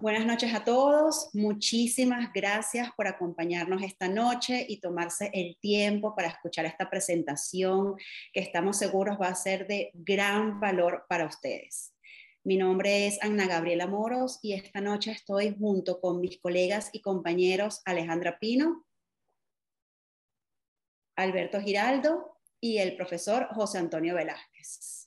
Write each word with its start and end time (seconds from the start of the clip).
Buenas 0.00 0.24
noches 0.24 0.54
a 0.54 0.64
todos. 0.64 1.28
Muchísimas 1.34 2.32
gracias 2.32 2.90
por 2.96 3.06
acompañarnos 3.06 3.82
esta 3.82 4.08
noche 4.08 4.64
y 4.66 4.80
tomarse 4.80 5.30
el 5.34 5.58
tiempo 5.60 6.16
para 6.16 6.28
escuchar 6.28 6.64
esta 6.64 6.88
presentación 6.88 7.96
que 8.32 8.40
estamos 8.40 8.78
seguros 8.78 9.18
va 9.20 9.28
a 9.28 9.34
ser 9.34 9.66
de 9.66 9.90
gran 9.92 10.58
valor 10.58 11.04
para 11.06 11.26
ustedes. 11.26 11.92
Mi 12.44 12.56
nombre 12.56 13.08
es 13.08 13.22
Ana 13.22 13.46
Gabriela 13.46 13.86
Moros 13.86 14.38
y 14.40 14.54
esta 14.54 14.80
noche 14.80 15.10
estoy 15.10 15.54
junto 15.54 16.00
con 16.00 16.22
mis 16.22 16.40
colegas 16.40 16.88
y 16.94 17.02
compañeros 17.02 17.82
Alejandra 17.84 18.38
Pino, 18.38 18.86
Alberto 21.14 21.60
Giraldo 21.60 22.38
y 22.58 22.78
el 22.78 22.96
profesor 22.96 23.48
José 23.52 23.76
Antonio 23.76 24.14
Velázquez. 24.14 24.99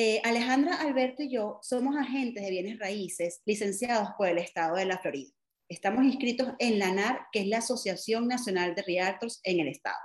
Eh, 0.00 0.22
Alejandra, 0.22 0.76
Alberto 0.76 1.24
y 1.24 1.28
yo 1.28 1.58
somos 1.60 1.96
agentes 1.96 2.44
de 2.44 2.50
bienes 2.50 2.78
raíces 2.78 3.42
licenciados 3.44 4.10
por 4.16 4.28
el 4.28 4.38
Estado 4.38 4.76
de 4.76 4.84
la 4.84 4.98
Florida. 4.98 5.32
Estamos 5.68 6.04
inscritos 6.04 6.50
en 6.60 6.78
la 6.78 6.90
ANAR, 6.90 7.26
que 7.32 7.40
es 7.40 7.48
la 7.48 7.58
Asociación 7.58 8.28
Nacional 8.28 8.76
de 8.76 8.82
Realtors 8.82 9.40
en 9.42 9.58
el 9.58 9.66
Estado. 9.66 9.98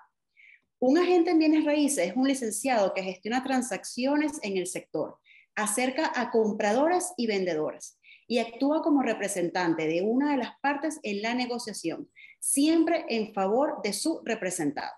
Un 0.79 0.97
agente 0.97 1.29
en 1.29 1.37
bienes 1.37 1.63
raíces 1.63 2.07
es 2.07 2.15
un 2.15 2.27
licenciado 2.27 2.95
que 2.95 3.03
gestiona 3.03 3.43
transacciones 3.43 4.39
en 4.41 4.57
el 4.57 4.65
sector, 4.65 5.19
acerca 5.53 6.11
a 6.15 6.31
compradoras 6.31 7.13
y 7.15 7.27
vendedoras 7.27 7.99
y 8.25 8.39
actúa 8.39 8.81
como 8.81 9.03
representante 9.03 9.85
de 9.85 10.01
una 10.01 10.31
de 10.31 10.37
las 10.37 10.59
partes 10.59 10.99
en 11.03 11.21
la 11.21 11.35
negociación, 11.35 12.09
siempre 12.39 13.05
en 13.09 13.31
favor 13.31 13.79
de 13.83 13.93
su 13.93 14.23
representado. 14.25 14.95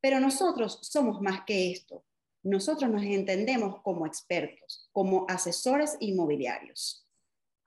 Pero 0.00 0.18
nosotros 0.18 0.78
somos 0.80 1.20
más 1.20 1.42
que 1.44 1.72
esto 1.72 2.06
nosotros 2.42 2.90
nos 2.90 3.02
entendemos 3.02 3.80
como 3.82 4.06
expertos, 4.06 4.88
como 4.92 5.26
asesores 5.28 5.96
inmobiliarios, 6.00 7.06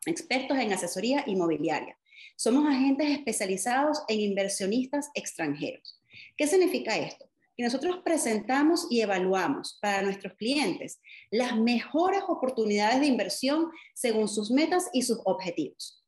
expertos 0.05 0.57
en 0.57 0.73
asesoría 0.73 1.23
inmobiliaria. 1.27 1.97
Somos 2.35 2.66
agentes 2.67 3.09
especializados 3.09 4.03
en 4.08 4.19
inversionistas 4.19 5.09
extranjeros. 5.13 6.02
¿Qué 6.35 6.47
significa 6.47 6.97
esto? 6.97 7.30
Que 7.55 7.63
nosotros 7.63 8.02
presentamos 8.03 8.88
y 8.89 9.00
evaluamos 9.00 9.80
para 9.81 10.02
nuestros 10.02 10.33
clientes 10.33 11.00
las 11.31 11.57
mejores 11.57 12.23
oportunidades 12.28 13.00
de 13.00 13.07
inversión 13.07 13.72
según 13.94 14.28
sus 14.28 14.52
metas 14.52 14.89
y 14.91 15.03
sus 15.03 15.19
objetivos. 15.23 16.03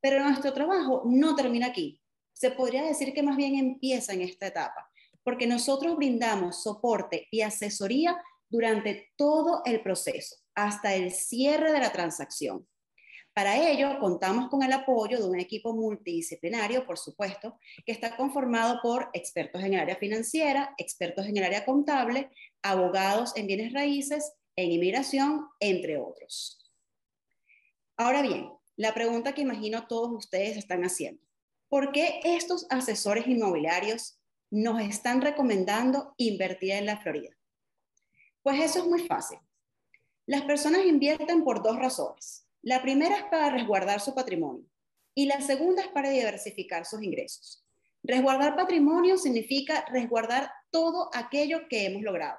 Pero 0.00 0.24
nuestro 0.24 0.54
trabajo 0.54 1.02
no 1.04 1.36
termina 1.36 1.66
aquí. 1.66 2.00
Se 2.32 2.50
podría 2.52 2.84
decir 2.84 3.12
que 3.12 3.22
más 3.22 3.36
bien 3.36 3.56
empieza 3.56 4.14
en 4.14 4.22
esta 4.22 4.46
etapa 4.46 4.87
porque 5.28 5.46
nosotros 5.46 5.94
brindamos 5.94 6.62
soporte 6.62 7.28
y 7.30 7.42
asesoría 7.42 8.16
durante 8.48 9.12
todo 9.14 9.60
el 9.66 9.82
proceso, 9.82 10.36
hasta 10.54 10.94
el 10.94 11.12
cierre 11.12 11.70
de 11.70 11.80
la 11.80 11.92
transacción. 11.92 12.66
Para 13.34 13.58
ello, 13.68 13.98
contamos 14.00 14.48
con 14.48 14.62
el 14.62 14.72
apoyo 14.72 15.18
de 15.18 15.28
un 15.28 15.38
equipo 15.38 15.74
multidisciplinario, 15.74 16.86
por 16.86 16.96
supuesto, 16.96 17.58
que 17.84 17.92
está 17.92 18.16
conformado 18.16 18.80
por 18.80 19.10
expertos 19.12 19.62
en 19.62 19.74
el 19.74 19.80
área 19.80 19.96
financiera, 19.96 20.74
expertos 20.78 21.26
en 21.26 21.36
el 21.36 21.44
área 21.44 21.66
contable, 21.66 22.30
abogados 22.62 23.36
en 23.36 23.48
bienes 23.48 23.74
raíces, 23.74 24.32
en 24.56 24.72
inmigración, 24.72 25.46
entre 25.60 25.98
otros. 25.98 26.72
Ahora 27.98 28.22
bien, 28.22 28.48
la 28.76 28.94
pregunta 28.94 29.34
que 29.34 29.42
imagino 29.42 29.86
todos 29.88 30.10
ustedes 30.10 30.56
están 30.56 30.84
haciendo. 30.84 31.22
¿Por 31.68 31.92
qué 31.92 32.20
estos 32.24 32.66
asesores 32.70 33.26
inmobiliarios 33.26 34.17
nos 34.50 34.80
están 34.80 35.20
recomendando 35.20 36.14
invertir 36.16 36.72
en 36.72 36.86
la 36.86 36.98
Florida? 36.98 37.36
Pues 38.42 38.60
eso 38.60 38.80
es 38.80 38.86
muy 38.86 39.06
fácil. 39.06 39.38
Las 40.26 40.42
personas 40.42 40.84
invierten 40.84 41.44
por 41.44 41.62
dos 41.62 41.78
razones. 41.78 42.46
La 42.62 42.82
primera 42.82 43.16
es 43.16 43.24
para 43.24 43.50
resguardar 43.50 44.00
su 44.00 44.14
patrimonio 44.14 44.68
y 45.14 45.26
la 45.26 45.40
segunda 45.40 45.82
es 45.82 45.88
para 45.88 46.10
diversificar 46.10 46.84
sus 46.84 47.02
ingresos. 47.02 47.64
Resguardar 48.02 48.56
patrimonio 48.56 49.16
significa 49.16 49.84
resguardar 49.90 50.50
todo 50.70 51.10
aquello 51.12 51.68
que 51.68 51.86
hemos 51.86 52.02
logrado. 52.02 52.38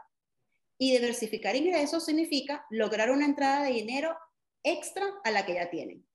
Y 0.78 0.91
diversificar 0.91 1.55
ingresos 1.55 2.05
significa 2.05 2.66
lograr 2.69 3.11
una 3.11 3.25
entrada 3.25 3.63
de 3.63 3.73
dinero 3.73 4.16
extra 4.63 5.05
a 5.23 5.31
la 5.31 5.45
que 5.45 5.55
ya 5.55 5.69
tienen. 5.69 6.05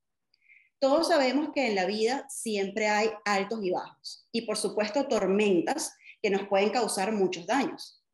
Todos 0.85 1.09
sabemos 1.09 1.49
que 1.55 1.67
en 1.67 1.77
la 1.77 1.87
vida 1.87 2.27
siempre 2.29 2.89
hay 2.89 3.09
altos 3.25 3.65
y 3.65 3.71
bajos 3.71 4.29
y 4.31 4.43
por 4.43 4.59
supuesto 4.59 5.09
tormentas 5.09 5.97
que 6.21 6.29
nos 6.29 6.47
pueden 6.47 6.69
causar 6.69 7.11
muchos 7.11 7.47
daños. 7.47 8.05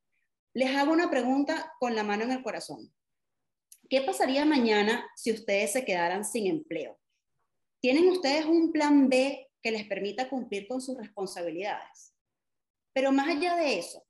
Les 0.54 0.76
hago 0.76 0.92
una 0.92 1.10
pregunta 1.10 1.75
con 1.81 1.97
la 1.97 2.04
mano 2.04 2.22
en 2.22 2.31
el 2.31 2.44
corazón. 2.44 2.94
¿Qué 3.88 4.03
pasaría 4.03 4.44
mañana 4.44 5.04
si 5.16 5.32
ustedes 5.32 5.72
se 5.72 5.84
quedaran 5.84 6.25
sin 6.25 6.47
empleo? 6.47 6.97
¿Tienen 7.81 8.08
ustedes 8.08 8.44
un 8.44 8.70
plan 8.70 9.08
B 9.08 9.48
que 9.60 9.72
les 9.72 9.84
permita 9.88 10.28
cumplir 10.28 10.69
con 10.69 10.81
sus 10.81 10.97
responsabilidades? 10.97 12.14
Pero 12.92 13.10
más 13.10 13.31
allá 13.31 13.56
de 13.56 13.81
eso, 13.81 14.06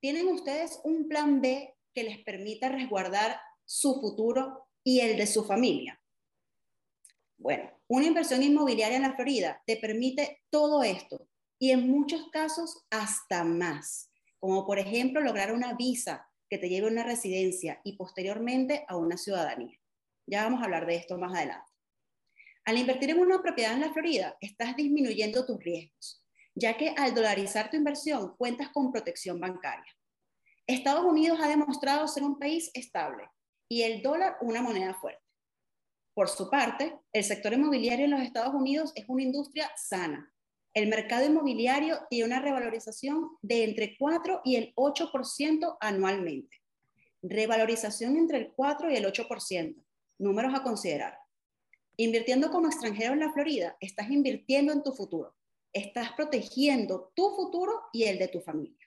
¿tienen 0.00 0.26
ustedes 0.26 0.80
un 0.82 1.06
plan 1.06 1.40
B 1.40 1.76
que 1.94 2.02
les 2.02 2.18
permita 2.24 2.68
resguardar 2.68 3.40
su 3.64 4.00
futuro 4.00 4.66
y 4.82 4.98
el 4.98 5.16
de 5.16 5.28
su 5.28 5.44
familia? 5.44 6.02
Bueno, 7.36 7.73
una 7.88 8.06
inversión 8.06 8.42
inmobiliaria 8.42 8.96
en 8.96 9.02
la 9.02 9.14
Florida 9.14 9.62
te 9.66 9.76
permite 9.76 10.42
todo 10.50 10.82
esto 10.82 11.28
y 11.58 11.70
en 11.70 11.88
muchos 11.88 12.28
casos 12.30 12.84
hasta 12.90 13.44
más, 13.44 14.10
como 14.38 14.66
por 14.66 14.78
ejemplo 14.78 15.20
lograr 15.20 15.52
una 15.52 15.74
visa 15.74 16.26
que 16.48 16.58
te 16.58 16.68
lleve 16.68 16.88
a 16.88 16.90
una 16.90 17.04
residencia 17.04 17.80
y 17.84 17.96
posteriormente 17.96 18.84
a 18.88 18.96
una 18.96 19.16
ciudadanía. 19.16 19.78
Ya 20.26 20.44
vamos 20.44 20.60
a 20.60 20.64
hablar 20.64 20.86
de 20.86 20.96
esto 20.96 21.18
más 21.18 21.34
adelante. 21.34 21.70
Al 22.64 22.78
invertir 22.78 23.10
en 23.10 23.18
una 23.18 23.42
propiedad 23.42 23.74
en 23.74 23.80
la 23.80 23.92
Florida, 23.92 24.36
estás 24.40 24.74
disminuyendo 24.76 25.44
tus 25.44 25.62
riesgos, 25.62 26.24
ya 26.54 26.78
que 26.78 26.94
al 26.96 27.14
dolarizar 27.14 27.70
tu 27.70 27.76
inversión 27.76 28.34
cuentas 28.38 28.70
con 28.70 28.90
protección 28.90 29.38
bancaria. 29.38 29.92
Estados 30.66 31.04
Unidos 31.04 31.38
ha 31.42 31.48
demostrado 31.48 32.08
ser 32.08 32.22
un 32.22 32.38
país 32.38 32.70
estable 32.72 33.28
y 33.68 33.82
el 33.82 34.00
dólar 34.00 34.38
una 34.40 34.62
moneda 34.62 34.94
fuerte. 34.94 35.23
Por 36.14 36.28
su 36.28 36.48
parte, 36.48 36.96
el 37.12 37.24
sector 37.24 37.52
inmobiliario 37.52 38.04
en 38.04 38.12
los 38.12 38.20
Estados 38.20 38.54
Unidos 38.54 38.92
es 38.94 39.04
una 39.08 39.24
industria 39.24 39.68
sana. 39.76 40.32
El 40.72 40.88
mercado 40.88 41.26
inmobiliario 41.26 41.98
tiene 42.08 42.26
una 42.26 42.40
revalorización 42.40 43.30
de 43.42 43.64
entre 43.64 43.96
4 43.98 44.42
y 44.44 44.54
el 44.56 44.74
8% 44.76 45.76
anualmente. 45.80 46.62
Revalorización 47.22 48.16
entre 48.16 48.38
el 48.38 48.52
4 48.52 48.92
y 48.92 48.96
el 48.96 49.04
8%. 49.06 49.74
Números 50.18 50.54
a 50.54 50.62
considerar. 50.62 51.18
Invirtiendo 51.96 52.50
como 52.50 52.68
extranjero 52.68 53.12
en 53.12 53.20
la 53.20 53.32
Florida, 53.32 53.76
estás 53.80 54.08
invirtiendo 54.10 54.72
en 54.72 54.84
tu 54.84 54.92
futuro. 54.92 55.34
Estás 55.72 56.12
protegiendo 56.12 57.12
tu 57.16 57.30
futuro 57.34 57.72
y 57.92 58.04
el 58.04 58.18
de 58.18 58.28
tu 58.28 58.40
familia. 58.40 58.83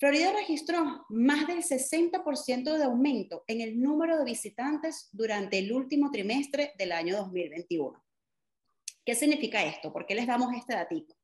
Florida 0.00 0.32
registró 0.32 1.04
más 1.10 1.46
del 1.46 1.58
60% 1.58 2.78
de 2.78 2.84
aumento 2.84 3.44
en 3.46 3.60
el 3.60 3.78
número 3.78 4.16
de 4.16 4.24
visitantes 4.24 5.10
durante 5.12 5.58
el 5.58 5.70
último 5.70 6.10
trimestre 6.10 6.72
del 6.78 6.92
año 6.92 7.18
2021. 7.18 8.02
¿Qué 9.04 9.14
significa 9.14 9.62
esto? 9.62 9.92
¿Por 9.92 10.06
qué 10.06 10.14
les 10.14 10.26
damos 10.26 10.54
este 10.54 10.72
datito? 10.72 11.14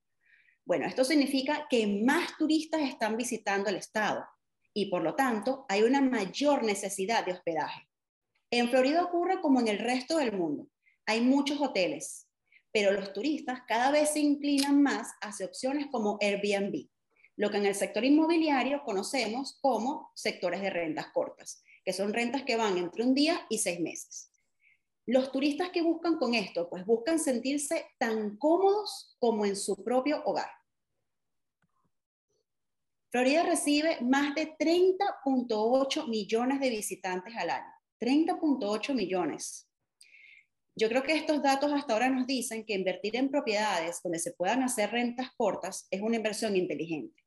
Bueno, 0.66 0.84
esto 0.84 1.04
significa 1.04 1.66
que 1.70 1.86
más 1.86 2.36
turistas 2.36 2.82
están 2.82 3.16
visitando 3.16 3.70
el 3.70 3.76
estado 3.76 4.26
y 4.75 4.91
por 4.91 5.03
lo 5.03 5.15
tanto 5.15 5.65
hay 5.70 5.82
una 5.82 6.03
mayor 6.03 6.62
necesidad 6.62 7.25
de 7.25 7.32
hospedaje. 7.32 7.88
En 8.50 8.69
Florida 8.69 9.03
ocurre 9.03 9.41
como 9.41 9.59
en 9.59 9.69
el 9.69 9.78
resto 9.78 10.19
del 10.19 10.36
mundo. 10.36 10.69
Hay 11.06 11.22
muchos 11.22 11.62
hoteles, 11.62 12.28
pero 12.72 12.92
los 12.92 13.15
turistas 13.15 13.62
cada 13.66 13.91
vez 13.91 14.10
se 14.10 14.20
inclinan 14.20 14.82
más 14.82 15.15
hacia 15.22 15.47
opciones 15.47 15.86
como 15.91 16.19
Airbnb 16.20 16.91
lo 17.36 17.50
que 17.50 17.58
en 17.58 17.66
el 17.66 17.74
sector 17.74 18.04
inmobiliario 18.04 18.82
conocemos 18.82 19.58
como 19.60 20.10
sectores 20.14 20.62
de 20.62 20.70
rentas 20.70 21.08
cortas, 21.12 21.62
que 21.84 21.92
son 21.92 22.12
rentas 22.12 22.42
que 22.42 22.56
van 22.56 22.78
entre 22.78 23.04
un 23.04 23.14
día 23.14 23.47
y 23.48 23.58
seis 23.58 23.78
meses. 23.80 24.30
Los 25.04 25.30
turistas 25.30 25.71
que 25.71 25.83
buscan 25.83 26.16
con 26.16 26.34
esto, 26.34 26.68
pues 26.68 26.84
buscan 26.84 27.18
sentirse 27.18 27.86
tan 27.98 28.36
cómodos 28.38 29.16
como 29.21 29.44
en 29.44 29.54
su 29.54 29.84
propio 29.84 30.22
hogar. 30.24 30.50
Florida 33.10 33.44
recibe 33.44 34.00
más 34.00 34.34
de 34.34 34.56
30.8 34.59 36.09
millones 36.09 36.59
de 36.59 36.71
visitantes 36.71 37.36
al 37.36 37.50
año. 37.50 37.72
30.8 38.00 38.94
millones. 38.94 39.71
Yo 40.74 40.88
creo 40.88 41.03
que 41.03 41.15
estos 41.15 41.42
datos 41.42 41.72
hasta 41.72 41.94
ahora 41.94 42.10
nos 42.10 42.27
dicen 42.27 42.65
que 42.66 42.74
invertir 42.74 43.16
en 43.16 43.30
propiedades 43.30 44.03
donde 44.03 44.18
se 44.18 44.33
puedan 44.33 44.62
hacer 44.62 44.91
rentas 44.91 45.30
cortas 45.36 45.86
es 45.91 46.03
una 46.03 46.16
inversión 46.16 46.56
inteligente. 46.56 47.25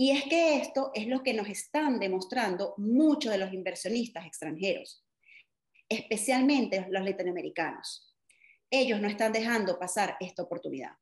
Y 0.00 0.12
es 0.12 0.24
que 0.24 0.56
esto 0.56 0.92
es 0.94 1.08
lo 1.08 1.22
que 1.22 1.34
nos 1.34 1.46
están 1.46 2.00
demostrando 2.00 2.72
muchos 2.78 3.30
de 3.30 3.36
los 3.36 3.52
inversionistas 3.52 4.24
extranjeros, 4.24 5.04
especialmente 5.90 6.86
los 6.88 7.04
latinoamericanos. 7.04 8.16
Ellos 8.70 8.98
no 8.98 9.08
están 9.08 9.30
dejando 9.30 9.78
pasar 9.78 10.16
esta 10.18 10.42
oportunidad. 10.42 10.92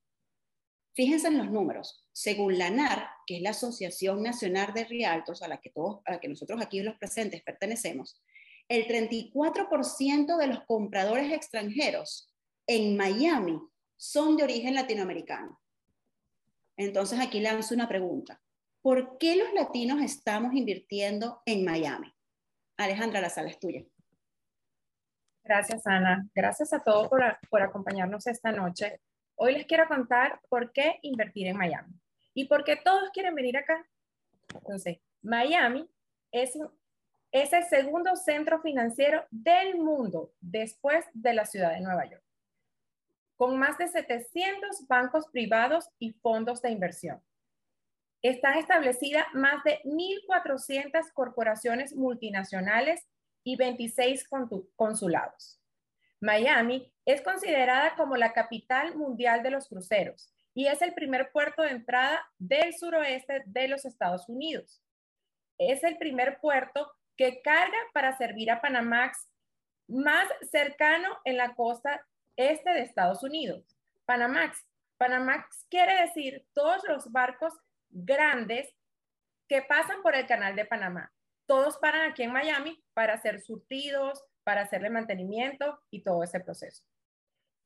Fíjense 0.96 1.28
en 1.28 1.38
los 1.38 1.48
números. 1.48 2.08
Según 2.10 2.58
la 2.58 2.70
NAR, 2.70 3.08
que 3.24 3.36
es 3.36 3.42
la 3.42 3.50
Asociación 3.50 4.20
Nacional 4.20 4.74
de 4.74 4.84
Rialtos, 4.86 5.42
a 5.42 5.48
la 5.48 5.60
que, 5.60 5.70
todos, 5.70 6.00
a 6.04 6.14
la 6.14 6.18
que 6.18 6.26
nosotros 6.26 6.60
aquí 6.60 6.80
los 6.80 6.96
presentes 6.96 7.40
pertenecemos, 7.44 8.20
el 8.66 8.88
34% 8.88 10.36
de 10.36 10.46
los 10.48 10.64
compradores 10.64 11.32
extranjeros 11.32 12.34
en 12.66 12.96
Miami 12.96 13.60
son 13.96 14.36
de 14.36 14.42
origen 14.42 14.74
latinoamericano. 14.74 15.60
Entonces 16.76 17.20
aquí 17.20 17.38
lanzo 17.38 17.76
una 17.76 17.88
pregunta. 17.88 18.42
¿Por 18.88 19.18
qué 19.18 19.36
los 19.36 19.52
latinos 19.52 20.00
estamos 20.00 20.54
invirtiendo 20.54 21.42
en 21.44 21.62
Miami? 21.62 22.10
Alejandra, 22.78 23.20
la 23.20 23.28
sala 23.28 23.50
es 23.50 23.58
tuya. 23.58 23.84
Gracias, 25.44 25.86
Ana. 25.86 26.26
Gracias 26.34 26.72
a 26.72 26.82
todos 26.82 27.06
por, 27.08 27.22
por 27.50 27.60
acompañarnos 27.60 28.26
esta 28.26 28.50
noche. 28.50 29.02
Hoy 29.34 29.52
les 29.52 29.66
quiero 29.66 29.86
contar 29.88 30.40
por 30.48 30.72
qué 30.72 31.00
invertir 31.02 31.48
en 31.48 31.58
Miami 31.58 32.00
y 32.32 32.46
por 32.48 32.64
qué 32.64 32.76
todos 32.76 33.10
quieren 33.10 33.34
venir 33.34 33.58
acá. 33.58 33.86
Entonces, 34.54 35.00
Miami 35.20 35.86
es, 36.32 36.58
es 37.30 37.52
el 37.52 37.64
segundo 37.64 38.16
centro 38.16 38.62
financiero 38.62 39.22
del 39.30 39.76
mundo 39.76 40.32
después 40.40 41.04
de 41.12 41.34
la 41.34 41.44
ciudad 41.44 41.74
de 41.74 41.82
Nueva 41.82 42.06
York, 42.06 42.24
con 43.36 43.58
más 43.58 43.76
de 43.76 43.88
700 43.88 44.86
bancos 44.88 45.26
privados 45.26 45.90
y 45.98 46.12
fondos 46.12 46.62
de 46.62 46.70
inversión. 46.70 47.22
Están 48.22 48.58
establecidas 48.58 49.26
más 49.32 49.62
de 49.64 49.80
1.400 49.84 51.12
corporaciones 51.12 51.94
multinacionales 51.94 53.06
y 53.44 53.56
26 53.56 54.28
consulados. 54.76 55.60
Miami 56.20 56.92
es 57.04 57.22
considerada 57.22 57.94
como 57.96 58.16
la 58.16 58.32
capital 58.32 58.96
mundial 58.96 59.42
de 59.42 59.50
los 59.50 59.68
cruceros 59.68 60.32
y 60.52 60.66
es 60.66 60.82
el 60.82 60.92
primer 60.92 61.30
puerto 61.30 61.62
de 61.62 61.70
entrada 61.70 62.20
del 62.38 62.76
suroeste 62.76 63.42
de 63.46 63.68
los 63.68 63.84
Estados 63.84 64.28
Unidos. 64.28 64.82
Es 65.56 65.84
el 65.84 65.96
primer 65.98 66.40
puerto 66.40 66.92
que 67.16 67.40
carga 67.42 67.78
para 67.92 68.16
servir 68.16 68.50
a 68.50 68.60
Panamax 68.60 69.28
más 69.86 70.28
cercano 70.50 71.08
en 71.24 71.36
la 71.36 71.54
costa 71.54 72.04
este 72.36 72.70
de 72.70 72.82
Estados 72.82 73.22
Unidos. 73.22 73.76
Panamax. 74.04 74.64
Panamax 74.96 75.66
quiere 75.70 76.02
decir 76.02 76.44
todos 76.52 76.82
los 76.88 77.12
barcos 77.12 77.54
grandes 77.90 78.74
que 79.48 79.62
pasan 79.62 80.02
por 80.02 80.14
el 80.14 80.26
canal 80.26 80.54
de 80.56 80.64
Panamá. 80.64 81.12
Todos 81.46 81.78
paran 81.78 82.10
aquí 82.10 82.22
en 82.22 82.32
Miami 82.32 82.82
para 82.94 83.14
hacer 83.14 83.40
surtidos, 83.40 84.22
para 84.44 84.62
hacerle 84.62 84.90
mantenimiento 84.90 85.80
y 85.90 86.02
todo 86.02 86.22
ese 86.22 86.40
proceso. 86.40 86.84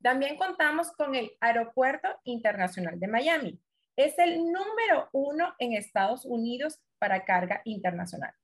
También 0.03 0.37
contamos 0.37 0.93
con 0.93 1.15
el 1.15 1.33
Aeropuerto 1.41 2.09
Internacional 2.25 2.99
de 2.99 3.09
Miami. 3.09 3.61
Es 3.97 4.19
el 4.19 4.39
número 4.39 5.09
uno 5.13 5.55
en 5.59 5.75
Estados 5.75 6.25
Unidos 6.25 6.81
para 6.99 7.25
carga 7.25 7.61
internacional. 7.65 8.35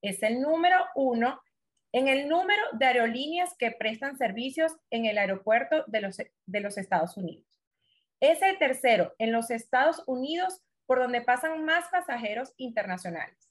Es 0.00 0.22
el 0.22 0.40
número 0.40 0.84
uno 0.94 1.40
en 1.92 2.08
el 2.08 2.28
número 2.28 2.62
de 2.72 2.86
aerolíneas 2.86 3.54
que 3.58 3.70
prestan 3.70 4.16
servicios 4.16 4.72
en 4.90 5.06
el 5.06 5.18
aeropuerto 5.18 5.84
de 5.86 6.00
los, 6.00 6.16
de 6.16 6.60
los 6.60 6.78
Estados 6.78 7.16
Unidos. 7.16 7.46
Es 8.20 8.40
el 8.42 8.58
tercero 8.58 9.14
en 9.18 9.32
los 9.32 9.50
Estados 9.50 10.02
Unidos 10.06 10.62
por 10.92 11.00
donde 11.00 11.22
pasan 11.22 11.64
más 11.64 11.88
pasajeros 11.88 12.52
internacionales. 12.58 13.50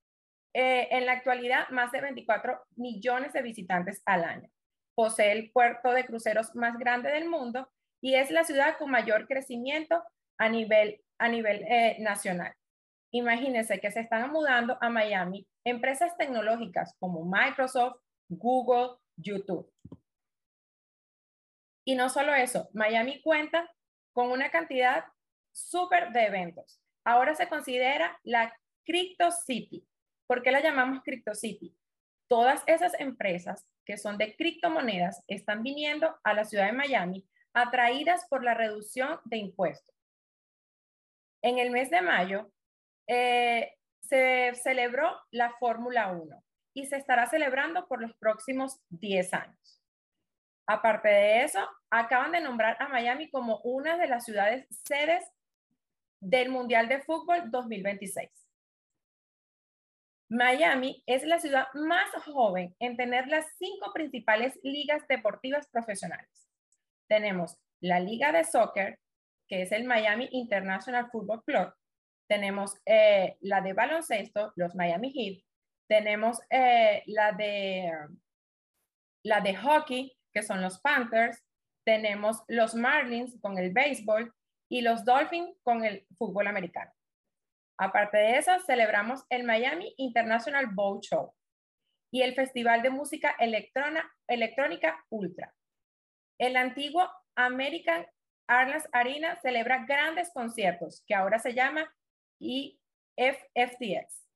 eh, 0.54 0.88
en 0.92 1.06
la 1.06 1.14
actualidad 1.14 1.70
más 1.70 1.92
de 1.92 2.02
24 2.02 2.60
millones 2.76 3.34
de 3.34 3.42
visitantes 3.42 4.02
al 4.06 4.24
año. 4.24 4.50
Posee 4.96 5.32
el 5.32 5.52
puerto 5.52 5.92
de 5.92 6.06
cruceros 6.06 6.54
más 6.56 6.78
grande 6.78 7.12
del 7.12 7.28
mundo 7.28 7.68
y 8.02 8.16
es 8.16 8.30
la 8.32 8.44
ciudad 8.44 8.78
con 8.78 8.92
mayor 8.92 9.28
crecimiento 9.28 10.04
a 10.38 10.50
nivel, 10.50 11.02
a 11.18 11.30
nivel 11.30 11.64
eh, 11.64 11.98
nacional. 12.00 12.54
Imagínense 13.12 13.80
que 13.80 13.92
se 13.92 14.02
están 14.02 14.32
mudando 14.32 14.78
a 14.82 14.90
Miami 14.90 15.48
empresas 15.64 16.16
tecnológicas 16.18 16.96
como 17.00 17.26
Microsoft, 17.26 18.02
Google, 18.30 18.98
YouTube. 19.16 19.72
Y 21.86 21.96
no 21.96 22.10
solo 22.10 22.34
eso, 22.34 22.70
Miami 22.74 23.22
cuenta 23.22 23.70
con 24.14 24.32
una 24.32 24.50
cantidad 24.50 25.06
súper 25.52 26.12
de 26.12 26.26
eventos. 26.26 26.80
Ahora 27.04 27.36
se 27.36 27.48
considera 27.50 28.20
la 28.24 28.56
Crypto 28.86 29.32
City, 29.32 29.86
¿Por 30.34 30.42
qué 30.42 30.50
la 30.50 30.62
llamamos 30.62 31.04
CryptoCity? 31.04 31.78
Todas 32.28 32.64
esas 32.66 33.00
empresas 33.00 33.68
que 33.86 33.98
son 33.98 34.18
de 34.18 34.36
criptomonedas 34.36 35.24
están 35.28 35.62
viniendo 35.62 36.18
a 36.24 36.34
la 36.34 36.44
ciudad 36.44 36.66
de 36.66 36.72
Miami 36.72 37.24
atraídas 37.54 38.26
por 38.32 38.44
la 38.44 38.56
reducción 38.56 39.20
de 39.26 39.38
impuestos. 39.38 39.96
En 41.44 41.60
el 41.60 41.70
mes 41.70 41.92
de 41.92 42.02
mayo 42.02 42.52
eh, 43.06 43.76
se 44.02 44.54
celebró 44.56 45.16
la 45.30 45.52
Fórmula 45.60 46.08
1 46.12 46.44
y 46.74 46.88
se 46.88 46.98
estará 46.98 47.28
celebrando 47.28 47.88
por 47.88 48.02
los 48.02 48.16
próximos 48.16 48.82
10 48.90 49.36
años. 49.36 49.84
Aparte 50.66 51.10
de 51.10 51.44
eso, 51.44 51.60
acaban 51.92 52.32
de 52.32 52.42
nombrar 52.42 52.76
a 52.80 52.88
Miami 52.88 53.30
como 53.30 53.60
una 53.64 54.00
de 54.00 54.08
las 54.08 54.26
ciudades 54.26 54.66
sedes 54.84 55.24
del 56.20 56.50
Mundial 56.50 56.88
de 56.88 57.04
Fútbol 57.04 57.52
2026. 57.52 58.43
Miami 60.34 61.04
es 61.06 61.24
la 61.26 61.38
ciudad 61.38 61.68
más 61.76 62.10
joven 62.26 62.76
en 62.80 62.98
tener 62.98 63.28
las 63.28 63.46
cinco 63.60 63.94
principales 63.94 64.60
ligas 64.64 65.08
deportivas 65.08 65.68
profesionales. 65.68 66.50
Tenemos 67.08 67.60
la 67.82 68.00
Liga 68.00 68.32
de 68.32 68.44
Soccer, 68.44 68.98
que 69.48 69.62
es 69.62 69.72
el 69.72 69.84
Miami 69.84 70.30
International 70.32 71.08
Football 71.12 71.44
Club. 71.44 71.72
Tenemos 72.28 72.74
eh, 72.88 73.38
la 73.42 73.62
de 73.62 73.74
baloncesto, 73.74 74.54
los 74.56 74.74
Miami 74.74 75.12
Heat. 75.12 75.44
Tenemos 75.88 76.40
eh, 76.50 77.04
la, 77.06 77.34
de, 77.34 77.92
la 79.22 79.40
de 79.40 79.56
hockey, 79.56 80.18
que 80.34 80.42
son 80.42 80.64
los 80.64 80.80
Panthers. 80.80 81.44
Tenemos 81.86 82.42
los 82.48 82.74
Marlins 82.74 83.38
con 83.40 83.60
el 83.60 83.72
béisbol 83.72 84.34
y 84.68 84.82
los 84.82 85.06
Dolphins 85.06 85.56
con 85.62 85.86
el 85.86 86.08
fútbol 86.18 86.48
americano. 86.48 86.92
Aparte 87.78 88.18
de 88.18 88.38
eso, 88.38 88.52
celebramos 88.66 89.24
el 89.30 89.44
Miami 89.44 89.94
International 89.98 90.68
Boat 90.68 91.04
Show 91.04 91.34
y 92.12 92.22
el 92.22 92.36
Festival 92.36 92.82
de 92.82 92.92
Música 92.92 93.36
Electrónica 93.40 95.04
Ultra. 95.10 95.54
El 96.40 96.56
antiguo 96.56 97.10
American 97.36 98.06
Airlines 98.48 98.88
Arena 98.92 99.40
celebra 99.42 99.86
grandes 99.86 100.32
conciertos 100.34 101.04
que 101.08 101.16
ahora 101.16 101.40
se 101.40 101.54
llama 101.54 101.92
EFTX. 102.40 104.28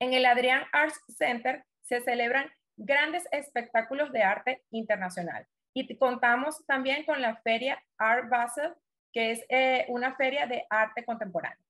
En 0.00 0.12
el 0.12 0.26
Adrian 0.26 0.64
Arts 0.72 1.00
Center 1.08 1.64
se 1.82 2.00
celebran 2.00 2.50
grandes 2.76 3.26
espectáculos 3.32 4.12
de 4.12 4.22
arte 4.22 4.64
internacional 4.70 5.46
y 5.74 5.96
contamos 5.96 6.64
también 6.66 7.04
con 7.04 7.20
la 7.22 7.36
feria 7.36 7.82
Art 7.98 8.28
Basel 8.28 8.74
que 9.12 9.32
es 9.32 9.44
eh, 9.48 9.86
una 9.88 10.14
feria 10.14 10.46
de 10.46 10.66
arte 10.70 11.04
contemporáneo. 11.04 11.69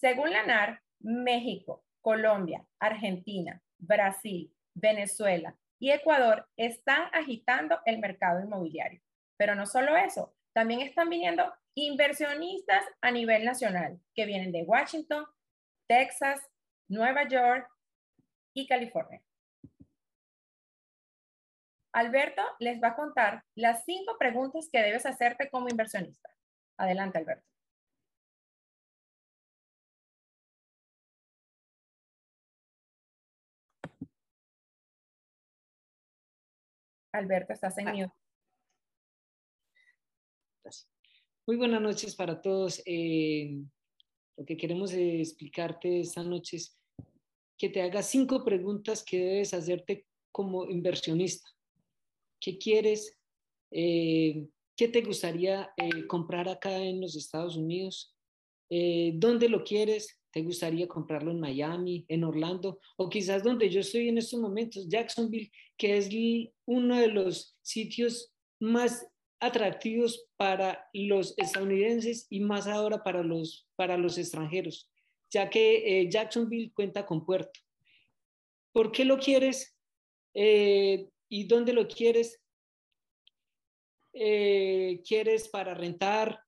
Según 0.00 0.30
la 0.30 0.44
NAR, 0.44 0.82
México, 1.00 1.84
Colombia, 2.00 2.66
Argentina, 2.78 3.62
Brasil, 3.76 4.50
Venezuela 4.74 5.54
y 5.78 5.90
Ecuador 5.90 6.48
están 6.56 7.10
agitando 7.12 7.78
el 7.84 7.98
mercado 7.98 8.42
inmobiliario. 8.42 9.02
Pero 9.36 9.54
no 9.54 9.66
solo 9.66 9.96
eso, 9.96 10.34
también 10.54 10.80
están 10.80 11.10
viniendo 11.10 11.52
inversionistas 11.74 12.82
a 13.02 13.10
nivel 13.10 13.44
nacional 13.44 14.00
que 14.14 14.24
vienen 14.24 14.52
de 14.52 14.62
Washington, 14.62 15.26
Texas, 15.86 16.40
Nueva 16.88 17.28
York 17.28 17.68
y 18.54 18.66
California. 18.66 19.22
Alberto 21.92 22.42
les 22.58 22.82
va 22.82 22.88
a 22.88 22.96
contar 22.96 23.44
las 23.54 23.84
cinco 23.84 24.16
preguntas 24.18 24.70
que 24.72 24.80
debes 24.80 25.04
hacerte 25.04 25.50
como 25.50 25.68
inversionista. 25.68 26.30
Adelante, 26.78 27.18
Alberto. 27.18 27.49
Alberto, 37.12 37.52
estás 37.52 37.76
en 37.78 37.88
ah. 37.88 37.92
mute. 37.92 38.12
Muy 41.46 41.56
buenas 41.56 41.80
noches 41.80 42.14
para 42.14 42.40
todos. 42.40 42.80
Eh, 42.86 43.58
lo 44.36 44.44
que 44.44 44.56
queremos 44.56 44.92
explicarte 44.92 46.00
esta 46.00 46.22
noche 46.22 46.58
es 46.58 46.78
que 47.58 47.68
te 47.68 47.82
hagas 47.82 48.06
cinco 48.06 48.44
preguntas 48.44 49.02
que 49.04 49.18
debes 49.18 49.52
hacerte 49.54 50.06
como 50.30 50.66
inversionista. 50.66 51.48
¿Qué 52.40 52.56
quieres? 52.56 53.18
Eh, 53.72 54.46
¿Qué 54.76 54.88
te 54.88 55.02
gustaría 55.02 55.72
eh, 55.76 56.06
comprar 56.06 56.48
acá 56.48 56.78
en 56.78 57.00
los 57.00 57.16
Estados 57.16 57.56
Unidos? 57.56 58.16
¿Dónde 58.70 59.48
lo 59.48 59.64
quieres? 59.64 60.19
¿Te 60.32 60.42
gustaría 60.42 60.86
comprarlo 60.86 61.32
en 61.32 61.40
Miami, 61.40 62.04
en 62.08 62.24
Orlando 62.24 62.78
o 62.96 63.08
quizás 63.08 63.42
donde 63.42 63.68
yo 63.68 63.80
estoy 63.80 64.08
en 64.08 64.18
estos 64.18 64.40
momentos, 64.40 64.88
Jacksonville, 64.88 65.50
que 65.76 65.96
es 65.96 66.08
uno 66.66 66.96
de 66.96 67.08
los 67.08 67.56
sitios 67.62 68.32
más 68.60 69.06
atractivos 69.40 70.26
para 70.36 70.88
los 70.92 71.34
estadounidenses 71.38 72.26
y 72.28 72.40
más 72.40 72.66
ahora 72.66 73.02
para 73.02 73.22
los, 73.22 73.66
para 73.74 73.96
los 73.96 74.18
extranjeros, 74.18 74.88
ya 75.30 75.48
que 75.48 76.02
eh, 76.02 76.10
Jacksonville 76.10 76.72
cuenta 76.72 77.06
con 77.06 77.24
puerto. 77.24 77.58
¿Por 78.72 78.92
qué 78.92 79.04
lo 79.04 79.18
quieres 79.18 79.76
eh, 80.34 81.08
y 81.28 81.44
dónde 81.48 81.72
lo 81.72 81.88
quieres? 81.88 82.40
Eh, 84.12 85.00
¿Quieres 85.06 85.48
para 85.48 85.74
rentar? 85.74 86.40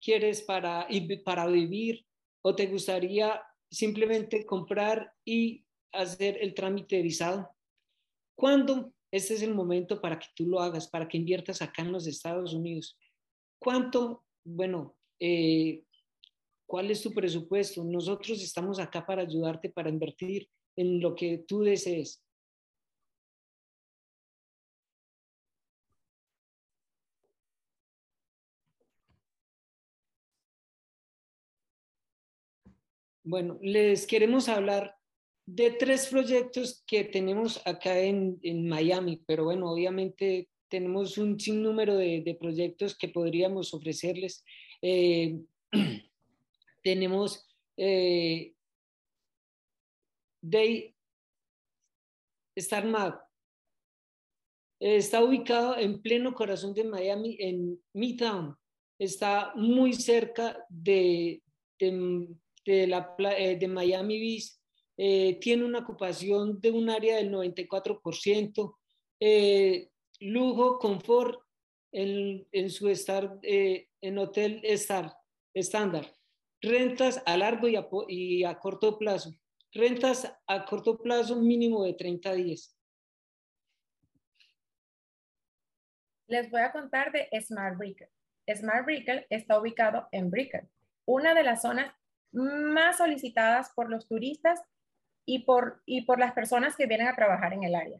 ¿Quieres 0.00 0.42
para, 0.42 0.88
para 1.24 1.46
vivir? 1.46 2.06
¿O 2.42 2.54
te 2.54 2.66
gustaría 2.66 3.42
simplemente 3.70 4.44
comprar 4.46 5.12
y 5.24 5.64
hacer 5.92 6.38
el 6.40 6.54
trámite 6.54 6.96
de 6.96 7.02
visado? 7.02 7.50
¿Cuándo 8.34 8.92
este 9.12 9.34
es 9.34 9.42
el 9.42 9.54
momento 9.54 10.00
para 10.00 10.18
que 10.18 10.28
tú 10.36 10.46
lo 10.46 10.60
hagas, 10.60 10.88
para 10.88 11.08
que 11.08 11.16
inviertas 11.16 11.62
acá 11.62 11.82
en 11.82 11.92
los 11.92 12.06
Estados 12.06 12.54
Unidos. 12.54 12.96
¿Cuánto? 13.58 14.24
Bueno, 14.44 14.96
eh, 15.18 15.82
¿cuál 16.66 16.90
es 16.90 17.02
tu 17.02 17.12
presupuesto? 17.12 17.82
Nosotros 17.82 18.40
estamos 18.40 18.78
acá 18.78 19.04
para 19.04 19.22
ayudarte, 19.22 19.68
para 19.68 19.90
invertir 19.90 20.48
en 20.76 21.00
lo 21.00 21.14
que 21.14 21.38
tú 21.38 21.62
desees. 21.62 22.22
Bueno, 33.22 33.58
les 33.60 34.06
queremos 34.06 34.48
hablar 34.48 34.96
de 35.46 35.72
tres 35.72 36.06
proyectos 36.06 36.82
que 36.86 37.04
tenemos 37.04 37.60
acá 37.66 37.98
en, 37.98 38.38
Miami, 38.68 39.22
pero 39.26 39.44
bueno, 39.44 39.70
obviamente 39.70 40.48
tenemos 40.68 41.18
un 41.18 41.38
sinnúmero 41.38 41.96
de, 41.96 42.22
de 42.22 42.34
proyectos 42.34 42.96
que 42.96 43.08
podríamos 43.08 43.74
ofrecerles. 43.74 44.44
Eh, 44.80 45.40
tenemos 46.82 47.46
eh, 47.76 48.54
Day 50.40 50.94
Star 52.56 52.86
Map. 52.86 53.22
Está 54.78 55.22
ubicado 55.22 55.76
en 55.76 56.00
pleno 56.00 56.32
corazón 56.32 56.72
de 56.72 56.84
Miami, 56.84 57.36
en 57.38 57.82
Midtown. 57.92 58.56
Está 58.98 59.52
muy 59.54 59.92
cerca 59.92 60.64
de, 60.70 61.42
la, 62.86 63.16
eh, 63.36 63.56
de 63.56 63.68
Miami 63.68 64.18
Beach 64.18 64.60
eh, 65.02 65.38
tiene 65.40 65.64
una 65.64 65.78
ocupación 65.78 66.60
de 66.60 66.70
un 66.70 66.90
área 66.90 67.16
del 67.16 67.32
94%, 67.32 68.76
eh, 69.18 69.88
lujo, 70.20 70.78
confort 70.78 71.40
en, 71.90 72.70
su 72.70 72.86
estar 72.90 73.38
eh, 73.42 73.88
en 74.02 74.18
hotel 74.18 74.60
estar, 74.62 75.16
estándar, 75.54 76.14
rentas 76.60 77.22
a 77.24 77.38
largo 77.38 77.66
y 77.66 77.76
a, 77.76 77.88
y 78.08 78.44
a 78.44 78.58
corto 78.58 78.98
plazo, 78.98 79.32
rentas 79.72 80.30
a 80.46 80.66
corto 80.66 80.98
plazo 80.98 81.36
mínimo 81.36 81.84
de 81.84 81.94
30 81.94 82.34
días. 82.34 82.76
Les 86.28 86.50
voy 86.50 86.60
a 86.60 86.72
contar 86.72 87.10
de 87.10 87.26
Smart 87.40 87.78
Brickle. 87.78 88.10
Smart 88.54 88.84
Brickle 88.84 89.26
está 89.30 89.58
ubicado 89.58 90.08
en 90.12 90.30
Brickell, 90.30 90.68
una 91.06 91.32
de 91.32 91.42
las 91.42 91.62
zonas 91.62 91.90
más 92.32 92.98
solicitadas 92.98 93.72
por 93.74 93.90
los 93.90 94.08
turistas 94.08 94.60
y 95.26 95.44
por, 95.44 95.82
y 95.86 96.02
por 96.02 96.18
las 96.18 96.32
personas 96.32 96.76
que 96.76 96.86
vienen 96.86 97.08
a 97.08 97.16
trabajar 97.16 97.52
en 97.52 97.64
el 97.64 97.74
área. 97.74 97.98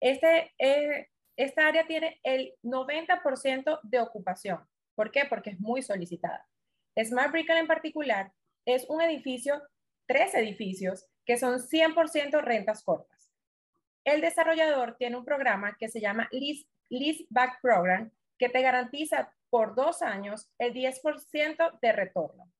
Este, 0.00 0.52
eh, 0.58 1.08
esta 1.36 1.66
área 1.66 1.86
tiene 1.86 2.20
el 2.22 2.54
90% 2.62 3.80
de 3.82 4.00
ocupación. 4.00 4.66
¿Por 4.94 5.10
qué? 5.10 5.24
Porque 5.28 5.50
es 5.50 5.60
muy 5.60 5.82
solicitada. 5.82 6.46
Smart 7.02 7.32
Brickell 7.32 7.58
en 7.58 7.66
particular 7.66 8.32
es 8.66 8.88
un 8.88 9.00
edificio, 9.00 9.62
tres 10.06 10.34
edificios, 10.34 11.06
que 11.24 11.38
son 11.38 11.58
100% 11.58 12.42
rentas 12.42 12.82
cortas. 12.82 13.30
El 14.04 14.20
desarrollador 14.20 14.96
tiene 14.96 15.16
un 15.16 15.24
programa 15.24 15.76
que 15.78 15.88
se 15.88 16.00
llama 16.00 16.28
Lease, 16.32 16.66
Lease 16.88 17.26
Back 17.30 17.60
Program, 17.62 18.10
que 18.38 18.48
te 18.48 18.62
garantiza 18.62 19.32
por 19.50 19.74
dos 19.74 20.02
años 20.02 20.50
el 20.58 20.72
10% 20.72 21.78
de 21.80 21.92
retorno. 21.92 22.50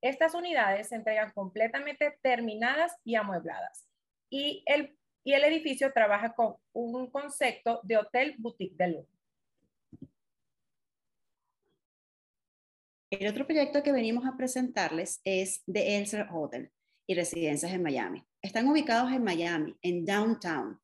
Estas 0.00 0.34
unidades 0.34 0.88
se 0.88 0.96
entregan 0.96 1.32
completamente 1.32 2.18
terminadas 2.22 2.92
y 3.04 3.16
amuebladas. 3.16 3.88
Y 4.30 4.62
el, 4.66 4.96
y 5.24 5.34
el 5.34 5.44
edificio 5.44 5.92
trabaja 5.92 6.34
con 6.34 6.56
un 6.72 7.10
concepto 7.10 7.80
de 7.82 7.98
hotel 7.98 8.34
boutique 8.38 8.76
de 8.76 8.88
lujo. 8.88 9.08
El 13.10 13.26
otro 13.26 13.44
proyecto 13.44 13.82
que 13.82 13.92
venimos 13.92 14.24
a 14.24 14.36
presentarles 14.36 15.20
es 15.24 15.64
The 15.66 15.98
Elser 15.98 16.28
Hotel 16.32 16.70
y 17.08 17.14
residencias 17.14 17.72
en 17.72 17.82
Miami. 17.82 18.24
Están 18.40 18.68
ubicados 18.68 19.10
en 19.12 19.24
Miami, 19.24 19.76
en 19.82 20.04
Downtown. 20.04 20.80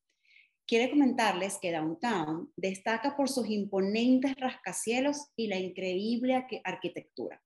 Quiere 0.66 0.90
comentarles 0.90 1.58
que 1.62 1.70
Downtown 1.70 2.52
destaca 2.56 3.16
por 3.16 3.28
sus 3.28 3.48
imponentes 3.48 4.34
rascacielos 4.34 5.28
y 5.36 5.46
la 5.46 5.56
increíble 5.56 6.34
arquitectura. 6.64 7.40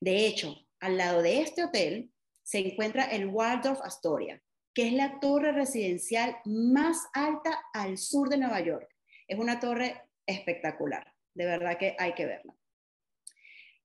De 0.00 0.26
hecho, 0.26 0.56
al 0.84 0.98
lado 0.98 1.22
de 1.22 1.40
este 1.40 1.64
hotel 1.64 2.12
se 2.42 2.58
encuentra 2.58 3.04
el 3.04 3.28
Waldorf 3.28 3.80
Astoria, 3.80 4.42
que 4.74 4.88
es 4.88 4.92
la 4.92 5.18
torre 5.18 5.52
residencial 5.52 6.36
más 6.44 6.98
alta 7.14 7.58
al 7.72 7.96
sur 7.96 8.28
de 8.28 8.36
Nueva 8.36 8.60
York. 8.60 8.86
Es 9.26 9.38
una 9.38 9.60
torre 9.60 10.02
espectacular, 10.26 11.10
de 11.32 11.46
verdad 11.46 11.78
que 11.78 11.96
hay 11.98 12.12
que 12.12 12.26
verla. 12.26 12.54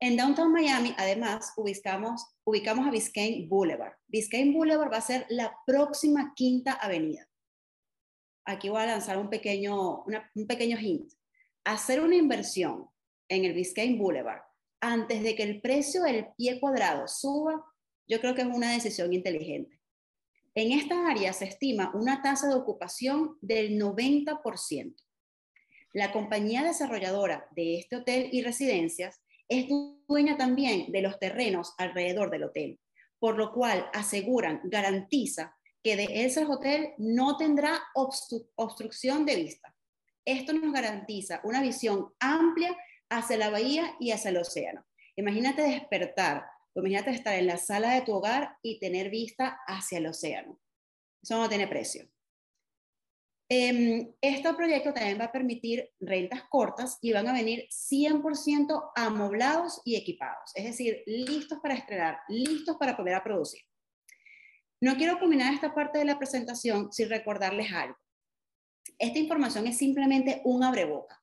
En 0.02 0.18
Downtown 0.18 0.52
Miami, 0.52 0.94
además, 0.98 1.54
ubicamos, 1.56 2.36
ubicamos 2.44 2.86
a 2.86 2.92
Biscayne 2.92 3.48
Boulevard. 3.48 3.94
Biscayne 4.08 4.52
Boulevard 4.52 4.92
va 4.92 4.98
a 4.98 5.02
ser 5.02 5.26
la 5.30 5.56
próxima 5.66 6.34
quinta 6.36 6.74
avenida. 6.74 7.30
Aquí 8.44 8.68
voy 8.68 8.82
a 8.82 8.88
lanzar 8.88 9.18
un 9.18 9.30
pequeño, 9.30 10.04
un 10.04 10.48
pequeño 10.48 10.78
hint. 10.78 11.14
Hacer 11.64 12.02
una 12.02 12.18
inversión 12.18 12.90
en 13.30 13.46
el 13.46 13.54
Biscayne 13.54 13.98
Boulevard 13.98 14.49
antes 14.82 15.24
de 15.24 15.36
que 15.36 15.44
el 15.44 15.62
precio 15.62 16.04
del 16.04 16.28
pie 16.38 16.60
cuadrado 16.60 17.08
suba, 17.08 17.64
yo 18.08 18.20
creo 18.20 18.36
que 18.36 18.42
es 18.42 18.48
una 18.48 18.72
decisión 18.72 19.14
inteligente. 19.14 19.80
En 20.56 20.72
esta 20.72 21.08
área 21.08 21.32
se 21.34 21.46
estima 21.46 21.92
una 21.94 22.22
tasa 22.22 22.48
de 22.48 22.56
ocupación 22.56 23.38
del 23.42 23.80
90%. 23.80 24.96
La 25.94 26.12
compañía 26.12 26.64
desarrolladora 26.64 27.48
de 27.56 27.80
este 27.80 27.98
hotel 27.98 28.30
y 28.32 28.42
residencias 28.42 29.22
es 29.48 29.68
dueña 30.08 30.38
también 30.38 30.92
de 30.92 31.02
los 31.02 31.18
terrenos 31.20 31.74
alrededor 31.78 32.30
del 32.30 32.44
hotel, 32.44 32.80
por 33.20 33.38
lo 33.38 33.52
cual 33.52 33.90
aseguran, 33.94 34.62
garantiza 34.64 35.56
que 35.84 35.96
de 35.96 36.26
ese 36.26 36.46
hotel 36.46 36.94
no 36.98 37.38
tendrá 37.38 37.80
obstrucción 38.56 39.26
de 39.26 39.36
vista. 39.36 39.76
Esto 40.26 40.54
nos 40.54 40.74
garantiza 40.74 41.42
una 41.44 41.62
visión 41.62 42.14
amplia 42.20 42.76
hacia 43.10 43.38
la 43.38 43.50
bahía 43.50 43.96
y 44.00 44.12
hacia 44.12 44.30
el 44.30 44.38
océano. 44.38 44.86
Imagínate 45.16 45.64
despertar, 45.64 46.46
imagínate 46.76 47.12
estar 47.12 47.36
en 47.36 47.48
la 47.48 47.58
sala 47.58 47.94
de 47.94 48.02
tu 48.02 48.14
hogar 48.14 48.58
y 48.62 48.80
tener 48.80 49.10
vista 49.10 49.60
hacia 49.68 49.98
el 49.98 50.08
océano. 50.08 50.60
Eso 51.22 51.38
no 51.38 51.50
tiene 51.50 51.68
precio. 51.68 52.10
Eh, 53.52 54.14
este 54.22 54.54
proyecto 54.54 54.94
también 54.94 55.20
va 55.20 55.26
a 55.26 55.32
permitir 55.32 55.90
rentas 56.00 56.44
cortas 56.50 57.00
y 57.02 57.12
van 57.12 57.28
a 57.28 57.34
venir 57.34 57.68
100% 57.70 58.92
amoblados 58.96 59.82
y 59.84 59.96
equipados, 59.96 60.52
es 60.54 60.66
decir, 60.66 61.02
listos 61.08 61.58
para 61.60 61.74
estrenar, 61.74 62.20
listos 62.28 62.78
para 62.78 62.96
poder 62.96 63.16
a 63.16 63.24
producir. 63.24 63.62
No 64.82 64.96
quiero 64.98 65.18
culminar 65.18 65.52
esta 65.52 65.74
parte 65.74 65.98
de 65.98 66.06
la 66.06 66.20
presentación 66.20 66.94
sin 66.94 67.10
recordarles 67.10 67.74
algo. 67.74 67.98
Esta 69.00 69.18
información 69.18 69.66
es 69.66 69.78
simplemente 69.78 70.42
un 70.46 70.64
abreboca. 70.64 71.19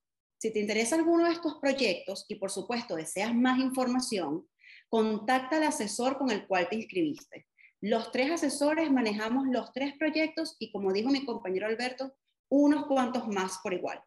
Si 0.47 0.53
te 0.53 0.61
interesa 0.61 0.95
alguno 0.95 1.25
de 1.25 1.33
estos 1.33 1.57
proyectos 1.57 2.25
y 2.29 2.37
por 2.37 2.53
supuesto 2.53 2.95
deseas 2.95 3.35
más 3.35 3.59
información, 3.59 4.47
contacta 4.89 5.57
al 5.57 5.65
asesor 5.65 6.19
con 6.19 6.31
el 6.31 6.47
cual 6.47 6.69
te 6.69 6.77
inscribiste. 6.77 7.49
Los 7.81 8.13
tres 8.13 8.31
asesores 8.31 8.89
manejamos 8.93 9.49
los 9.49 9.73
tres 9.73 9.95
proyectos 9.99 10.55
y 10.61 10.71
como 10.71 10.93
dijo 10.93 11.11
mi 11.11 11.25
compañero 11.25 11.67
Alberto, 11.67 12.15
unos 12.49 12.87
cuantos 12.87 13.27
más 13.27 13.59
por 13.61 13.75
igual. 13.75 14.01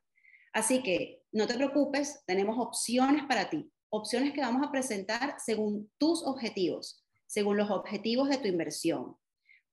Así 0.53 0.81
que 0.81 1.23
no 1.33 1.45
te 1.45 1.55
preocupes, 1.55 2.23
tenemos 2.25 2.57
opciones 2.57 3.25
para 3.25 3.49
ti, 3.49 3.69
opciones 3.89 4.31
que 4.31 4.39
vamos 4.39 4.65
a 4.65 4.71
presentar 4.71 5.35
según 5.45 5.91
tus 5.97 6.23
objetivos, 6.25 7.03
según 7.27 7.57
los 7.57 7.69
objetivos 7.69 8.29
de 8.29 8.37
tu 8.37 8.47
inversión. 8.47 9.17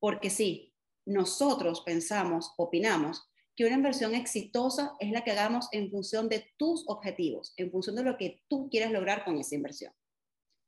Porque 0.00 0.30
sí, 0.30 0.75
nosotros 1.04 1.82
pensamos, 1.82 2.52
opinamos 2.56 3.25
que 3.56 3.64
una 3.64 3.76
inversión 3.76 4.14
exitosa 4.14 4.94
es 5.00 5.10
la 5.10 5.25
que 5.25 5.30
hagamos 5.30 5.68
en 5.72 5.90
función 5.90 6.28
de 6.28 6.52
tus 6.58 6.84
objetivos, 6.88 7.54
en 7.56 7.70
función 7.70 7.96
de 7.96 8.04
lo 8.04 8.18
que 8.18 8.42
tú 8.48 8.68
quieres 8.70 8.92
lograr 8.92 9.25
con 9.25 9.38
esa 9.38 9.54
inversión. 9.54 9.92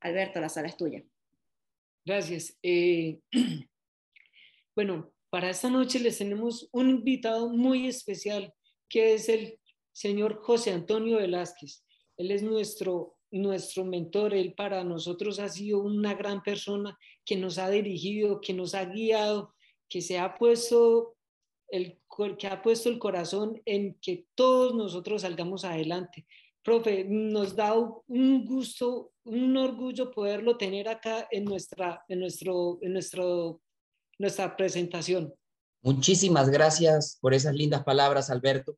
Alberto, 0.00 0.40
la 0.40 0.48
sala 0.48 0.68
es 0.68 0.76
tuya. 0.76 1.04
Gracias. 2.04 2.56
Eh, 2.62 3.20
bueno, 4.74 5.12
para 5.28 5.50
esta 5.50 5.68
noche 5.68 6.00
les 6.00 6.16
tenemos 6.16 6.68
un 6.72 6.88
invitado 6.88 7.50
muy 7.50 7.86
especial, 7.86 8.54
que 8.88 9.12
es 9.14 9.28
el 9.28 9.60
señor 9.92 10.40
José 10.42 10.72
Antonio 10.72 11.18
Velázquez. 11.18 11.84
Él 12.16 12.30
es 12.30 12.42
nuestro, 12.42 13.18
nuestro 13.30 13.84
mentor, 13.84 14.32
él 14.32 14.54
para 14.54 14.82
nosotros 14.82 15.38
ha 15.40 15.50
sido 15.50 15.80
una 15.80 16.14
gran 16.14 16.42
persona 16.42 16.98
que 17.26 17.36
nos 17.36 17.58
ha 17.58 17.68
dirigido, 17.68 18.40
que 18.40 18.54
nos 18.54 18.74
ha 18.74 18.86
guiado, 18.86 19.54
que 19.90 20.00
se 20.00 20.18
ha 20.18 20.34
puesto 20.36 21.17
el, 21.68 21.98
que 22.38 22.46
ha 22.46 22.62
puesto 22.62 22.88
el 22.88 22.98
corazón 22.98 23.60
en 23.64 23.98
que 24.00 24.26
todos 24.34 24.74
nosotros 24.74 25.22
salgamos 25.22 25.64
adelante. 25.64 26.26
Profe, 26.62 27.04
nos 27.08 27.54
da 27.56 27.74
un 27.74 28.44
gusto, 28.44 29.12
un 29.24 29.56
orgullo 29.56 30.10
poderlo 30.10 30.56
tener 30.56 30.88
acá 30.88 31.26
en 31.30 31.44
nuestra, 31.44 32.04
en 32.08 32.20
nuestro, 32.20 32.78
en 32.82 32.92
nuestro 32.92 33.60
nuestra 34.18 34.56
presentación. 34.56 35.32
Muchísimas 35.82 36.50
gracias 36.50 37.18
por 37.20 37.34
esas 37.34 37.54
lindas 37.54 37.84
palabras, 37.84 38.30
Alberto. 38.30 38.76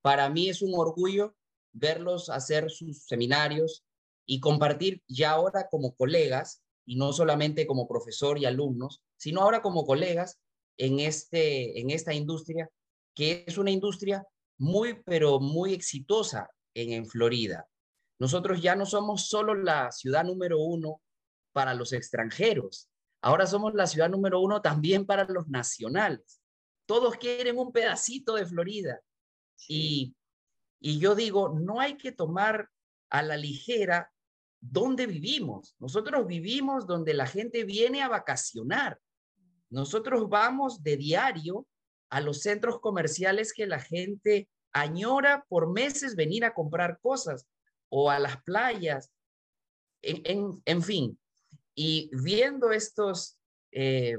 Para 0.00 0.28
mí 0.30 0.48
es 0.48 0.62
un 0.62 0.72
orgullo 0.74 1.34
verlos 1.72 2.30
hacer 2.30 2.70
sus 2.70 3.04
seminarios 3.04 3.84
y 4.26 4.40
compartir 4.40 5.02
ya 5.06 5.32
ahora 5.32 5.68
como 5.70 5.94
colegas, 5.94 6.62
y 6.86 6.96
no 6.96 7.12
solamente 7.12 7.66
como 7.66 7.86
profesor 7.86 8.38
y 8.38 8.46
alumnos, 8.46 9.02
sino 9.16 9.42
ahora 9.42 9.62
como 9.62 9.84
colegas 9.84 10.40
en, 10.76 11.00
este, 11.00 11.80
en 11.80 11.90
esta 11.90 12.14
industria, 12.14 12.68
que 13.14 13.44
es 13.46 13.58
una 13.58 13.70
industria 13.70 14.26
muy, 14.58 15.02
pero 15.04 15.40
muy 15.40 15.74
exitosa 15.74 16.48
en, 16.74 16.92
en 16.92 17.06
Florida. 17.06 17.66
Nosotros 18.18 18.60
ya 18.60 18.76
no 18.76 18.86
somos 18.86 19.28
solo 19.28 19.54
la 19.54 19.90
ciudad 19.92 20.24
número 20.24 20.58
uno 20.58 21.00
para 21.52 21.74
los 21.74 21.92
extranjeros, 21.92 22.90
Ahora 23.22 23.46
somos 23.46 23.74
la 23.74 23.86
ciudad 23.86 24.08
número 24.08 24.40
uno 24.40 24.62
también 24.62 25.04
para 25.04 25.24
los 25.24 25.48
nacionales. 25.48 26.40
Todos 26.86 27.16
quieren 27.16 27.58
un 27.58 27.70
pedacito 27.70 28.34
de 28.34 28.46
Florida. 28.46 29.00
Y, 29.68 30.14
y 30.80 30.98
yo 30.98 31.14
digo, 31.14 31.50
no 31.50 31.80
hay 31.80 31.96
que 31.96 32.12
tomar 32.12 32.70
a 33.10 33.22
la 33.22 33.36
ligera 33.36 34.10
dónde 34.60 35.06
vivimos. 35.06 35.76
Nosotros 35.78 36.26
vivimos 36.26 36.86
donde 36.86 37.12
la 37.12 37.26
gente 37.26 37.64
viene 37.64 38.02
a 38.02 38.08
vacacionar. 38.08 38.98
Nosotros 39.70 40.28
vamos 40.28 40.82
de 40.82 40.96
diario 40.96 41.66
a 42.10 42.20
los 42.20 42.40
centros 42.40 42.80
comerciales 42.80 43.52
que 43.52 43.66
la 43.66 43.78
gente 43.78 44.48
añora 44.72 45.44
por 45.48 45.72
meses 45.72 46.16
venir 46.16 46.44
a 46.44 46.54
comprar 46.54 46.98
cosas 47.00 47.46
o 47.88 48.10
a 48.10 48.18
las 48.18 48.42
playas. 48.42 49.10
En, 50.02 50.22
en, 50.24 50.62
en 50.64 50.82
fin, 50.82 51.18
y 51.74 52.10
viendo 52.12 52.72
estos 52.72 53.38
eh, 53.72 54.18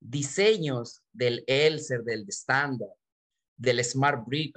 diseños 0.00 1.02
del 1.12 1.44
Elser, 1.46 2.02
del 2.02 2.24
Standard, 2.28 2.92
del 3.56 3.82
Smart 3.84 4.24
Brick, 4.26 4.56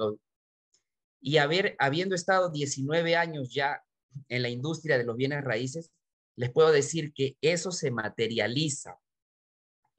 y 1.22 1.38
habiendo 1.38 2.16
estado 2.16 2.50
19 2.50 3.16
años 3.16 3.54
ya 3.54 3.84
en 4.28 4.42
la 4.42 4.50
industria 4.50 4.98
de 4.98 5.04
los 5.04 5.16
bienes 5.16 5.44
raíces, 5.44 5.92
les 6.36 6.52
puedo 6.52 6.72
decir 6.72 7.14
que 7.14 7.38
eso 7.42 7.72
se 7.72 7.92
materializa. 7.92 8.98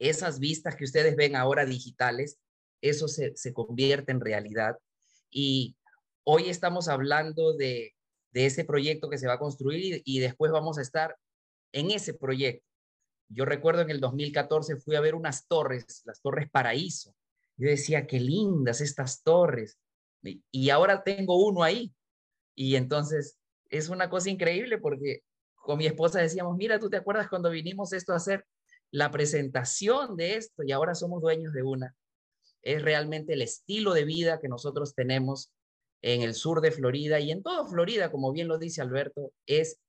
Esas 0.03 0.39
vistas 0.39 0.75
que 0.75 0.83
ustedes 0.83 1.15
ven 1.15 1.35
ahora 1.35 1.65
digitales, 1.65 2.39
eso 2.81 3.07
se, 3.07 3.35
se 3.35 3.53
convierte 3.53 4.11
en 4.11 4.19
realidad. 4.19 4.77
Y 5.29 5.75
hoy 6.23 6.49
estamos 6.49 6.87
hablando 6.87 7.53
de, 7.53 7.93
de 8.33 8.47
ese 8.47 8.65
proyecto 8.65 9.09
que 9.09 9.17
se 9.17 9.27
va 9.27 9.33
a 9.33 9.39
construir 9.39 10.01
y, 10.03 10.19
después 10.19 10.51
vamos 10.51 10.77
a 10.77 10.81
estar 10.81 11.15
en 11.71 11.91
ese 11.91 12.13
proyecto. 12.13 12.65
Yo 13.29 13.45
recuerdo 13.45 13.81
en 13.81 13.91
el 13.91 13.99
2014 13.99 14.75
fui 14.77 14.95
a 14.95 15.01
ver 15.01 15.15
unas 15.15 15.47
torres, 15.47 16.01
las 16.05 16.21
torres 16.21 16.49
Paraíso. 16.49 17.15
Yo 17.55 17.69
decía, 17.69 18.07
qué 18.07 18.19
lindas 18.19 18.81
estas 18.81 19.21
torres. 19.23 19.77
Y 20.51 20.69
ahora 20.69 21.03
tengo 21.03 21.45
uno 21.45 21.63
ahí. 21.63 21.93
Y 22.55 22.75
entonces 22.75 23.37
es 23.69 23.89
una 23.89 24.09
cosa 24.09 24.29
increíble 24.29 24.79
porque 24.79 25.21
con 25.55 25.77
mi 25.77 25.85
esposa 25.85 26.19
decíamos, 26.19 26.57
mira, 26.57 26.79
¿tú 26.79 26.89
te 26.89 26.97
acuerdas 26.97 27.29
cuando 27.29 27.49
vinimos 27.49 27.93
esto 27.93 28.13
a 28.13 28.17
hacer 28.17 28.45
la 28.93 29.09
presentación 29.09 30.15
de 30.15 30.35
esto 30.35 30.61
y 30.63 30.71
ahora 30.71 30.93
somos 30.93 31.19
dueños 31.19 31.51
de 31.51 31.63
una? 31.63 31.95
Es 32.61 32.83
realmente 32.83 33.33
el 33.33 33.41
estilo 33.41 33.93
de 33.93 34.05
vida 34.05 34.39
que 34.39 34.47
nosotros 34.47 34.93
tenemos 34.93 35.51
en 36.03 36.21
el 36.21 36.35
sur 36.35 36.61
de 36.61 36.71
Florida 36.71 37.19
y 37.19 37.31
en 37.31 37.41
toda 37.41 37.67
Florida, 37.67 38.11
como 38.11 38.31
bien 38.31 38.47
lo 38.47 38.59
dice 38.59 38.81
Alberto, 38.81 39.33
es 39.47 39.79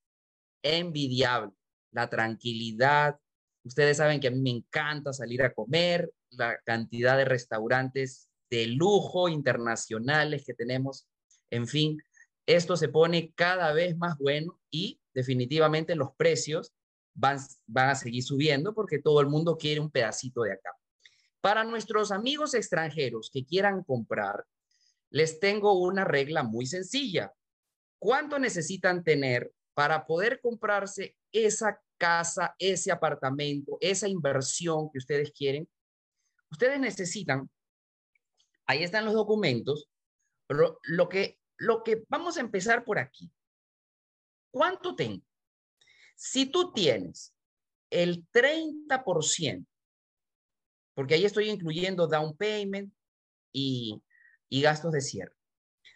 envidiable 0.63 1.53
la 1.93 2.09
tranquilidad. 2.09 3.19
Ustedes 3.63 3.99
saben 3.99 4.21
que 4.21 4.29
a 4.29 4.31
mí 4.31 4.41
me 4.41 4.51
encanta 4.51 5.13
salir 5.13 5.43
a 5.43 5.53
comer, 5.53 6.11
la 6.31 6.59
cantidad 6.65 7.19
de 7.19 7.27
restaurantes 7.27 8.31
de 8.49 8.69
lujo 8.69 9.29
internacionales 9.29 10.45
que 10.47 10.55
tenemos. 10.55 11.07
En 11.51 11.69
fin, 11.69 11.99
esto 12.47 12.79
se 12.79 12.89
pone 12.89 13.35
cada 13.35 13.75
vez 13.75 13.99
más 13.99 14.17
bueno 14.17 14.59
y 14.71 14.99
definitivamente 15.13 15.95
los 15.95 16.15
precios 16.17 16.73
van, 17.15 17.39
van 17.67 17.91
a 17.91 17.95
seguir 17.95 18.23
subiendo 18.23 18.75
porque 18.75 18.99
todo 18.99 19.21
el 19.21 19.29
mundo 19.29 19.57
quiere 19.57 19.81
un 19.81 19.91
pedacito 19.91 20.43
de 20.43 20.53
acá. 20.53 20.71
Para 21.41 21.65
nuestros 21.65 22.11
amigos 22.11 22.55
extranjeros 22.55 23.31
que 23.33 23.45
quieran 23.45 23.83
comprar, 23.83 24.45
les 25.11 25.39
tengo 25.41 25.79
una 25.79 26.05
regla 26.05 26.43
muy 26.43 26.67
sencilla. 26.67 27.33
¿Cuánto 27.99 28.39
necesitan 28.39 29.05
tener 29.05 29.53
para 29.75 30.07
poder 30.07 30.41
comprarse 30.41 31.17
esa 31.33 31.81
casa, 31.99 32.55
ese 32.59 32.91
apartamento, 32.93 33.77
esa 33.81 34.09
inversión 34.09 34.91
que 34.91 34.99
ustedes 34.99 35.33
quieren, 35.33 35.69
ustedes 36.51 36.81
necesitan, 36.81 37.51
ahí 38.67 38.83
están 38.83 39.05
los 39.05 39.15
documentos, 39.15 39.89
pero 40.47 40.79
lo 40.83 41.09
que, 41.09 41.39
lo 41.57 41.83
que 41.83 42.05
vamos 42.09 42.37
a 42.37 42.41
empezar 42.41 42.85
por 42.85 42.99
aquí. 42.99 43.31
¿Cuánto 44.51 44.95
tengo? 44.95 45.25
Si 46.15 46.47
tú 46.47 46.73
tienes 46.73 47.35
el 47.91 48.27
30%, 48.31 49.67
porque 50.95 51.15
ahí 51.15 51.25
estoy 51.25 51.51
incluyendo 51.51 52.07
down 52.07 52.37
payment 52.37 52.93
y, 53.53 54.01
y 54.49 54.63
gastos 54.63 54.93
de 54.93 55.01
cierre. 55.01 55.35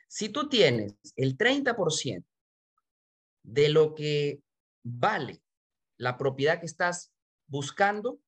Si 0.09 0.29
tú 0.29 0.49
tienes 0.49 0.95
el 1.17 1.37
30% 1.37 2.25
de 3.43 3.69
lo 3.69 3.95
que 3.95 4.41
vale 4.83 5.41
la 5.97 6.17
propiedad 6.17 6.61
que 6.61 6.67
estás 6.67 7.13
buscando, 7.47 8.21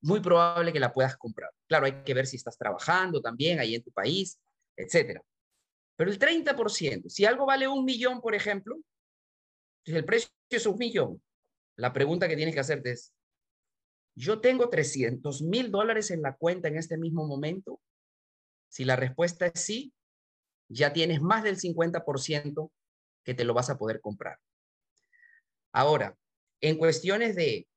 muy 0.00 0.20
probable 0.20 0.72
que 0.72 0.80
la 0.80 0.92
puedas 0.92 1.16
comprar. 1.16 1.50
Claro, 1.66 1.86
hay 1.86 2.04
que 2.04 2.14
ver 2.14 2.26
si 2.26 2.36
estás 2.36 2.56
trabajando 2.56 3.20
también 3.20 3.58
ahí 3.58 3.74
en 3.74 3.82
tu 3.82 3.90
país, 3.90 4.38
etcétera. 4.76 5.22
Pero 5.96 6.10
el 6.10 6.18
30%, 6.18 7.08
si 7.08 7.24
algo 7.24 7.46
vale 7.46 7.66
un 7.66 7.84
millón, 7.84 8.20
por 8.20 8.34
ejemplo, 8.34 8.76
si 9.86 9.96
el 9.96 10.04
precio 10.04 10.28
es 10.50 10.66
un 10.66 10.76
millón, 10.78 11.22
la 11.76 11.92
pregunta 11.92 12.28
que 12.28 12.36
tienes 12.36 12.54
que 12.54 12.60
hacerte 12.60 12.90
es, 12.90 13.14
¿yo 14.16 14.40
tengo 14.40 14.68
300 14.68 15.42
mil 15.42 15.70
dólares 15.70 16.10
en 16.10 16.22
la 16.22 16.34
cuenta 16.34 16.66
en 16.68 16.76
este 16.76 16.98
mismo 16.98 17.26
momento? 17.26 17.80
Si 18.68 18.84
la 18.84 18.96
respuesta 18.96 19.46
es 19.46 19.60
sí, 19.60 19.92
ya 20.68 20.92
tienes 20.92 21.22
más 21.22 21.44
del 21.44 21.56
50% 21.56 22.72
que 23.22 23.34
te 23.34 23.44
lo 23.44 23.54
vas 23.54 23.70
a 23.70 23.78
poder 23.78 24.00
comprar. 24.00 24.38
Ahora, 25.72 26.16
en 26.60 26.78
cuestiones 26.78 27.36
de 27.36 27.68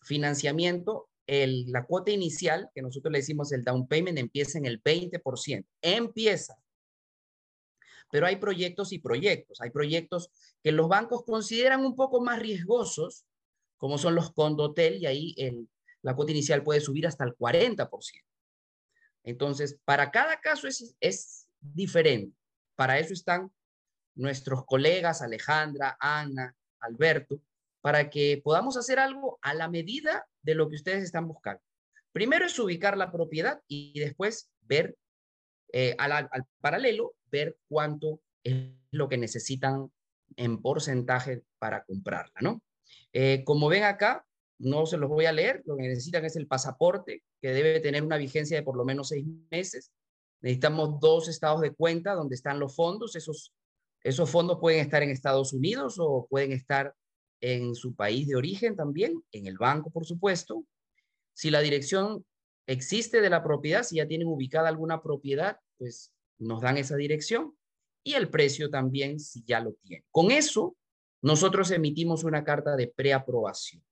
financiamiento, 0.00 1.10
la 1.26 1.84
cuota 1.84 2.10
inicial, 2.12 2.70
que 2.74 2.80
nosotros 2.80 3.12
le 3.12 3.18
decimos 3.18 3.52
el 3.52 3.62
down 3.62 3.86
payment, 3.86 4.16
empieza 4.16 4.56
en 4.56 4.64
el 4.64 4.82
20%. 4.82 5.66
Empieza. 5.82 6.56
Pero 8.10 8.26
hay 8.26 8.36
proyectos 8.36 8.92
y 8.92 8.98
proyectos. 8.98 9.60
Hay 9.60 9.70
proyectos 9.70 10.30
que 10.62 10.72
los 10.72 10.88
bancos 10.88 11.24
consideran 11.24 11.84
un 11.84 11.94
poco 11.94 12.20
más 12.20 12.38
riesgosos, 12.38 13.24
como 13.76 13.98
son 13.98 14.14
los 14.14 14.32
condotel, 14.32 14.96
y 14.96 15.06
ahí 15.06 15.34
la 16.02 16.14
cuota 16.14 16.32
inicial 16.32 16.62
puede 16.62 16.80
subir 16.80 17.06
hasta 17.06 17.24
el 17.24 17.36
40%. 17.36 17.88
Entonces, 19.24 19.78
para 19.84 20.10
cada 20.10 20.40
caso 20.40 20.66
es, 20.66 20.96
es 21.00 21.48
diferente. 21.60 22.36
Para 22.76 22.98
eso 22.98 23.12
están 23.12 23.52
nuestros 24.14 24.64
colegas 24.64 25.22
Alejandra, 25.22 25.96
Ana, 26.00 26.54
Alberto, 26.80 27.40
para 27.80 28.10
que 28.10 28.40
podamos 28.42 28.76
hacer 28.76 28.98
algo 28.98 29.38
a 29.42 29.54
la 29.54 29.68
medida 29.68 30.26
de 30.42 30.54
lo 30.54 30.68
que 30.68 30.76
ustedes 30.76 31.04
están 31.04 31.28
buscando. 31.28 31.62
Primero 32.12 32.46
es 32.46 32.58
ubicar 32.58 32.96
la 32.96 33.12
propiedad 33.12 33.62
y 33.68 33.98
después 33.98 34.50
ver 34.62 34.96
eh, 35.72 35.94
al, 35.98 36.28
paralelo, 36.60 37.14
ver 37.30 37.58
cuánto 37.68 38.20
es 38.42 38.70
lo 38.90 39.08
que 39.08 39.18
necesitan 39.18 39.90
en 40.36 40.60
porcentaje 40.60 41.42
para 41.58 41.84
comprarla, 41.84 42.40
¿no? 42.40 42.62
Eh, 43.12 43.42
como 43.44 43.68
ven 43.68 43.84
acá, 43.84 44.24
no 44.58 44.86
se 44.86 44.96
los 44.96 45.08
voy 45.08 45.26
a 45.26 45.32
leer, 45.32 45.62
lo 45.64 45.76
que 45.76 45.88
necesitan 45.88 46.24
es 46.24 46.36
el 46.36 46.46
pasaporte, 46.46 47.22
que 47.40 47.50
debe 47.50 47.80
tener 47.80 48.02
una 48.02 48.16
vigencia 48.16 48.56
de 48.56 48.62
por 48.62 48.76
lo 48.76 48.84
menos 48.84 49.08
seis 49.08 49.24
meses. 49.50 49.92
Necesitamos 50.40 51.00
dos 51.00 51.28
estados 51.28 51.60
de 51.60 51.72
cuenta 51.72 52.14
donde 52.14 52.34
están 52.34 52.58
los 52.58 52.74
fondos. 52.74 53.16
Esos, 53.16 53.52
esos 54.02 54.30
fondos 54.30 54.58
pueden 54.60 54.80
estar 54.80 55.02
en 55.02 55.10
Estados 55.10 55.52
Unidos 55.52 55.96
o 55.98 56.26
pueden 56.28 56.52
estar 56.52 56.94
en 57.40 57.74
su 57.74 57.94
país 57.94 58.26
de 58.26 58.36
origen 58.36 58.74
también, 58.74 59.22
en 59.32 59.46
el 59.46 59.58
banco, 59.58 59.90
por 59.90 60.04
supuesto. 60.04 60.64
Si 61.34 61.50
la 61.50 61.60
dirección 61.60 62.24
existe 62.66 63.20
de 63.20 63.30
la 63.30 63.42
propiedad, 63.44 63.84
si 63.84 63.96
ya 63.96 64.08
tienen 64.08 64.28
ubicada 64.28 64.68
alguna 64.68 65.02
propiedad, 65.02 65.58
pues 65.78 66.12
nos 66.38 66.60
dan 66.60 66.76
esa 66.76 66.96
dirección 66.96 67.56
y 68.02 68.14
el 68.14 68.30
precio 68.30 68.70
también 68.70 69.20
si 69.20 69.44
ya 69.44 69.60
lo 69.60 69.72
tienen. 69.74 70.04
Con 70.10 70.30
eso, 70.30 70.76
nosotros 71.22 71.70
emitimos 71.70 72.24
una 72.24 72.44
carta 72.44 72.76
de 72.76 72.88
preaprobación. 72.88 73.84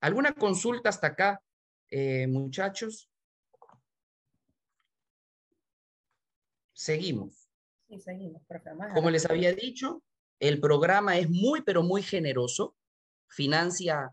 ¿Alguna 0.00 0.32
consulta 0.32 0.88
hasta 0.88 1.08
acá, 1.08 1.42
eh, 1.90 2.26
muchachos? 2.26 3.08
Seguimos. 6.72 7.48
Sí, 7.88 8.00
seguimos, 8.00 8.42
Como 8.94 9.10
les 9.10 9.26
había 9.26 9.52
dicho, 9.52 10.02
el 10.40 10.58
programa 10.60 11.18
es 11.18 11.30
muy, 11.30 11.62
pero 11.62 11.82
muy 11.82 12.02
generoso 12.02 12.74
financia 13.28 14.12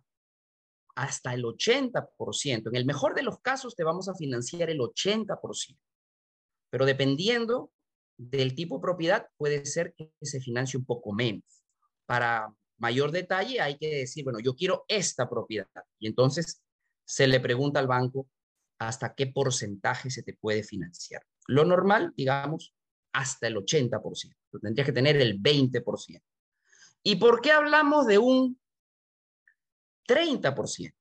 hasta 0.95 1.33
el 1.33 1.43
80%. 1.43 2.67
En 2.67 2.75
el 2.75 2.85
mejor 2.85 3.15
de 3.15 3.23
los 3.23 3.39
casos 3.39 3.75
te 3.75 3.83
vamos 3.83 4.09
a 4.09 4.15
financiar 4.15 4.69
el 4.69 4.79
80%. 4.79 5.77
Pero 6.69 6.85
dependiendo 6.85 7.71
del 8.17 8.55
tipo 8.55 8.77
de 8.77 8.81
propiedad, 8.81 9.27
puede 9.37 9.65
ser 9.65 9.93
que 9.93 10.11
se 10.21 10.39
financie 10.39 10.77
un 10.77 10.85
poco 10.85 11.13
menos. 11.13 11.63
Para 12.05 12.53
mayor 12.77 13.11
detalle 13.11 13.61
hay 13.61 13.77
que 13.77 13.95
decir, 13.95 14.23
bueno, 14.23 14.39
yo 14.39 14.55
quiero 14.55 14.85
esta 14.87 15.29
propiedad. 15.29 15.67
Y 15.99 16.07
entonces 16.07 16.61
se 17.05 17.27
le 17.27 17.39
pregunta 17.39 17.79
al 17.79 17.87
banco 17.87 18.27
hasta 18.79 19.13
qué 19.13 19.27
porcentaje 19.27 20.09
se 20.09 20.23
te 20.23 20.33
puede 20.33 20.63
financiar. 20.63 21.23
Lo 21.47 21.65
normal, 21.65 22.13
digamos, 22.15 22.73
hasta 23.13 23.47
el 23.47 23.55
80%. 23.55 24.35
Tendrías 24.61 24.85
que 24.85 24.93
tener 24.93 25.17
el 25.17 25.41
20%. 25.41 26.21
¿Y 27.03 27.15
por 27.15 27.41
qué 27.41 27.51
hablamos 27.51 28.05
de 28.05 28.17
un 28.17 28.59
30%, 30.09 30.91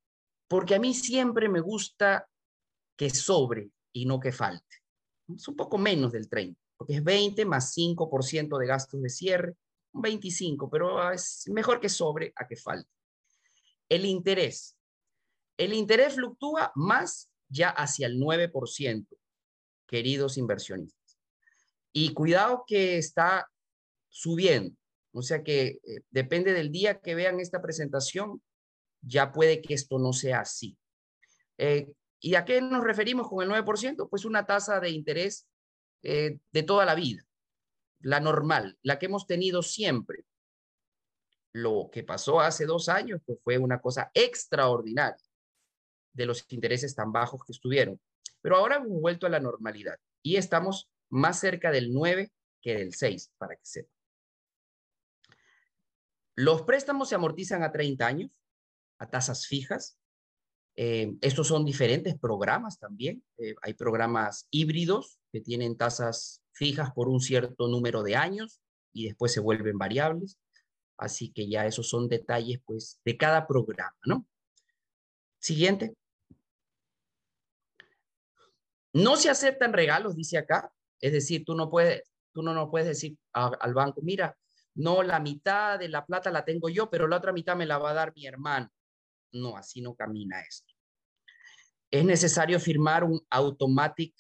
porque 0.48 0.74
a 0.74 0.78
mí 0.78 0.92
siempre 0.92 1.48
me 1.48 1.60
gusta 1.60 2.28
que 2.96 3.08
sobre 3.08 3.70
y 3.92 4.04
no 4.04 4.20
que 4.20 4.32
falte. 4.32 4.76
Es 5.34 5.48
un 5.48 5.56
poco 5.56 5.78
menos 5.78 6.12
del 6.12 6.28
30, 6.28 6.60
porque 6.76 6.94
es 6.94 7.04
20 7.04 7.44
más 7.44 7.74
5% 7.76 8.58
de 8.58 8.66
gastos 8.66 9.02
de 9.02 9.10
cierre, 9.10 9.54
un 9.92 10.02
25, 10.02 10.70
pero 10.70 11.10
es 11.10 11.44
mejor 11.48 11.80
que 11.80 11.88
sobre 11.88 12.32
a 12.36 12.46
que 12.46 12.56
falte. 12.56 12.90
El 13.88 14.04
interés. 14.04 14.76
El 15.56 15.72
interés 15.72 16.14
fluctúa 16.14 16.72
más 16.74 17.30
ya 17.48 17.70
hacia 17.70 18.06
el 18.06 18.18
9%, 18.18 19.06
queridos 19.86 20.38
inversionistas. 20.38 21.18
Y 21.92 22.12
cuidado 22.12 22.64
que 22.66 22.98
está 22.98 23.50
subiendo. 24.08 24.76
O 25.12 25.22
sea 25.22 25.42
que 25.42 25.80
eh, 25.82 26.00
depende 26.10 26.52
del 26.52 26.70
día 26.70 27.00
que 27.00 27.14
vean 27.14 27.40
esta 27.40 27.60
presentación, 27.60 28.42
ya 29.00 29.32
puede 29.32 29.60
que 29.62 29.74
esto 29.74 29.98
no 29.98 30.12
sea 30.12 30.40
así. 30.40 30.76
Eh, 31.56 31.88
¿Y 32.20 32.34
a 32.34 32.44
qué 32.44 32.60
nos 32.60 32.82
referimos 32.82 33.28
con 33.28 33.42
el 33.42 33.50
9%? 33.50 34.08
Pues 34.08 34.24
una 34.24 34.46
tasa 34.46 34.80
de 34.80 34.90
interés 34.90 35.46
eh, 36.02 36.38
de 36.52 36.62
toda 36.62 36.84
la 36.84 36.94
vida, 36.94 37.22
la 38.00 38.20
normal, 38.20 38.78
la 38.82 38.98
que 38.98 39.06
hemos 39.06 39.26
tenido 39.26 39.62
siempre. 39.62 40.24
Lo 41.52 41.90
que 41.92 42.04
pasó 42.04 42.40
hace 42.40 42.66
dos 42.66 42.88
años 42.88 43.20
pues 43.24 43.38
fue 43.42 43.58
una 43.58 43.80
cosa 43.80 44.10
extraordinaria 44.14 45.24
de 46.12 46.26
los 46.26 46.44
intereses 46.52 46.94
tan 46.94 47.12
bajos 47.12 47.42
que 47.44 47.52
estuvieron. 47.52 48.00
Pero 48.40 48.56
ahora 48.56 48.76
hemos 48.76 49.00
vuelto 49.00 49.26
a 49.26 49.30
la 49.30 49.40
normalidad 49.40 49.98
y 50.22 50.36
estamos 50.36 50.90
más 51.08 51.40
cerca 51.40 51.70
del 51.70 51.92
9 51.92 52.30
que 52.60 52.76
del 52.76 52.94
6, 52.94 53.32
para 53.38 53.56
que 53.56 53.64
sepan. 53.64 53.92
Los 56.34 56.62
préstamos 56.62 57.08
se 57.08 57.14
amortizan 57.14 57.62
a 57.62 57.72
30 57.72 58.06
años, 58.06 58.30
a 58.98 59.08
tasas 59.10 59.46
fijas. 59.46 59.98
Eh, 60.80 61.16
estos 61.22 61.48
son 61.48 61.64
diferentes 61.64 62.16
programas 62.16 62.78
también. 62.78 63.24
Eh, 63.36 63.56
hay 63.62 63.74
programas 63.74 64.46
híbridos 64.48 65.18
que 65.32 65.40
tienen 65.40 65.76
tasas 65.76 66.40
fijas 66.52 66.92
por 66.92 67.08
un 67.08 67.20
cierto 67.20 67.66
número 67.66 68.04
de 68.04 68.14
años 68.14 68.60
y 68.92 69.06
después 69.06 69.32
se 69.32 69.40
vuelven 69.40 69.76
variables. 69.76 70.38
Así 70.96 71.32
que 71.32 71.48
ya 71.48 71.66
esos 71.66 71.88
son 71.88 72.08
detalles 72.08 72.60
pues 72.64 73.00
de 73.04 73.16
cada 73.16 73.48
programa, 73.48 73.98
¿no? 74.04 74.24
Siguiente. 75.40 75.94
No 78.92 79.16
se 79.16 79.30
aceptan 79.30 79.72
regalos, 79.72 80.14
dice 80.14 80.38
acá. 80.38 80.72
Es 81.00 81.10
decir, 81.10 81.44
tú 81.44 81.56
no 81.56 81.70
puedes, 81.70 82.04
tú 82.32 82.42
no, 82.42 82.54
no 82.54 82.70
puedes 82.70 82.86
decir 82.86 83.18
al 83.32 83.74
banco, 83.74 84.00
mira, 84.02 84.38
no, 84.76 85.02
la 85.02 85.18
mitad 85.18 85.76
de 85.76 85.88
la 85.88 86.06
plata 86.06 86.30
la 86.30 86.44
tengo 86.44 86.68
yo, 86.68 86.88
pero 86.88 87.08
la 87.08 87.16
otra 87.16 87.32
mitad 87.32 87.56
me 87.56 87.66
la 87.66 87.78
va 87.78 87.90
a 87.90 87.94
dar 87.94 88.12
mi 88.14 88.26
hermano. 88.26 88.70
No, 89.32 89.56
así 89.56 89.80
no 89.80 89.96
camina 89.96 90.40
esto. 90.40 90.67
Es 91.90 92.04
necesario 92.04 92.60
firmar 92.60 93.04
un 93.04 93.20
automatic 93.30 94.14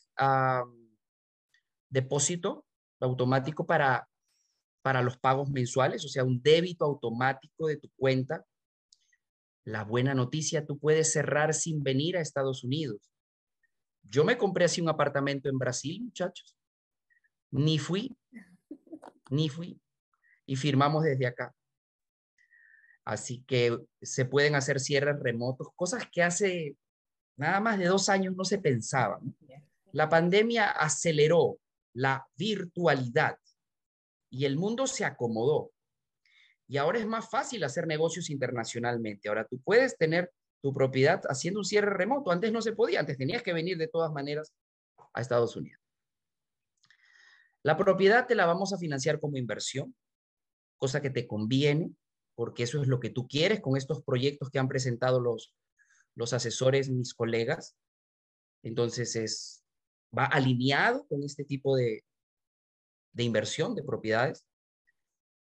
depósito 1.88 2.64
automático 3.00 3.66
para, 3.66 4.08
para 4.82 5.02
los 5.02 5.18
pagos 5.18 5.50
mensuales, 5.50 6.04
o 6.04 6.08
sea, 6.08 6.24
un 6.24 6.42
débito 6.42 6.84
automático 6.84 7.66
de 7.66 7.76
tu 7.76 7.90
cuenta. 7.96 8.44
La 9.64 9.84
buena 9.84 10.14
noticia, 10.14 10.66
tú 10.66 10.78
puedes 10.78 11.12
cerrar 11.12 11.54
sin 11.54 11.82
venir 11.82 12.16
a 12.16 12.20
Estados 12.20 12.64
Unidos. 12.64 13.12
Yo 14.02 14.24
me 14.24 14.38
compré 14.38 14.64
así 14.64 14.80
un 14.80 14.88
apartamento 14.88 15.48
en 15.48 15.58
Brasil, 15.58 16.02
muchachos. 16.02 16.56
Ni 17.50 17.78
fui, 17.78 18.16
ni 19.30 19.48
fui. 19.48 19.80
Y 20.46 20.56
firmamos 20.56 21.04
desde 21.04 21.26
acá. 21.26 21.54
Así 23.04 23.42
que 23.46 23.78
se 24.00 24.24
pueden 24.24 24.54
hacer 24.54 24.80
cierres 24.80 25.18
remotos, 25.20 25.68
cosas 25.74 26.08
que 26.10 26.22
hace 26.22 26.76
nada 27.38 27.60
más 27.60 27.78
de 27.78 27.86
dos 27.86 28.08
años 28.08 28.36
no 28.36 28.44
se 28.44 28.58
pensaban. 28.58 29.34
La 29.92 30.08
pandemia 30.08 30.70
aceleró 30.70 31.58
la 31.94 32.26
virtualidad 32.36 33.38
y 34.30 34.44
el 34.44 34.56
mundo 34.56 34.86
se 34.86 35.04
acomodó. 35.04 35.72
Y 36.66 36.76
ahora 36.76 36.98
es 36.98 37.06
más 37.06 37.30
fácil 37.30 37.64
hacer 37.64 37.86
negocios 37.86 38.28
internacionalmente. 38.28 39.28
Ahora 39.28 39.46
tú 39.46 39.58
puedes 39.60 39.96
tener 39.96 40.30
tu 40.60 40.74
propiedad 40.74 41.22
haciendo 41.28 41.60
un 41.60 41.64
cierre 41.64 41.94
remoto. 41.94 42.30
Antes 42.30 42.52
no 42.52 42.60
se 42.60 42.72
podía, 42.72 43.00
antes 43.00 43.16
tenías 43.16 43.42
que 43.42 43.54
venir 43.54 43.78
de 43.78 43.88
todas 43.88 44.12
maneras 44.12 44.52
a 45.14 45.20
Estados 45.20 45.56
Unidos. 45.56 45.80
La 47.62 47.76
propiedad 47.76 48.26
te 48.26 48.34
la 48.34 48.46
vamos 48.46 48.72
a 48.72 48.78
financiar 48.78 49.18
como 49.20 49.36
inversión, 49.36 49.94
cosa 50.76 51.00
que 51.00 51.10
te 51.10 51.26
conviene, 51.26 51.90
porque 52.34 52.64
eso 52.64 52.82
es 52.82 52.88
lo 52.88 53.00
que 53.00 53.10
tú 53.10 53.26
quieres 53.26 53.60
con 53.60 53.76
estos 53.76 54.02
proyectos 54.02 54.50
que 54.50 54.58
han 54.58 54.68
presentado 54.68 55.20
los, 55.20 55.54
los 56.18 56.32
asesores, 56.32 56.90
mis 56.90 57.14
colegas. 57.14 57.76
Entonces, 58.62 59.16
es, 59.16 59.64
va 60.16 60.26
alineado 60.26 61.06
con 61.06 61.22
este 61.22 61.44
tipo 61.44 61.76
de, 61.76 62.04
de 63.12 63.22
inversión 63.22 63.74
de 63.74 63.84
propiedades. 63.84 64.44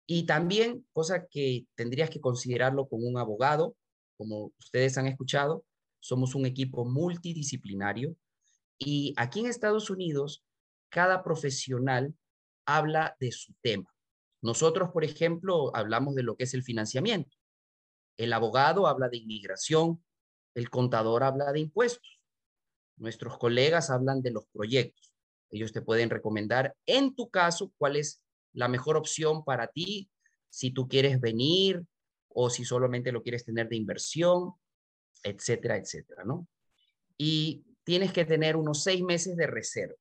Y 0.07 0.25
también, 0.25 0.87
cosa 0.93 1.27
que 1.27 1.67
tendrías 1.75 2.09
que 2.09 2.21
considerarlo 2.21 2.87
con 2.87 3.05
un 3.05 3.17
abogado, 3.17 3.75
como 4.17 4.53
ustedes 4.59 4.97
han 4.97 5.07
escuchado, 5.07 5.65
somos 5.99 6.35
un 6.35 6.45
equipo 6.45 6.85
multidisciplinario 6.85 8.15
y 8.79 9.13
aquí 9.17 9.41
en 9.41 9.45
Estados 9.45 9.89
Unidos, 9.91 10.43
cada 10.89 11.23
profesional 11.23 12.15
habla 12.65 13.15
de 13.19 13.31
su 13.31 13.53
tema. 13.61 13.93
Nosotros, 14.41 14.89
por 14.91 15.03
ejemplo, 15.03 15.75
hablamos 15.75 16.15
de 16.15 16.23
lo 16.23 16.35
que 16.35 16.45
es 16.45 16.53
el 16.55 16.63
financiamiento. 16.63 17.37
El 18.17 18.33
abogado 18.33 18.87
habla 18.87 19.07
de 19.07 19.17
inmigración, 19.17 20.03
el 20.55 20.69
contador 20.69 21.23
habla 21.23 21.51
de 21.51 21.59
impuestos. 21.59 22.19
Nuestros 22.97 23.37
colegas 23.37 23.89
hablan 23.89 24.21
de 24.21 24.31
los 24.31 24.45
proyectos. 24.47 25.13
Ellos 25.49 25.73
te 25.73 25.81
pueden 25.81 26.09
recomendar, 26.09 26.75
en 26.85 27.15
tu 27.15 27.29
caso, 27.29 27.73
cuál 27.77 27.95
es 27.95 28.21
la 28.53 28.67
mejor 28.67 28.97
opción 28.97 29.43
para 29.43 29.67
ti, 29.67 30.09
si 30.49 30.71
tú 30.71 30.87
quieres 30.87 31.19
venir 31.19 31.83
o 32.29 32.49
si 32.49 32.63
solamente 32.65 33.11
lo 33.11 33.21
quieres 33.21 33.45
tener 33.45 33.67
de 33.67 33.75
inversión, 33.75 34.53
etcétera, 35.23 35.77
etcétera, 35.77 36.23
¿no? 36.23 36.47
Y 37.17 37.63
tienes 37.83 38.13
que 38.13 38.25
tener 38.25 38.55
unos 38.55 38.83
seis 38.83 39.01
meses 39.01 39.35
de 39.35 39.47
reserva. 39.47 39.95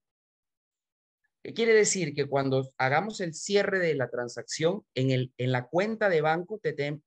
¿Qué 1.43 1.55
quiere 1.55 1.73
decir? 1.73 2.15
Que 2.15 2.27
cuando 2.27 2.71
hagamos 2.77 3.21
el 3.21 3.35
cierre 3.35 3.79
de 3.79 3.95
la 3.95 4.11
transacción, 4.11 4.85
en, 4.95 5.11
el, 5.11 5.33
en 5.39 5.53
la 5.53 5.69
cuenta 5.69 6.09
de 6.09 6.21
banco 6.21 6.61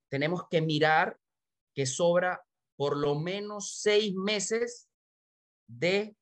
tenemos 0.10 0.48
que 0.50 0.62
mirar 0.62 1.18
que 1.76 1.86
sobra 1.86 2.44
por 2.76 2.98
lo 2.98 3.16
menos 3.16 3.80
seis 3.82 4.14
meses 4.14 4.88
de, 5.68 6.16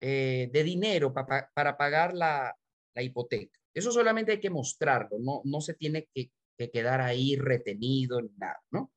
eh, 0.00 0.50
de 0.52 0.64
dinero 0.64 1.12
para 1.12 1.76
pagar 1.76 2.14
la, 2.14 2.56
la, 2.94 3.02
hipoteca. 3.02 3.58
Eso 3.74 3.90
solamente 3.92 4.32
hay 4.32 4.40
que 4.40 4.50
mostrarlo, 4.50 5.18
no, 5.18 5.40
no 5.44 5.60
se 5.60 5.74
tiene 5.74 6.08
que, 6.12 6.30
que 6.58 6.70
quedar 6.70 7.00
ahí 7.00 7.36
retenido 7.36 8.20
ni 8.20 8.30
nada, 8.36 8.60
¿no? 8.70 8.92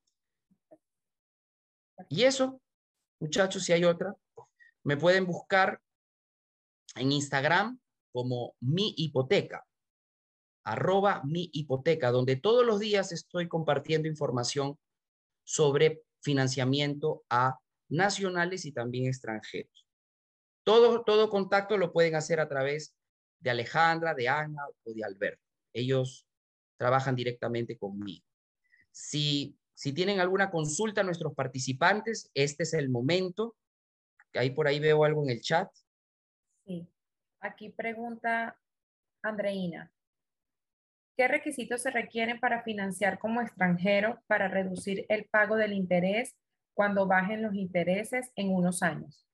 Y 2.08 2.24
eso, 2.24 2.60
muchachos, 3.20 3.64
si 3.64 3.72
hay 3.72 3.84
otra, 3.84 4.14
me 4.84 4.96
pueden 4.96 5.26
buscar 5.26 5.80
en 6.94 7.12
Instagram 7.12 7.80
como 8.12 8.54
mi 8.60 8.94
hipoteca, 8.96 9.66
arroba 10.64 11.22
mi 11.24 11.48
hipoteca, 11.52 12.10
donde 12.10 12.36
todos 12.36 12.66
los 12.66 12.80
días 12.80 13.12
estoy 13.12 13.48
compartiendo 13.48 14.08
información 14.08 14.78
sobre 15.44 16.02
financiamiento 16.26 17.24
a 17.30 17.56
nacionales 17.88 18.64
y 18.64 18.72
también 18.72 19.06
extranjeros. 19.06 19.86
Todo, 20.64 21.04
todo 21.04 21.30
contacto 21.30 21.78
lo 21.78 21.92
pueden 21.92 22.16
hacer 22.16 22.40
a 22.40 22.48
través 22.48 22.96
de 23.38 23.50
Alejandra, 23.50 24.12
de 24.12 24.28
Ana 24.28 24.66
o 24.66 24.92
de 24.92 25.04
Alberto. 25.04 25.42
Ellos 25.72 26.26
trabajan 26.76 27.14
directamente 27.14 27.78
conmigo. 27.78 28.24
Si, 28.90 29.56
si 29.72 29.92
tienen 29.92 30.18
alguna 30.18 30.50
consulta 30.50 31.02
a 31.02 31.04
nuestros 31.04 31.32
participantes, 31.34 32.28
este 32.34 32.64
es 32.64 32.74
el 32.74 32.88
momento. 32.88 33.54
Ahí 34.34 34.50
por 34.50 34.66
ahí 34.66 34.80
veo 34.80 35.04
algo 35.04 35.22
en 35.22 35.30
el 35.30 35.40
chat. 35.40 35.70
Sí. 36.66 36.88
Aquí 37.38 37.70
pregunta 37.70 38.58
Andreina. 39.22 39.92
¿Qué 41.16 41.28
requisitos 41.28 41.80
se 41.80 41.90
requieren 41.90 42.38
para 42.40 42.62
financiar 42.62 43.18
como 43.18 43.40
extranjero 43.40 44.20
para 44.26 44.48
reducir 44.48 45.06
el 45.08 45.24
pago 45.24 45.56
del 45.56 45.72
interés 45.72 46.36
cuando 46.74 47.06
bajen 47.06 47.42
los 47.42 47.54
intereses 47.54 48.30
en 48.36 48.52
unos 48.54 48.82
años? 48.82 49.26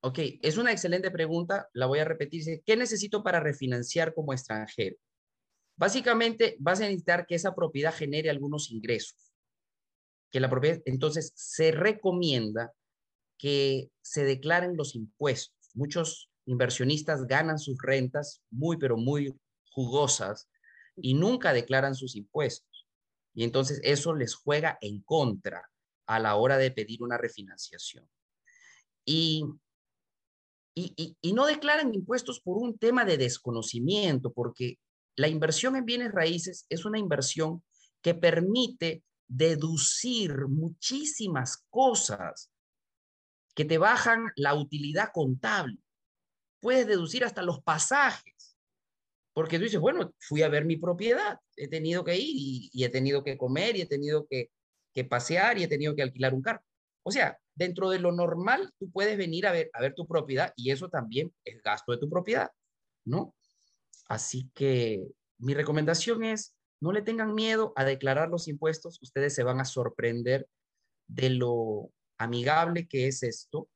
Ok, 0.00 0.18
es 0.42 0.58
una 0.58 0.70
excelente 0.70 1.10
pregunta. 1.10 1.70
La 1.72 1.86
voy 1.86 2.00
a 2.00 2.04
repetir. 2.04 2.62
¿Qué 2.66 2.76
necesito 2.76 3.22
para 3.24 3.40
refinanciar 3.40 4.12
como 4.12 4.34
extranjero? 4.34 4.96
Básicamente, 5.76 6.56
vas 6.58 6.80
a 6.80 6.84
necesitar 6.84 7.24
que 7.26 7.34
esa 7.34 7.54
propiedad 7.54 7.94
genere 7.94 8.28
algunos 8.28 8.70
ingresos. 8.70 9.32
Que 10.30 10.38
la 10.38 10.50
propiedad, 10.50 10.82
entonces, 10.84 11.32
se 11.34 11.72
recomienda 11.72 12.74
que 13.38 13.88
se 14.02 14.24
declaren 14.24 14.76
los 14.76 14.94
impuestos. 14.94 15.70
Muchos 15.72 16.30
inversionistas 16.44 17.26
ganan 17.26 17.58
sus 17.58 17.78
rentas 17.80 18.42
muy, 18.50 18.76
pero 18.76 18.98
muy 18.98 19.34
jugosas 19.70 20.46
y 21.02 21.14
nunca 21.14 21.52
declaran 21.52 21.94
sus 21.94 22.16
impuestos. 22.16 22.86
Y 23.34 23.44
entonces 23.44 23.80
eso 23.82 24.14
les 24.14 24.34
juega 24.34 24.78
en 24.80 25.02
contra 25.02 25.68
a 26.06 26.18
la 26.18 26.36
hora 26.36 26.56
de 26.58 26.70
pedir 26.70 27.02
una 27.02 27.18
refinanciación. 27.18 28.08
Y, 29.04 29.44
y, 30.74 31.16
y, 31.20 31.32
no 31.32 31.46
declaran 31.46 31.94
impuestos 31.94 32.40
por 32.40 32.58
un 32.58 32.78
tema 32.78 33.04
de 33.04 33.16
desconocimiento, 33.16 34.32
porque 34.32 34.78
la 35.16 35.28
inversión 35.28 35.76
en 35.76 35.84
bienes 35.84 36.12
raíces 36.12 36.66
es 36.68 36.84
una 36.84 36.98
inversión 36.98 37.64
que 38.02 38.14
permite 38.14 39.02
deducir 39.26 40.46
muchísimas 40.48 41.64
cosas 41.70 42.50
que 43.54 43.64
te 43.64 43.78
bajan 43.78 44.30
la 44.36 44.54
utilidad 44.54 45.10
contable. 45.12 45.78
Puedes 46.60 46.86
deducir 46.86 47.24
hasta 47.24 47.42
los 47.42 47.62
pasajes 47.62 48.37
porque 49.38 49.56
tú 49.58 49.62
dices, 49.62 49.78
bueno, 49.78 50.12
fui 50.18 50.42
a 50.42 50.48
ver 50.48 50.64
mi 50.64 50.78
propiedad, 50.78 51.38
he 51.54 51.68
tenido 51.68 52.02
que 52.02 52.16
ir 52.16 52.70
y, 52.72 52.84
he 52.84 52.88
tenido 52.88 53.22
que 53.22 53.38
comer 53.38 53.76
y 53.76 53.82
he 53.82 53.86
tenido 53.86 54.26
que, 54.28 54.50
que, 54.92 55.04
pasear 55.04 55.56
y 55.56 55.62
he 55.62 55.68
tenido 55.68 55.94
que 55.94 56.02
alquilar 56.02 56.34
un 56.34 56.42
carro. 56.42 56.60
O 57.04 57.12
sea, 57.12 57.38
dentro 57.54 57.88
de 57.88 58.00
lo 58.00 58.10
normal, 58.10 58.72
tú 58.80 58.90
puedes 58.90 59.16
venir 59.16 59.46
a 59.46 59.52
ver, 59.52 59.70
a 59.74 59.80
ver 59.80 59.94
tu 59.94 60.08
propiedad 60.08 60.52
y 60.56 60.72
eso 60.72 60.88
también 60.88 61.32
es 61.44 61.62
gasto 61.62 61.92
de 61.92 61.98
tu 61.98 62.10
propiedad, 62.10 62.50
¿no? 63.04 63.32
Así 64.08 64.50
que 64.56 65.06
mi 65.38 65.54
recomendación 65.54 66.24
es, 66.24 66.56
no 66.80 66.90
le 66.90 67.02
tengan 67.02 67.32
miedo 67.32 67.72
a 67.76 67.84
declarar 67.84 68.30
los 68.30 68.48
impuestos, 68.48 68.98
ustedes 69.02 69.36
se 69.36 69.44
van 69.44 69.60
a 69.60 69.64
sorprender 69.64 70.48
de 71.06 71.30
lo 71.30 71.92
amigable 72.18 72.88
que 72.88 73.06
es 73.06 73.22
esto 73.22 73.68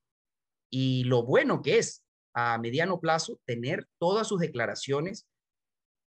y 0.71 1.05
lo 1.05 1.23
bueno 1.23 1.63
que 1.63 1.79
es 1.79 2.03
a 2.35 2.59
mediano 2.59 2.99
plazo 2.99 3.39
tener 3.47 3.87
todas 4.01 4.27
sus 4.27 4.41
declaraciones 4.41 5.29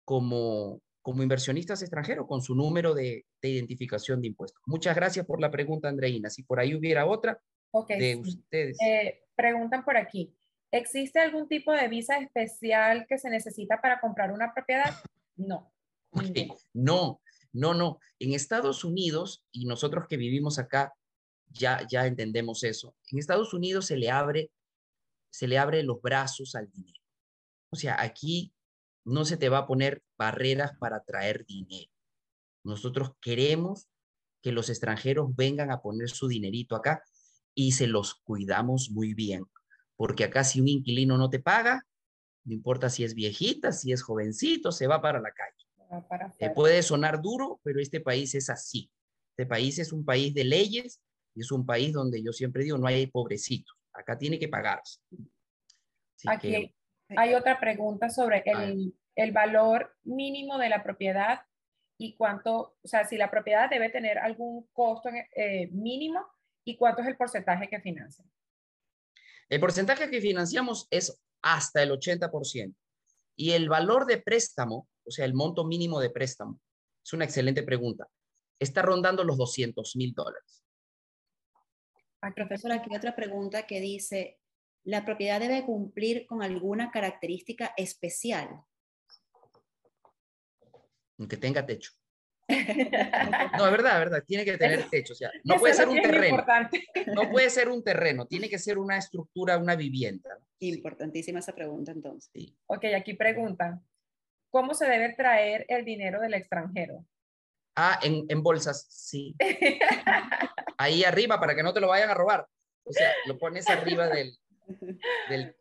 como, 0.06 0.82
como 1.02 1.24
inversionistas 1.24 1.82
extranjeros 1.82 2.28
con 2.28 2.42
su 2.42 2.56
número 2.56 2.94
de, 2.94 3.26
identificación 3.42 4.22
de 4.22 4.28
impuestos. 4.28 4.62
Muchas 4.66 4.96
gracias 4.96 5.26
por 5.26 5.42
la 5.42 5.52
pregunta, 5.52 5.90
Andreina. 5.90 6.30
Si 6.30 6.44
por 6.44 6.60
ahí 6.60 6.74
hubiera 6.74 7.06
otra 7.06 7.40
de 7.90 8.16
ustedes. 8.16 8.78
Eh, 8.82 9.24
preguntan 9.36 9.84
por 9.84 9.98
aquí. 9.98 10.34
¿Existe 10.72 11.20
algún 11.20 11.48
tipo 11.48 11.72
de 11.74 11.88
visa 11.88 12.18
especial 12.18 13.06
que 13.08 13.18
se 13.18 13.30
necesita 13.30 13.82
para 13.82 14.00
comprar 14.00 14.32
una 14.32 14.54
propiedad? 14.54 14.94
No. 15.36 15.72
No, 16.74 17.22
no, 17.52 17.74
no. 17.74 18.00
En 18.20 18.34
Estados 18.34 18.84
Unidos, 18.84 19.46
y 19.52 19.66
nosotros 19.66 20.06
que 20.08 20.18
vivimos 20.18 20.60
acá, 20.60 20.94
ya, 21.50 21.86
ya 21.90 22.06
entendemos 22.06 22.64
eso. 22.64 22.96
En 23.12 23.20
Estados 23.20 23.54
Unidos 23.54 23.86
se 23.88 23.98
le 23.98 24.10
abre, 24.10 24.52
se 25.30 25.48
le 25.48 25.58
abre 25.58 25.84
los 25.84 26.02
brazos 26.02 26.56
al 26.56 26.70
dinero. 26.72 27.00
O 27.70 27.76
sea, 27.76 28.02
aquí 28.02 28.55
no 29.06 29.24
se 29.24 29.38
te 29.38 29.50
va 29.50 29.60
a 29.60 29.68
poner 29.68 30.04
barreras 30.18 30.78
para 30.78 31.04
traer 31.04 31.46
dinero. 31.46 31.92
Nosotros 32.64 33.12
queremos 33.22 33.88
que 34.42 34.52
los 34.52 34.70
extranjeros 34.70 35.36
vengan 35.36 35.72
a 35.72 35.82
poner 35.82 36.10
su 36.10 36.28
dinerito 36.28 36.76
acá 36.76 37.04
y 37.54 37.72
se 37.72 37.88
los 37.88 38.16
cuidamos 38.16 38.90
muy 38.92 39.14
bien, 39.14 39.46
porque 39.96 40.26
acá 40.26 40.44
si 40.44 40.60
un 40.60 40.68
inquilino 40.68 41.18
no 41.18 41.30
te 41.30 41.40
paga, 41.40 41.86
no 42.44 42.54
importa 42.54 42.90
si 42.90 43.04
es 43.04 43.16
viejita, 43.16 43.72
si 43.72 43.92
es 43.92 44.04
jovencito, 44.04 44.72
se 44.72 44.88
va 44.88 45.02
para 45.02 45.20
la 45.20 45.32
calle. 45.32 46.34
Te 46.38 46.50
puede 46.50 46.84
sonar 46.84 47.22
duro, 47.22 47.60
pero 47.64 47.80
este 47.80 48.02
país 48.02 48.36
es 48.36 48.50
así. 48.50 48.92
Este 49.32 49.46
país 49.46 49.80
es 49.80 49.92
un 49.92 50.04
país 50.04 50.34
de 50.34 50.44
leyes 50.44 51.02
y 51.34 51.42
es 51.42 51.52
un 51.52 51.66
país 51.66 51.94
donde 51.94 52.24
yo 52.24 52.32
siempre 52.34 52.64
digo, 52.64 52.78
no 52.78 52.88
hay 52.88 53.08
pobrecitos. 53.08 53.76
Acá 53.94 54.18
tiene 54.18 54.40
que 54.40 54.48
pagarse. 54.48 55.00
Aquí, 56.28 56.74
hay 57.10 57.34
otra 57.34 57.60
pregunta 57.60 58.10
sobre 58.10 58.44
el, 58.46 58.96
el, 59.16 59.32
valor 59.32 59.96
mínimo 60.04 60.58
de 60.58 60.70
la 60.70 60.84
propiedad 60.84 61.42
y 61.98 62.16
cuánto, 62.16 62.78
o 62.82 62.88
sea, 62.88 63.06
si 63.06 63.18
la 63.18 63.32
propiedad 63.32 63.70
debe 63.70 63.90
tener 63.90 64.18
algún 64.18 64.68
costo 64.74 65.10
eh, 65.36 65.68
mínimo 65.72 66.26
y 66.64 66.78
cuánto 66.78 67.02
es 67.02 67.08
el 67.08 67.18
porcentaje 67.18 67.70
que 67.70 67.80
financian. 67.80 68.30
El 69.50 69.60
porcentaje 69.60 70.10
que 70.10 70.22
financiamos 70.22 70.88
es 70.90 71.22
hasta 71.42 71.84
el 71.84 71.92
80%. 71.92 72.76
Y 73.38 73.52
el 73.52 73.70
valor 73.70 74.06
de 74.06 74.18
préstamo, 74.18 74.88
o 75.04 75.12
sea, 75.12 75.26
el 75.26 75.34
monto 75.34 75.66
mínimo 75.66 76.00
de 76.00 76.10
préstamo, 76.10 76.60
es 77.04 77.14
una 77.14 77.26
excelente 77.26 77.64
pregunta. 77.64 78.08
Está 78.60 78.82
rondando 78.82 79.24
los 79.24 79.38
200 79.38 79.96
mil 79.96 80.14
dólares. 80.14 80.64
Profesor, 82.34 82.72
aquí 82.72 82.90
hay 82.90 82.98
otra 82.98 83.16
pregunta 83.16 83.68
que 83.68 83.80
dice, 83.80 84.40
la 84.86 85.04
propiedad 85.04 85.40
debe 85.40 85.66
cumplir 85.66 86.26
con 86.28 86.44
alguna 86.44 86.92
característica 86.92 87.74
especial. 87.76 88.62
Que 91.18 91.38
tenga 91.38 91.66
techo. 91.66 91.92
No, 93.58 93.66
es 93.66 93.72
verdad, 93.72 93.94
es 93.94 94.00
verdad, 94.00 94.24
tiene 94.26 94.46
que 94.46 94.58
tener 94.58 94.88
techo. 94.90 95.14
O 95.14 95.16
sea, 95.16 95.32
no 95.44 95.58
puede 95.58 95.74
ser 95.74 95.88
un 95.88 96.00
terreno. 96.02 96.46
No 97.08 97.32
puede 97.32 97.50
ser 97.50 97.70
un 97.70 97.84
terreno, 97.84 98.28
tiene 98.28 98.50
que 98.50 98.60
ser 98.60 98.78
una 98.78 98.98
estructura, 98.98 99.58
una 99.58 99.76
vivienda. 99.76 100.38
Importantísima 100.60 101.40
esa 101.40 101.56
pregunta 101.56 101.92
entonces. 101.92 102.30
Sí. 102.34 102.56
Ok, 102.68 102.86
aquí 102.96 103.16
preguntan, 103.16 103.84
¿cómo 104.52 104.74
se 104.76 104.86
debe 104.88 105.14
traer 105.14 105.66
el 105.70 105.86
dinero 105.86 106.22
del 106.22 106.36
extranjero? 106.36 107.04
Ah, 107.76 108.00
en, 108.04 108.26
en 108.30 108.44
bolsas, 108.44 108.86
sí. 108.90 109.36
Ahí 110.78 111.04
arriba 111.04 111.40
para 111.40 111.56
que 111.56 111.64
no 111.64 111.74
te 111.74 111.80
lo 111.80 111.88
vayan 111.88 112.10
a 112.10 112.14
robar. 112.14 112.48
O 112.84 112.94
sea, 112.94 113.12
lo 113.26 113.38
pones 113.40 113.68
arriba 113.68 114.08
del, 114.08 114.38
del, 115.30 115.56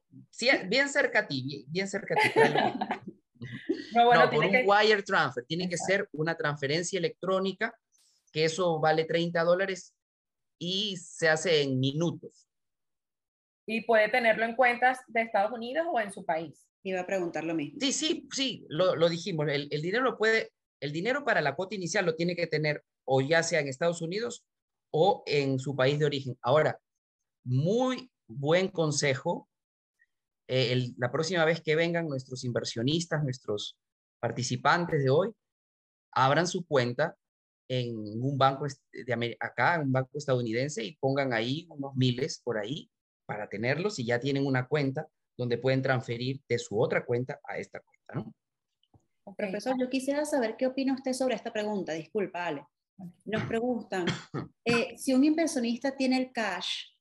bien 0.68 0.88
cerca 0.88 1.20
a 1.20 1.26
ti, 1.26 1.64
bien, 1.68 1.88
cerca 1.88 2.14
a 2.14 2.22
ti. 2.22 2.40
No, 3.94 4.06
bueno, 4.06 4.30
por 4.30 4.44
un 4.44 4.54
wire 4.64 5.02
transfer. 5.02 5.44
Tiene 5.44 5.68
que 5.68 5.76
ser 5.76 6.08
una 6.12 6.36
transferencia 6.36 6.98
electrónica, 6.98 7.74
que 8.32 8.44
eso 8.44 8.80
vale 8.80 9.04
30 9.04 9.42
dólares 9.44 9.94
y 10.58 10.96
se 10.96 11.28
hace 11.28 11.62
en 11.62 11.78
minutos. 11.78 12.48
Y 13.66 13.82
puede 13.82 14.08
tenerlo 14.08 14.44
en 14.44 14.56
cuentas 14.56 14.98
de 15.08 15.22
Estados 15.22 15.52
Unidos 15.52 15.86
o 15.90 16.00
en 16.00 16.12
su 16.12 16.24
país. 16.24 16.66
Iba 16.82 17.00
a 17.00 17.06
preguntar 17.06 17.44
lo 17.44 17.54
mismo. 17.54 17.78
Sí, 17.80 17.92
sí, 17.92 18.28
sí, 18.30 18.66
lo, 18.68 18.94
lo 18.96 19.08
dijimos. 19.08 19.46
El, 19.48 19.68
el, 19.70 19.80
dinero 19.80 20.04
lo 20.04 20.18
puede, 20.18 20.52
el 20.80 20.92
dinero 20.92 21.24
para 21.24 21.40
la 21.40 21.54
cuota 21.54 21.74
inicial 21.74 22.04
lo 22.04 22.14
tiene 22.14 22.36
que 22.36 22.46
tener 22.46 22.84
o 23.04 23.20
ya 23.20 23.42
sea 23.42 23.60
en 23.60 23.68
Estados 23.68 24.02
Unidos 24.02 24.44
o 24.90 25.22
en 25.26 25.58
su 25.58 25.74
país 25.74 25.98
de 25.98 26.04
origen. 26.04 26.36
Ahora, 26.42 26.78
muy 27.44 28.10
buen 28.26 28.68
consejo. 28.68 29.48
Eh, 30.48 30.92
la 30.98 31.10
próxima 31.10 31.44
vez 31.44 31.60
que 31.60 31.76
vengan 31.76 32.06
nuestros 32.06 32.44
inversionistas, 32.44 33.22
nuestros 33.22 33.76
participantes 34.20 35.02
de 35.02 35.10
hoy, 35.10 35.32
abran 36.12 36.46
su 36.46 36.64
cuenta 36.66 37.16
en 37.68 37.96
un 37.96 38.36
banco 38.36 38.66
de 38.92 39.36
acá, 39.40 39.80
un 39.82 39.92
banco 39.92 40.18
estadounidense 40.18 40.84
y 40.84 40.96
pongan 40.96 41.32
ahí 41.32 41.66
unos 41.70 41.94
miles 41.96 42.40
por 42.44 42.58
ahí 42.58 42.90
para 43.26 43.48
tenerlos 43.48 43.98
y 43.98 44.04
ya 44.04 44.20
tienen 44.20 44.46
una 44.46 44.66
cuenta 44.68 45.08
donde 45.36 45.58
pueden 45.58 45.82
transferir 45.82 46.40
de 46.48 46.58
su 46.58 46.80
otra 46.80 47.04
cuenta 47.04 47.40
a 47.44 47.58
esta 47.58 47.80
cuenta, 47.80 48.14
¿no? 48.14 48.34
Profesor, 49.36 49.74
yo 49.80 49.88
quisiera 49.88 50.24
saber 50.26 50.56
qué 50.56 50.66
opina 50.66 50.92
usted 50.92 51.14
sobre 51.14 51.34
esta 51.34 51.52
pregunta. 51.52 51.92
Disculpa, 51.94 52.46
Ale. 52.46 52.66
Nos 53.24 53.44
preguntan, 53.44 54.04
eh, 54.64 54.96
si 54.98 55.14
un 55.14 55.24
inversionista 55.24 55.96
tiene 55.96 56.18
el 56.18 56.32
cash 56.32 56.93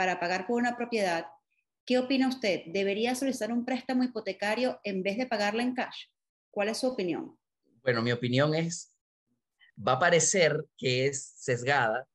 para 0.00 0.18
pagar 0.18 0.46
por 0.46 0.56
una 0.56 0.78
propiedad, 0.78 1.26
¿qué 1.84 1.98
opina 1.98 2.26
usted? 2.26 2.62
¿Debería 2.68 3.14
solicitar 3.14 3.52
un 3.52 3.66
préstamo 3.66 4.02
hipotecario 4.02 4.80
en 4.82 5.02
vez 5.02 5.18
de 5.18 5.26
pagarla 5.26 5.62
en 5.62 5.74
cash? 5.74 6.06
¿Cuál 6.50 6.70
es 6.70 6.78
su 6.78 6.86
opinión? 6.86 7.38
Bueno, 7.82 8.00
mi 8.00 8.10
opinión 8.10 8.54
es, 8.54 8.96
va 9.76 9.92
a 9.92 9.98
parecer 9.98 10.64
que 10.78 11.04
es 11.04 11.34
sesgada, 11.36 12.08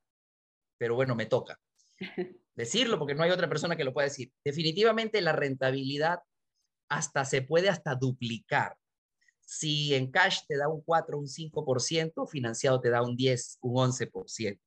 pero 0.79 0.95
bueno, 0.95 1.13
me 1.13 1.27
toca 1.27 1.59
decirlo 2.55 2.97
porque 2.97 3.13
no 3.13 3.21
hay 3.21 3.29
otra 3.29 3.47
persona 3.47 3.75
que 3.75 3.83
lo 3.83 3.93
pueda 3.93 4.07
decir. 4.07 4.31
Definitivamente 4.43 5.21
la 5.21 5.33
rentabilidad 5.33 6.21
hasta 6.89 7.23
se 7.23 7.43
puede 7.43 7.69
hasta 7.69 7.93
duplicar. 7.93 8.75
Si 9.41 9.93
en 9.93 10.09
cash 10.09 10.39
te 10.47 10.57
da 10.57 10.69
un 10.69 10.81
4, 10.81 11.19
un 11.19 11.27
5%, 11.27 12.27
financiado 12.27 12.81
te 12.81 12.89
da 12.89 13.03
un 13.03 13.15
10, 13.15 13.59
un 13.61 13.75
11%. 13.75 14.59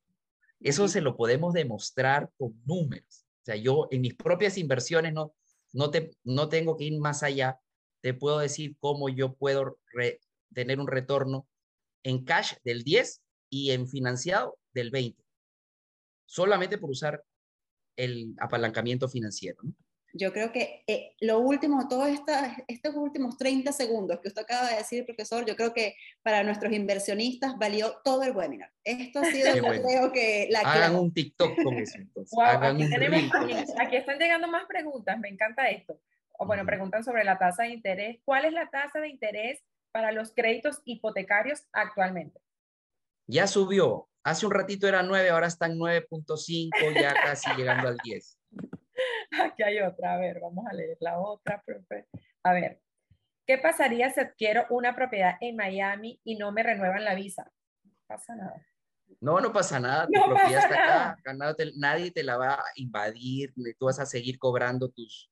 Eso 0.60 0.88
se 0.88 1.00
lo 1.00 1.16
podemos 1.16 1.52
demostrar 1.52 2.30
con 2.36 2.60
números. 2.64 3.26
O 3.42 3.44
sea, 3.44 3.56
yo 3.56 3.88
en 3.90 4.00
mis 4.00 4.14
propias 4.14 4.58
inversiones 4.58 5.12
no, 5.12 5.34
no, 5.72 5.90
te, 5.90 6.10
no 6.24 6.48
tengo 6.48 6.76
que 6.76 6.84
ir 6.84 6.98
más 6.98 7.22
allá. 7.22 7.58
Te 8.00 8.14
puedo 8.14 8.38
decir 8.38 8.76
cómo 8.80 9.08
yo 9.08 9.34
puedo 9.34 9.78
tener 10.52 10.80
un 10.80 10.88
retorno 10.88 11.48
en 12.02 12.24
cash 12.24 12.54
del 12.64 12.82
10 12.82 13.22
y 13.50 13.70
en 13.70 13.88
financiado 13.88 14.58
del 14.72 14.90
20. 14.90 15.22
Solamente 16.26 16.78
por 16.78 16.90
usar 16.90 17.24
el 17.96 18.34
apalancamiento 18.38 19.08
financiero. 19.08 19.58
Yo 20.12 20.32
creo 20.32 20.52
que 20.52 20.84
eh, 20.86 21.14
lo 21.20 21.38
último, 21.40 21.86
todos 21.88 22.08
estos 22.66 22.94
últimos 22.94 23.36
30 23.36 23.72
segundos 23.72 24.20
que 24.20 24.28
usted 24.28 24.42
acaba 24.42 24.70
de 24.70 24.76
decir, 24.76 25.04
profesor, 25.04 25.44
yo 25.44 25.54
creo 25.54 25.74
que 25.74 25.96
para 26.22 26.42
nuestros 26.42 26.72
inversionistas 26.72 27.58
valió 27.58 28.00
todo 28.02 28.22
el 28.22 28.34
webinar. 28.34 28.72
Esto 28.84 29.20
ha 29.20 29.24
sido, 29.30 29.54
yo 29.54 29.62
creo 29.62 30.12
que 30.12 30.48
la 30.50 30.60
Hagan 30.60 30.96
un 30.96 31.12
TikTok 31.12 31.62
con 31.62 31.74
eso. 31.74 31.98
aquí, 32.40 32.84
aquí, 33.78 33.96
están 33.96 34.18
llegando 34.18 34.48
más 34.48 34.64
preguntas, 34.66 35.18
me 35.18 35.28
encanta 35.28 35.68
esto. 35.68 36.00
O 36.38 36.46
bueno, 36.46 36.64
preguntan 36.64 37.04
sobre 37.04 37.24
la 37.24 37.38
tasa 37.38 37.64
de 37.64 37.70
interés. 37.70 38.18
¿Cuál 38.24 38.44
es 38.44 38.52
la 38.52 38.70
tasa 38.70 39.00
de 39.00 39.08
interés 39.08 39.62
para 39.92 40.12
los 40.12 40.32
créditos 40.32 40.80
hipotecarios 40.84 41.64
actualmente? 41.72 42.40
Ya 43.26 43.46
subió, 43.46 44.08
Hace 44.28 44.44
un 44.44 44.52
ratito 44.52 44.86
era 44.86 45.02
9, 45.02 45.30
ahora 45.30 45.46
está 45.46 45.66
en 45.66 45.78
9.5, 45.78 47.00
ya 47.00 47.14
casi 47.14 47.50
llegando 47.56 47.88
al 47.88 47.96
10. 47.96 48.38
Aquí 49.52 49.62
hay 49.62 49.80
otra, 49.80 50.14
a 50.14 50.18
ver, 50.18 50.40
vamos 50.40 50.66
a 50.66 50.74
leer 50.74 50.96
la 51.00 51.18
otra, 51.20 51.62
profe. 51.64 52.06
A 52.42 52.52
ver, 52.52 52.80
¿qué 53.46 53.58
pasaría 53.58 54.10
si 54.10 54.20
adquiero 54.20 54.66
una 54.70 54.94
propiedad 54.94 55.36
en 55.40 55.56
Miami 55.56 56.20
y 56.24 56.36
no 56.36 56.52
me 56.52 56.62
renuevan 56.62 57.04
la 57.04 57.14
visa? 57.14 57.50
No 57.84 57.92
pasa 58.06 58.36
nada. 58.36 58.66
No, 59.20 59.40
no 59.40 59.52
pasa 59.52 59.80
nada. 59.80 60.06
Tu 60.06 60.12
propiedad 60.12 60.64
está 60.64 61.10
acá. 61.10 61.34
nadie 61.76 62.10
te 62.10 62.22
la 62.22 62.36
va 62.36 62.54
a 62.54 62.64
invadir. 62.76 63.52
Tú 63.78 63.86
vas 63.86 63.98
a 63.98 64.06
seguir 64.06 64.38
cobrando 64.38 64.90
tus, 64.90 65.30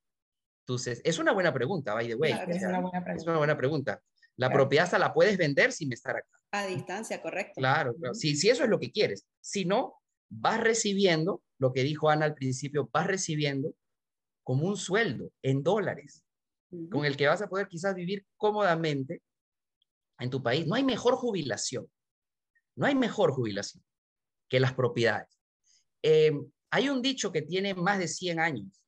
tus. 0.65 0.87
Es 0.87 1.19
una 1.19 1.31
buena 1.31 1.53
pregunta, 1.53 1.93
by 1.93 2.07
the 2.07 2.15
way. 2.15 2.33
es, 2.47 2.63
una 2.63 2.79
buena 2.79 3.03
pregunta. 3.03 3.13
es 3.13 3.27
una 3.27 3.37
buena 3.37 3.57
pregunta. 3.57 4.01
La 4.35 4.51
propiedad 4.51 4.85
hasta 4.85 4.99
la 4.99 5.13
puedes 5.13 5.37
vender 5.37 5.71
sin 5.71 5.91
estar 5.93 6.15
acá. 6.15 6.27
A 6.51 6.65
distancia, 6.65 7.21
correcto. 7.21 7.53
Claro, 7.55 7.93
Si, 8.13 8.35
si 8.35 8.49
eso 8.49 8.63
es 8.63 8.69
lo 8.69 8.79
que 8.79 8.91
quieres. 8.91 9.27
Si 9.41 9.65
no, 9.65 9.95
vas 10.29 10.59
recibiendo, 10.59 11.43
lo 11.59 11.73
que 11.73 11.83
dijo 11.83 12.09
Ana 12.09 12.25
al 12.25 12.35
principio, 12.35 12.89
vas 12.91 13.07
recibiendo 13.07 13.73
como 14.47 14.65
un 14.65 14.77
sueldo 14.77 15.33
en 15.41 15.61
dólares, 15.61 16.23
con 16.89 17.03
el 17.03 17.17
que 17.17 17.27
vas 17.27 17.41
a 17.41 17.49
poder 17.49 17.67
quizás 17.67 17.93
vivir 17.93 18.25
cómodamente 18.37 19.21
en 20.19 20.29
tu 20.29 20.41
país. 20.41 20.65
No 20.65 20.75
hay 20.75 20.85
mejor 20.85 21.15
jubilación, 21.15 21.91
no 22.77 22.85
hay 22.85 22.95
mejor 22.95 23.33
jubilación 23.33 23.83
que 24.47 24.61
las 24.61 24.73
propiedades. 24.73 25.37
Eh, 26.01 26.31
hay 26.69 26.87
un 26.87 27.01
dicho 27.01 27.29
que 27.33 27.41
tiene 27.41 27.73
más 27.73 27.99
de 27.99 28.07
100 28.07 28.39
años. 28.39 28.81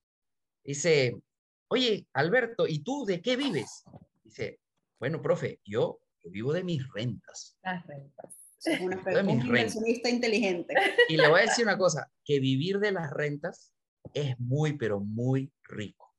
Dice, 0.63 1.19
oye, 1.67 2.07
Alberto, 2.13 2.65
¿y 2.65 2.79
tú 2.79 3.03
de 3.03 3.21
qué 3.21 3.35
vives? 3.35 3.83
Dice, 4.23 4.61
bueno, 4.97 5.21
profe, 5.21 5.59
yo 5.65 5.99
vivo 6.23 6.53
de 6.53 6.63
mis 6.63 6.87
rentas. 6.93 7.57
Las 7.63 7.85
rentas. 7.85 8.33
Es 8.63 8.79
una 8.79 8.95
un 8.95 9.29
inversionista 9.29 10.09
inteligente. 10.09 10.73
Y 11.09 11.17
le 11.17 11.27
voy 11.27 11.41
a 11.41 11.47
decir 11.47 11.65
una 11.65 11.77
cosa, 11.77 12.09
que 12.23 12.39
vivir 12.39 12.79
de 12.79 12.93
las 12.93 13.11
rentas 13.11 13.73
es 14.13 14.39
muy, 14.39 14.77
pero 14.77 14.99
muy 14.99 15.51
rico. 15.63 16.13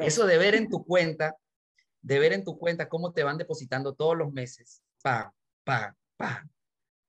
Eso 0.00 0.26
de 0.26 0.38
ver 0.38 0.54
en 0.54 0.68
tu 0.68 0.84
cuenta, 0.84 1.36
de 2.00 2.18
ver 2.18 2.32
en 2.32 2.44
tu 2.44 2.58
cuenta 2.58 2.88
cómo 2.88 3.12
te 3.12 3.24
van 3.24 3.36
depositando 3.36 3.94
todos 3.94 4.16
los 4.16 4.32
meses, 4.32 4.82
pa, 5.02 5.32
pa, 5.64 5.96
pa, 6.16 6.48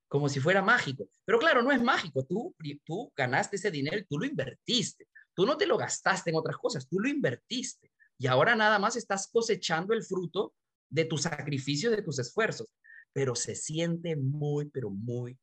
como 0.08 0.30
si 0.30 0.40
fuera 0.40 0.62
mágico. 0.62 1.08
Pero 1.26 1.40
claro, 1.40 1.62
no 1.62 1.72
es 1.72 1.82
mágico. 1.82 2.26
Tú, 2.26 2.56
tú 2.84 3.12
ganaste 3.16 3.58
ese 3.58 3.72
dinero 3.72 3.98
y 3.98 4.06
tú 4.06 4.18
lo 4.18 4.26
invertiste. 4.26 5.08
Tú 5.34 5.46
no 5.46 5.56
te 5.56 5.68
lo 5.68 5.78
gastaste 5.78 6.32
en 6.32 6.36
otras 6.36 6.58
cosas, 6.58 6.88
tú 6.88 7.00
lo 7.00 7.08
invertiste. 7.08 7.92
Y 8.18 8.26
ahora 8.26 8.56
nada 8.56 8.80
más 8.80 8.96
estás 8.96 9.28
cosechando 9.28 9.94
el 9.94 10.04
fruto 10.04 10.54
de 10.90 11.06
tus 11.06 11.24
sacrificios, 11.24 11.96
de 11.96 12.02
tus 12.02 12.18
esfuerzos, 12.18 12.74
pero 13.14 13.36
se 13.36 13.54
siente 13.54 14.16
muy, 14.16 14.70
pero 14.70 14.90
muy, 14.90 15.38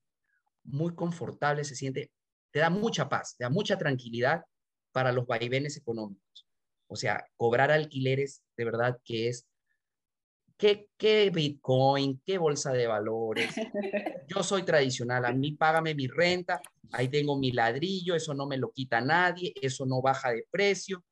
muy 0.65 0.95
confortable, 0.95 1.63
se 1.63 1.77
siente, 1.77 2.11
te 2.51 2.59
da 2.59 2.71
mucha 2.71 3.09
paz, 3.09 3.37
te 3.37 3.45
da 3.45 3.51
mucha 3.51 3.79
tranquilidad 3.79 4.43
para 4.95 5.11
los 5.11 5.27
vaivenes 5.27 5.77
económicos. 5.77 6.47
O 6.87 6.95
sea, 6.95 7.27
cobrar 7.37 7.73
alquileres 7.73 8.45
de 8.57 8.65
verdad 8.65 9.01
que 9.05 9.29
es, 9.29 9.49
¿qué, 10.57 10.89
qué 10.97 11.31
Bitcoin? 11.31 12.23
¿Qué 12.25 12.39
bolsa 12.39 12.73
de 12.73 12.87
valores? 12.87 13.53
Yo 14.29 14.45
soy 14.45 14.63
tradicional, 14.63 15.25
a 15.25 15.33
mí 15.33 15.51
págame 15.51 15.97
mi 15.97 16.07
renta, 16.07 16.63
ahí 16.93 17.09
tengo 17.09 17.37
mi 17.37 17.51
ladrillo, 17.51 18.15
eso 18.15 18.35
no 18.35 18.47
me 18.47 18.57
lo 18.57 18.71
quita 18.71 19.01
nadie, 19.01 19.53
eso 19.61 19.85
no 19.85 20.01
baja 20.01 20.31
de 20.31 20.47
precio 20.49 21.05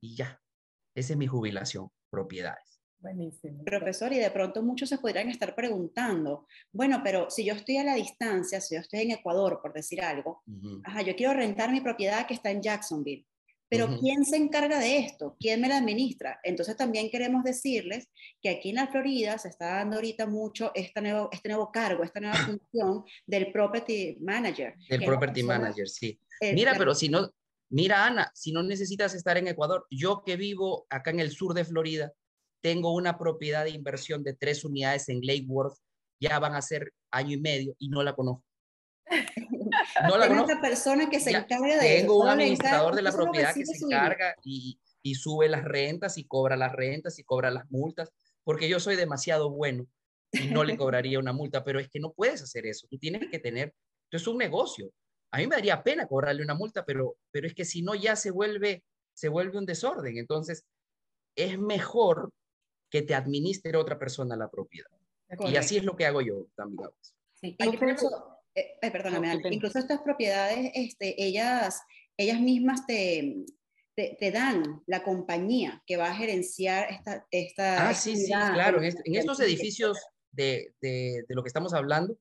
y 0.00 0.16
ya, 0.16 0.40
esa 0.94 1.12
es 1.12 1.18
mi 1.18 1.26
jubilación, 1.26 1.90
propiedades. 2.08 2.71
Buenísimo. 3.02 3.64
Profesor, 3.64 4.12
y 4.12 4.18
de 4.18 4.30
pronto 4.30 4.62
muchos 4.62 4.88
se 4.88 4.98
podrían 4.98 5.28
estar 5.28 5.56
preguntando, 5.56 6.46
bueno, 6.72 7.00
pero 7.02 7.28
si 7.30 7.44
yo 7.44 7.52
estoy 7.54 7.78
a 7.78 7.84
la 7.84 7.96
distancia, 7.96 8.60
si 8.60 8.76
yo 8.76 8.80
estoy 8.80 9.00
en 9.00 9.10
Ecuador, 9.10 9.58
por 9.60 9.72
decir 9.72 10.00
algo, 10.02 10.44
ajá, 10.84 11.02
yo 11.02 11.16
quiero 11.16 11.34
rentar 11.34 11.72
mi 11.72 11.80
propiedad 11.80 12.26
que 12.28 12.34
está 12.34 12.52
en 12.52 12.62
Jacksonville, 12.62 13.26
pero 13.68 13.88
¿quién 13.98 14.24
se 14.24 14.36
encarga 14.36 14.78
de 14.78 14.98
esto? 14.98 15.34
¿Quién 15.40 15.62
me 15.62 15.68
la 15.68 15.78
administra? 15.78 16.38
Entonces 16.44 16.76
también 16.76 17.10
queremos 17.10 17.42
decirles 17.42 18.06
que 18.40 18.50
aquí 18.50 18.68
en 18.68 18.76
la 18.76 18.86
Florida 18.86 19.38
se 19.38 19.48
está 19.48 19.76
dando 19.76 19.96
ahorita 19.96 20.26
mucho 20.26 20.70
este 20.74 21.00
nuevo, 21.00 21.30
este 21.32 21.48
nuevo 21.48 21.72
cargo, 21.72 22.04
esta 22.04 22.20
nueva 22.20 22.36
función 22.60 23.04
del 23.26 23.50
Property 23.50 24.18
Manager. 24.20 24.74
Del 24.88 25.04
Property 25.04 25.42
Manager, 25.42 25.88
sí. 25.88 26.20
Mira, 26.54 26.74
pero 26.76 26.94
si 26.94 27.08
no, 27.08 27.30
mira 27.70 28.06
Ana, 28.06 28.30
si 28.34 28.52
no 28.52 28.62
necesitas 28.62 29.14
estar 29.14 29.38
en 29.38 29.48
Ecuador, 29.48 29.86
yo 29.90 30.22
que 30.24 30.36
vivo 30.36 30.86
acá 30.90 31.10
en 31.10 31.20
el 31.20 31.32
sur 31.32 31.54
de 31.54 31.64
Florida, 31.64 32.12
tengo 32.62 32.94
una 32.94 33.18
propiedad 33.18 33.64
de 33.64 33.70
inversión 33.70 34.22
de 34.22 34.34
tres 34.34 34.64
unidades 34.64 35.08
en 35.08 35.20
Lake 35.22 35.44
Worth, 35.46 35.76
ya 36.20 36.38
van 36.38 36.54
a 36.54 36.62
ser 36.62 36.92
año 37.10 37.36
y 37.36 37.40
medio 37.40 37.74
y 37.78 37.88
no 37.88 38.02
la 38.02 38.14
conozco. 38.14 38.44
No 40.06 40.18
la 40.18 40.28
conozco. 40.28 40.60
persona 40.60 41.08
que 41.08 41.18
se 41.18 41.30
encarga 41.30 41.80
de 41.80 41.96
Tengo 41.96 42.20
un 42.20 42.28
administrador 42.28 42.94
de 42.94 43.02
la 43.02 43.10
propiedad 43.10 43.54
que 43.54 43.64
se 43.64 43.84
encarga 43.84 44.34
y, 44.44 44.78
y 45.02 45.14
sube 45.14 45.48
las 45.48 45.64
rentas 45.64 46.18
y 46.18 46.24
cobra 46.24 46.56
las 46.56 46.72
rentas 46.72 47.18
y 47.18 47.24
cobra 47.24 47.50
las 47.50 47.70
multas, 47.70 48.12
porque 48.44 48.68
yo 48.68 48.78
soy 48.80 48.96
demasiado 48.96 49.50
bueno 49.50 49.86
y 50.30 50.48
no 50.48 50.62
le 50.62 50.76
cobraría 50.76 51.18
una 51.18 51.32
multa, 51.32 51.64
pero 51.64 51.80
es 51.80 51.88
que 51.88 52.00
no 52.00 52.12
puedes 52.12 52.42
hacer 52.42 52.66
eso, 52.66 52.86
tú 52.90 52.98
tienes 52.98 53.30
que 53.30 53.38
tener, 53.38 53.74
esto 54.04 54.16
es 54.16 54.26
un 54.26 54.38
negocio. 54.38 54.90
A 55.32 55.38
mí 55.38 55.46
me 55.46 55.56
daría 55.56 55.82
pena 55.82 56.06
cobrarle 56.06 56.42
una 56.42 56.54
multa, 56.54 56.84
pero, 56.84 57.16
pero 57.30 57.46
es 57.46 57.54
que 57.54 57.64
si 57.64 57.80
no 57.80 57.94
ya 57.94 58.14
se 58.14 58.30
vuelve, 58.30 58.84
se 59.14 59.30
vuelve 59.30 59.56
un 59.56 59.64
desorden. 59.64 60.18
Entonces, 60.18 60.66
es 61.34 61.58
mejor 61.58 62.30
que 62.92 63.00
te 63.00 63.14
administre 63.14 63.76
otra 63.78 63.98
persona 63.98 64.36
la 64.36 64.50
propiedad. 64.50 64.90
Y 65.48 65.56
así 65.56 65.78
es 65.78 65.84
lo 65.84 65.96
que 65.96 66.04
hago 66.04 66.20
yo 66.20 66.46
también. 66.54 66.90
Sí, 67.32 67.56
incluso, 67.58 68.06
eh, 68.54 68.72
eh, 68.82 68.90
perdóname, 68.90 69.40
incluso 69.50 69.78
estas 69.78 70.02
propiedades, 70.02 70.70
este, 70.74 71.14
ellas, 71.24 71.80
ellas 72.18 72.38
mismas 72.38 72.86
te, 72.86 73.46
te, 73.96 74.30
dan 74.30 74.82
la 74.86 75.02
compañía 75.02 75.82
que 75.86 75.96
va 75.96 76.08
a 76.08 76.14
gerenciar 76.14 76.92
esta... 76.92 77.26
esta 77.30 77.88
ah, 77.88 77.94
sí, 77.94 78.14
sí, 78.14 78.26
claro. 78.26 78.82
En, 78.82 79.16
estos 79.16 79.40
edificios 79.40 79.98
de, 80.30 80.74
de, 80.82 81.24
de, 81.26 81.34
lo 81.34 81.42
que 81.42 81.48
estamos 81.48 81.72
hablando, 81.72 82.18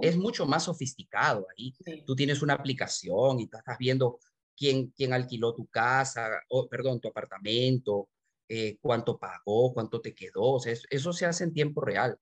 es 0.00 0.16
mucho 0.16 0.46
más 0.46 0.64
sofisticado 0.64 1.46
ahí. 1.54 1.74
Tú 2.06 2.16
tienes 2.16 2.40
una 2.40 2.54
aplicación 2.54 3.40
y 3.40 3.44
estás 3.44 3.76
viendo 3.78 4.18
quién, 4.56 4.88
quién 4.96 5.12
alquiló 5.12 5.54
tu 5.54 5.66
casa, 5.66 6.30
o, 6.48 6.66
perdón, 6.66 6.98
tu 6.98 7.08
apartamento, 7.08 8.08
eh, 8.48 8.78
cuánto 8.80 9.18
pagó, 9.18 9.72
cuánto 9.72 10.00
te 10.00 10.14
quedó. 10.14 10.54
O 10.54 10.60
sea, 10.60 10.74
eso, 10.90 11.12
se 11.12 11.26
hace 11.26 11.44
en 11.44 11.54
tiempo 11.54 11.80
real. 11.80 12.18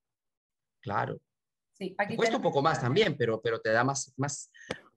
Claro. 0.81 1.20
Sí, 1.73 1.95
aquí 1.99 2.16
Cuesta 2.16 2.37
un 2.37 2.43
poco 2.43 2.62
más 2.62 2.81
también, 2.81 3.16
pero, 3.16 3.41
pero 3.41 3.61
te 3.61 3.70
da 3.70 3.85
más, 3.85 4.12
más. 4.16 4.51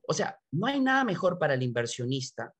O 0.08 0.14
sea, 0.14 0.40
no 0.52 0.68
hay 0.68 0.80
nada 0.80 1.04
mejor 1.04 1.40
para 1.40 1.54
el 1.54 1.64
inversionista 1.64 2.54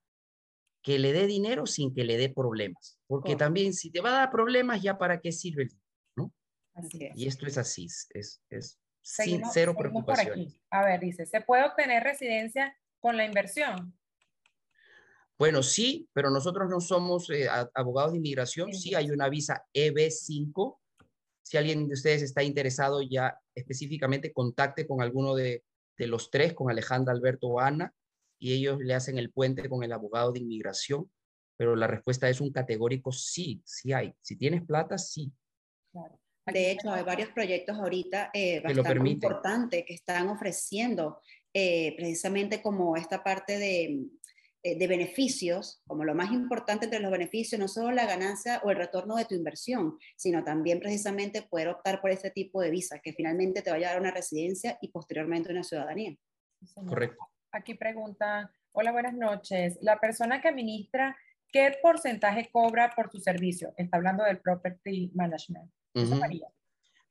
que 0.82 1.00
le 1.00 1.14
dé 1.14 1.28
dinero 1.28 1.66
sin 1.66 1.94
que 1.94 2.04
le 2.04 2.18
dé 2.18 2.30
problemas. 2.30 3.00
Porque 3.08 3.36
también 3.36 3.74
si 3.74 3.92
te 3.92 4.02
va 4.02 4.10
a 4.10 4.20
dar 4.20 4.32
problemas, 4.32 4.82
ya 4.82 4.98
para 4.98 5.20
qué 5.20 5.32
sirve 5.32 5.64
el 5.64 5.70
dinero, 5.70 5.88
¿no? 6.16 6.34
Así 6.76 7.06
es. 7.06 7.18
Y 7.18 7.28
esto 7.28 7.48
es 7.48 7.58
así, 7.58 7.86
es, 7.86 8.42
es 8.50 8.80
sin 9.06 9.44
cero 9.46 9.76
preocupación. 9.78 10.48
A 10.72 10.84
ver, 10.84 11.00
dice, 11.00 11.26
¿se 11.26 11.42
puede 11.42 11.64
obtener 11.64 12.04
residencia 12.04 12.76
con 13.00 13.18
la 13.18 13.26
inversión? 13.26 13.96
Bueno, 15.38 15.64
sí, 15.64 16.08
pero 16.14 16.30
nosotros 16.30 16.70
no 16.70 16.80
somos 16.80 17.30
eh, 17.30 17.48
abogados 17.74 18.14
de 18.14 18.20
inmigración. 18.20 18.74
Sí, 18.74 18.96
hay 18.96 19.12
una 19.12 19.28
visa 19.28 19.66
EB5. 19.74 20.78
Si 21.44 21.58
alguien 21.58 21.88
de 21.88 21.94
ustedes 21.94 22.22
está 22.22 22.42
interesado 22.42 23.02
ya 23.02 23.38
específicamente, 23.54 24.32
contacte 24.32 24.88
con 24.88 25.02
alguno 25.02 25.36
de, 25.36 25.64
los 25.98 26.32
tres, 26.32 26.54
con 26.54 26.70
Alejandra, 26.70 27.14
Alberto 27.14 27.48
o 27.48 27.60
Ana, 27.60 27.94
y 28.40 28.54
ellos 28.54 28.80
le 28.80 28.94
hacen 28.94 29.18
el 29.18 29.32
puente 29.32 29.68
con 29.68 29.84
el 29.84 29.92
abogado 29.92 30.32
de 30.32 30.40
inmigración. 30.40 31.12
Pero 31.58 31.76
la 31.76 31.88
respuesta 31.88 32.30
es 32.30 32.40
un 32.40 32.52
categórico 32.52 33.12
sí, 33.12 33.62
sí 33.66 33.92
hay. 33.92 34.14
Si 34.22 34.38
tienes 34.38 34.66
plata, 34.66 34.98
sí. 34.98 35.32
De 36.46 36.72
hecho, 36.72 36.92
hay 36.92 37.04
varios 37.04 37.30
proyectos 37.30 37.78
ahorita 37.78 38.30
eh, 38.34 38.62
bastante 38.62 39.10
importantes 39.10 39.84
que 39.86 39.94
están 39.94 40.30
ofreciendo 40.30 41.20
eh, 41.54 41.96
precisamente 41.96 42.62
como 42.62 42.96
esta 42.98 43.24
parte 43.24 43.58
de, 43.58 44.06
de 44.74 44.88
beneficios, 44.88 45.84
como 45.86 46.04
lo 46.04 46.16
más 46.16 46.32
importante 46.32 46.86
entre 46.86 47.00
los 47.00 47.12
beneficios, 47.12 47.60
no 47.60 47.68
solo 47.68 47.92
la 47.92 48.08
ganancia 48.08 48.60
o 48.64 48.72
el 48.72 48.78
retorno 48.78 49.16
de 49.16 49.26
tu 49.26 49.36
inversión, 49.36 50.00
sino 50.16 50.44
también 50.44 50.80
precisamente 50.80 51.44
poder 51.44 51.68
optar 51.68 52.02
por 52.02 52.10
este 52.10 52.32
tipo 52.32 52.62
de 52.62 52.72
visa, 52.72 53.00
que 53.00 53.14
finalmente 53.14 53.62
te 53.62 53.70
vaya 53.70 53.90
a 53.90 53.92
dar 53.92 54.02
una 54.02 54.12
residencia 54.12 54.80
y 54.82 54.88
posteriormente 54.90 55.52
una 55.52 55.64
ciudadanía. 55.64 56.16
Correcto. 56.88 57.24
Aquí 57.52 57.76
pregunta, 57.76 58.52
hola, 58.72 58.92
buenas 58.92 59.14
noches. 59.14 59.78
La 59.82 60.00
persona 60.00 60.42
que 60.42 60.48
administra, 60.48 61.16
¿qué 61.50 61.78
porcentaje 61.82 62.50
cobra 62.52 62.92
por 62.96 63.12
su 63.12 63.20
servicio? 63.20 63.72
Está 63.78 63.98
hablando 63.98 64.24
del 64.24 64.40
property 64.40 65.12
management. 65.14 65.72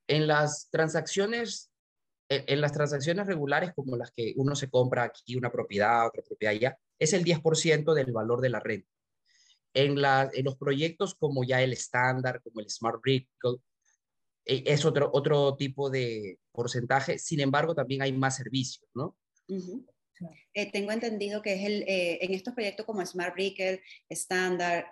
En 0.07 0.27
las 0.27 0.69
transacciones 0.71 1.71
en 2.29 2.61
las 2.61 2.73
transacciones 2.73 3.27
regulares 3.27 3.73
como 3.75 3.97
las 3.97 4.11
que 4.11 4.33
uno 4.37 4.55
se 4.57 4.71
compra 4.71 5.05
aquí 5.05 5.37
una 5.37 5.53
propiedad, 5.53 6.07
otra 6.07 6.23
propiedad 6.23 6.55
allá, 6.55 6.79
es 6.99 7.13
el 7.13 7.25
10% 7.25 7.95
del 7.95 8.13
valor 8.13 8.41
de 8.41 8.49
la 8.49 8.61
renta. 8.61 8.89
En, 9.75 9.97
en 9.99 10.45
los 10.45 10.57
proyectos 10.57 11.15
como 11.15 11.45
ya 11.45 11.61
el 11.61 11.73
estándar, 11.73 12.41
como 12.43 12.61
el 12.61 12.71
Smart 12.71 13.01
Brick, 13.03 13.29
eh, 14.47 14.63
es 14.67 14.85
otro, 14.85 15.11
otro 15.13 15.57
tipo 15.57 15.91
de 15.91 16.39
porcentaje. 16.53 17.19
Sin 17.19 17.41
embargo, 17.41 17.75
también 17.75 18.03
hay 18.03 18.13
más 18.13 18.37
servicios, 18.37 18.89
¿no? 18.95 19.17
Eh, 20.55 20.71
tengo 20.71 20.93
entendido 20.93 21.43
que 21.43 21.55
es 21.55 21.65
el, 21.65 21.83
eh, 21.83 22.19
en 22.25 22.33
estos 22.35 22.55
proyectos 22.55 22.87
como 22.87 23.05
Smart 23.05 23.35
Brickle, 23.35 23.83
Standard 24.09 24.87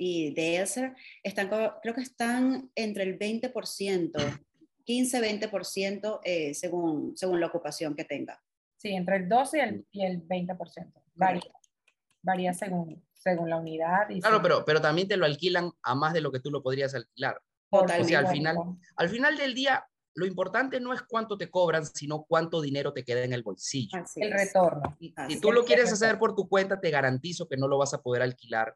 y 0.00 0.32
Delser, 0.34 0.94
están, 1.22 1.48
creo 1.48 1.94
que 1.94 2.02
están 2.02 2.70
entre 2.74 3.04
el 3.04 3.18
20%, 3.18 4.12
15-20% 4.88 6.54
según, 6.54 7.16
según 7.16 7.40
la 7.40 7.46
ocupación 7.46 7.94
que 7.94 8.04
tenga. 8.04 8.42
Sí, 8.76 8.90
entre 8.90 9.16
el 9.16 9.28
12 9.28 9.58
y 9.58 9.60
el, 9.60 9.86
y 9.92 10.04
el 10.04 10.26
20%. 10.26 10.92
Varía, 11.14 11.52
varía 12.22 12.54
según, 12.54 13.04
según 13.12 13.50
la 13.50 13.56
unidad. 13.56 14.06
claro, 14.20 14.40
pero, 14.40 14.64
pero 14.64 14.80
también 14.80 15.08
te 15.08 15.16
lo 15.16 15.26
alquilan 15.26 15.70
a 15.82 15.94
más 15.94 16.12
de 16.14 16.20
lo 16.20 16.30
que 16.30 16.40
tú 16.40 16.50
lo 16.50 16.62
podrías 16.62 16.94
alquilar. 16.94 17.40
Totalmente. 17.70 18.02
O 18.02 18.08
sea, 18.08 18.18
al 18.20 18.28
final, 18.28 18.56
al 18.96 19.08
final 19.08 19.36
del 19.36 19.54
día, 19.54 19.84
lo 20.14 20.26
importante 20.26 20.80
no 20.80 20.92
es 20.92 21.02
cuánto 21.02 21.36
te 21.36 21.50
cobran, 21.50 21.84
sino 21.84 22.24
cuánto 22.24 22.60
dinero 22.60 22.92
te 22.92 23.04
queda 23.04 23.24
en 23.24 23.32
el 23.32 23.42
bolsillo. 23.42 23.98
el 24.16 24.32
retorno. 24.32 24.96
Si 25.28 25.40
tú 25.40 25.52
lo 25.52 25.64
quieres 25.64 25.92
hacer 25.92 26.18
por 26.18 26.34
tu 26.34 26.48
cuenta, 26.48 26.80
te 26.80 26.90
garantizo 26.90 27.48
que 27.48 27.56
no 27.56 27.68
lo 27.68 27.78
vas 27.78 27.94
a 27.94 28.02
poder 28.02 28.22
alquilar 28.22 28.74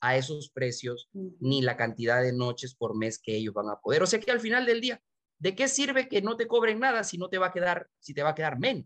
a 0.00 0.16
esos 0.16 0.50
precios 0.50 1.08
ni 1.40 1.62
la 1.62 1.76
cantidad 1.76 2.22
de 2.22 2.32
noches 2.32 2.74
por 2.74 2.96
mes 2.96 3.18
que 3.18 3.36
ellos 3.36 3.54
van 3.54 3.70
a 3.70 3.80
poder. 3.80 4.02
O 4.02 4.06
sea 4.06 4.20
que 4.20 4.30
al 4.30 4.40
final 4.40 4.66
del 4.66 4.80
día, 4.80 5.00
¿de 5.38 5.54
qué 5.54 5.68
sirve 5.68 6.08
que 6.08 6.22
no 6.22 6.36
te 6.36 6.46
cobren 6.46 6.78
nada 6.78 7.04
si 7.04 7.18
no 7.18 7.28
te 7.28 7.38
va 7.38 7.48
a 7.48 7.52
quedar, 7.52 7.88
si 7.98 8.14
te 8.14 8.22
va 8.22 8.30
a 8.30 8.34
quedar 8.34 8.58
menos? 8.58 8.84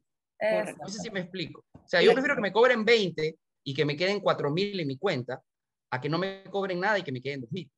No 0.78 0.88
sé 0.88 1.00
si 1.00 1.10
me 1.10 1.20
explico. 1.20 1.64
O 1.74 1.88
sea, 1.88 2.00
yo 2.02 2.12
prefiero 2.12 2.34
que 2.34 2.40
me 2.40 2.52
cobren 2.52 2.84
20 2.84 3.38
y 3.64 3.74
que 3.74 3.84
me 3.84 3.96
queden 3.96 4.20
4 4.20 4.50
mil 4.50 4.80
en 4.80 4.86
mi 4.86 4.96
cuenta 4.96 5.42
a 5.90 6.00
que 6.00 6.08
no 6.08 6.18
me 6.18 6.44
cobren 6.44 6.80
nada 6.80 6.98
y 6.98 7.02
que 7.02 7.12
me 7.12 7.20
queden 7.20 7.42
2 7.42 7.52
mil. 7.52 7.70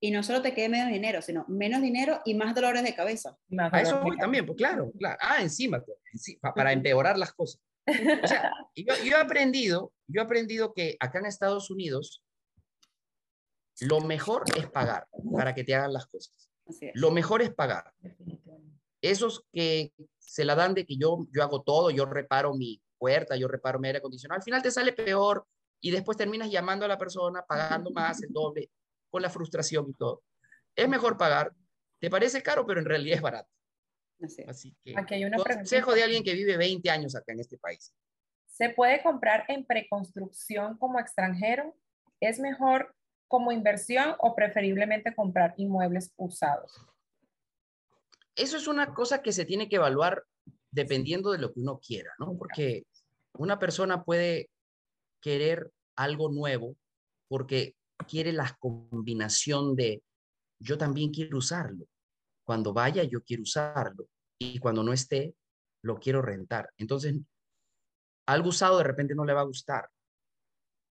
Y 0.00 0.10
no 0.10 0.22
solo 0.22 0.42
te 0.42 0.52
quede 0.52 0.68
menos 0.68 0.92
dinero, 0.92 1.22
sino 1.22 1.44
menos 1.48 1.80
dinero 1.80 2.20
y 2.24 2.34
más 2.34 2.54
dolores 2.54 2.82
de 2.82 2.94
cabeza. 2.94 3.36
a 3.58 3.80
eso 3.80 4.00
voy 4.02 4.18
también, 4.18 4.44
pues 4.44 4.58
claro, 4.58 4.92
claro. 4.98 5.16
Ah, 5.20 5.40
encima, 5.40 5.82
pues, 5.82 5.98
para 6.54 6.72
empeorar 6.72 7.16
las 7.16 7.32
cosas. 7.32 7.60
O 7.86 8.26
sea, 8.26 8.52
yo, 8.76 8.94
yo, 9.04 9.16
he 9.16 9.20
aprendido, 9.20 9.92
yo 10.06 10.20
he 10.20 10.24
aprendido 10.24 10.74
que 10.74 10.96
acá 11.00 11.20
en 11.20 11.26
Estados 11.26 11.70
Unidos 11.70 12.22
lo 13.80 14.00
mejor 14.00 14.44
es 14.56 14.68
pagar 14.68 15.06
para 15.34 15.54
que 15.54 15.64
te 15.64 15.74
hagan 15.74 15.92
las 15.92 16.06
cosas. 16.06 16.50
Lo 16.94 17.10
mejor 17.10 17.42
es 17.42 17.52
pagar. 17.52 17.92
Esos 19.00 19.44
que 19.52 19.92
se 20.18 20.44
la 20.44 20.54
dan 20.54 20.74
de 20.74 20.86
que 20.86 20.96
yo, 20.96 21.26
yo 21.32 21.42
hago 21.42 21.62
todo, 21.62 21.90
yo 21.90 22.06
reparo 22.06 22.54
mi 22.54 22.82
puerta, 22.98 23.36
yo 23.36 23.48
reparo 23.48 23.78
mi 23.78 23.88
aire 23.88 23.98
acondicionado, 23.98 24.38
al 24.38 24.42
final 24.42 24.62
te 24.62 24.70
sale 24.70 24.92
peor 24.92 25.46
y 25.80 25.90
después 25.90 26.16
terminas 26.16 26.50
llamando 26.50 26.86
a 26.86 26.88
la 26.88 26.96
persona, 26.96 27.44
pagando 27.46 27.90
más, 27.94 28.22
el 28.22 28.32
doble, 28.32 28.70
con 29.10 29.22
la 29.22 29.30
frustración 29.30 29.88
y 29.90 29.94
todo. 29.94 30.22
Es 30.74 30.88
mejor 30.88 31.16
pagar, 31.18 31.52
te 32.00 32.10
parece 32.10 32.42
caro, 32.42 32.66
pero 32.66 32.80
en 32.80 32.86
realidad 32.86 33.16
es 33.16 33.22
barato. 33.22 33.50
Así 34.48 34.74
que, 34.82 34.94
Aquí 34.96 35.14
hay 35.14 35.24
una 35.24 35.36
consejo 35.36 35.92
de 35.92 36.02
alguien 36.02 36.24
que 36.24 36.32
vive 36.32 36.56
20 36.56 36.88
años 36.90 37.14
acá 37.14 37.32
en 37.32 37.40
este 37.40 37.58
país. 37.58 37.94
¿Se 38.46 38.70
puede 38.70 39.02
comprar 39.02 39.44
en 39.48 39.66
preconstrucción 39.66 40.78
como 40.78 40.98
extranjero? 40.98 41.76
¿Es 42.20 42.38
mejor 42.38 42.94
como 43.34 43.50
inversión 43.50 44.14
o 44.20 44.36
preferiblemente 44.36 45.12
comprar 45.12 45.54
inmuebles 45.56 46.12
usados? 46.16 46.86
eso 48.36 48.56
es 48.56 48.66
una 48.66 48.94
cosa 48.94 49.22
que 49.22 49.32
se 49.32 49.44
tiene 49.44 49.68
que 49.68 49.76
evaluar 49.76 50.24
dependiendo 50.70 51.30
de 51.32 51.38
lo 51.38 51.52
que 51.52 51.60
uno 51.60 51.78
quiera, 51.78 52.12
¿no? 52.18 52.36
Porque 52.36 52.86
una 53.34 53.58
persona 53.58 54.04
puede 54.04 54.50
querer 55.20 55.70
algo 55.96 56.30
nuevo 56.30 56.76
porque 57.28 57.76
quiere 58.08 58.32
la 58.32 58.56
combinación 58.58 59.76
de 59.76 60.02
yo 60.58 60.76
también 60.78 61.10
quiero 61.12 61.38
usarlo. 61.38 61.86
Cuando 62.44 62.72
vaya, 62.72 63.04
yo 63.04 63.22
quiero 63.22 63.42
usarlo. 63.42 64.08
Y 64.38 64.58
cuando 64.58 64.82
no 64.82 64.92
esté, 64.92 65.34
lo 65.82 65.98
quiero 65.98 66.20
rentar. 66.20 66.70
Entonces, 66.76 67.16
algo 68.26 68.48
usado 68.48 68.78
de 68.78 68.84
repente 68.84 69.14
no 69.14 69.24
le 69.24 69.32
va 69.32 69.40
a 69.40 69.44
gustar. 69.44 69.88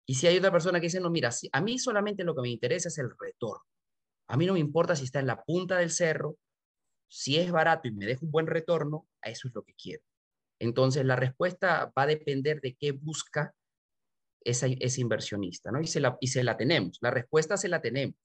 Y 0.07 0.15
si 0.15 0.27
hay 0.27 0.37
otra 0.37 0.53
persona 0.53 0.81
que 0.81 0.87
dice, 0.87 1.01
no, 1.01 1.11
mira, 1.11 1.31
a 1.53 1.61
mí 1.61 1.79
solamente 1.79 2.25
lo 2.25 2.35
que 2.35 2.43
me 2.43 2.51
interesa 2.51 2.89
es 2.89 2.99
el 2.99 3.11
retorno. 3.19 3.65
A 4.29 4.37
mí 4.37 4.47
no 4.47 4.55
me 4.55 4.61
importa 4.61 4.97
si 4.97 5.05
está 5.05 5.21
en 5.21 5.27
la 5.27 5.43
punta 5.43 5.79
del 5.79 5.91
cerro 5.91 6.37
si 7.09 7.39
es 7.39 7.53
barato 7.53 7.87
y 7.87 7.93
me 7.93 8.07
deja 8.07 8.25
un 8.25 8.33
buen 8.33 8.49
retorno, 8.49 9.07
a 9.23 9.31
eso 9.31 9.47
es 9.47 9.55
lo 9.55 9.63
que 9.63 9.75
quiero. 9.75 10.03
Entonces, 10.59 11.05
la 11.05 11.15
respuesta 11.15 11.93
va 11.97 12.03
a 12.03 12.07
depender 12.07 12.61
de 12.61 12.75
qué 12.75 12.91
busca 12.91 13.55
ese 14.41 15.01
inversionista, 15.01 15.71
¿no? 15.71 15.81
Y 15.81 15.87
se, 15.87 16.01
la, 16.01 16.19
y 16.21 16.27
se 16.27 16.43
la 16.43 16.57
tenemos, 16.57 16.99
la 17.01 17.13
respuesta 17.13 17.57
se 17.57 17.69
la 17.69 17.81
tenemos. 17.81 18.17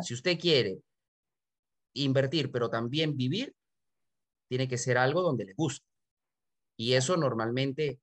Si 0.00 0.14
usted 0.14 0.38
quiere 0.38 0.80
invertir, 1.92 2.50
pero 2.50 2.70
también 2.70 3.14
vivir, 3.14 3.54
tiene 4.48 4.68
que 4.68 4.78
ser 4.78 4.96
algo 4.96 5.20
donde 5.20 5.44
le 5.44 5.54
guste. 5.54 5.86
Y 6.76 6.94
eso 6.94 7.16
normalmente 7.16 8.00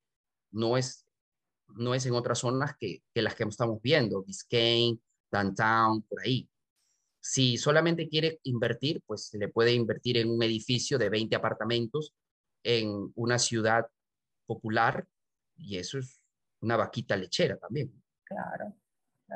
no 0.52 0.78
es, 0.78 1.08
no 1.76 1.94
es 1.94 2.06
en 2.06 2.14
otras 2.14 2.40
zonas 2.40 2.76
que, 2.80 3.04
que 3.14 3.22
las 3.22 3.36
que 3.36 3.44
estamos 3.44 3.82
viendo, 3.82 4.24
Biscayne, 4.24 5.00
Downtown, 5.32 6.04
por 6.04 6.22
ahí. 6.22 6.48
Si 7.20 7.58
solamente 7.58 8.10
quiere 8.10 8.40
invertir, 8.44 9.02
pues 9.06 9.28
se 9.28 9.38
le 9.38 9.48
puede 9.48 9.74
invertir 9.74 10.18
en 10.18 10.30
un 10.30 10.42
edificio 10.42 10.98
de 10.98 11.10
20 11.10 11.36
apartamentos 11.36 12.14
en 12.64 13.12
una 13.16 13.38
ciudad 13.38 13.86
popular 14.46 15.06
y 15.56 15.78
eso 15.78 16.00
es 16.00 16.20
una 16.62 16.78
vaquita 16.78 17.16
lechera 17.16 17.58
también. 17.58 17.92
Claro. 18.24 18.76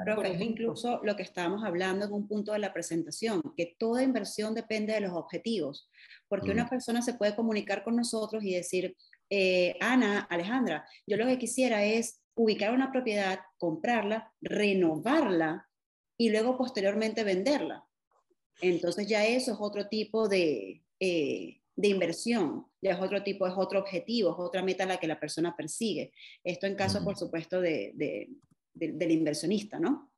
Profe, 0.04 0.44
incluso 0.44 1.00
lo 1.04 1.16
que 1.16 1.24
estábamos 1.24 1.64
hablando 1.64 2.06
en 2.06 2.12
un 2.12 2.28
punto 2.28 2.52
de 2.52 2.60
la 2.60 2.74
presentación, 2.74 3.42
que 3.56 3.78
toda 3.80 4.04
inversión 4.04 4.54
depende 4.54 4.92
de 4.92 5.00
los 5.00 5.14
objetivos, 5.14 5.90
porque 6.28 6.52
una 6.52 6.70
persona 6.70 7.02
se 7.02 7.14
puede 7.14 7.34
comunicar 7.34 7.82
con 7.82 7.96
nosotros 7.96 8.44
y 8.44 8.56
decir, 8.56 8.98
eh, 9.30 9.78
Ana, 9.80 10.28
Alejandra, 10.30 10.86
yo 11.08 11.16
lo 11.16 11.26
que 11.26 11.38
quisiera 11.38 11.86
es 11.86 12.20
ubicar 12.36 12.74
una 12.74 12.92
propiedad, 12.92 13.40
comprarla, 13.58 14.34
renovarla 14.42 15.70
y 16.18 16.30
luego 16.30 16.58
posteriormente 16.58 17.24
venderla. 17.24 17.86
Entonces 18.62 19.08
ya 19.08 19.26
eso 19.26 19.54
es 19.54 19.58
otro 19.60 19.88
tipo 19.88 20.30
de, 20.30 20.84
eh, 21.00 21.62
de 21.76 21.88
inversión, 21.88 22.66
ya 22.82 22.92
es 22.92 23.02
otro 23.02 23.24
tipo, 23.24 23.48
es 23.48 23.54
otro 23.56 23.80
objetivo, 23.80 24.32
es 24.32 24.38
otra 24.40 24.64
meta 24.64 24.84
a 24.84 24.88
la 24.88 24.98
que 24.98 25.08
la 25.08 25.20
persona 25.20 25.56
persigue. 25.56 26.14
Esto 26.44 26.68
en 26.68 26.76
caso, 26.76 27.04
por 27.04 27.18
supuesto, 27.18 27.60
de, 27.60 27.92
de, 27.96 28.30
del 28.74 29.12
inversionista, 29.12 29.80
¿no? 29.80 30.12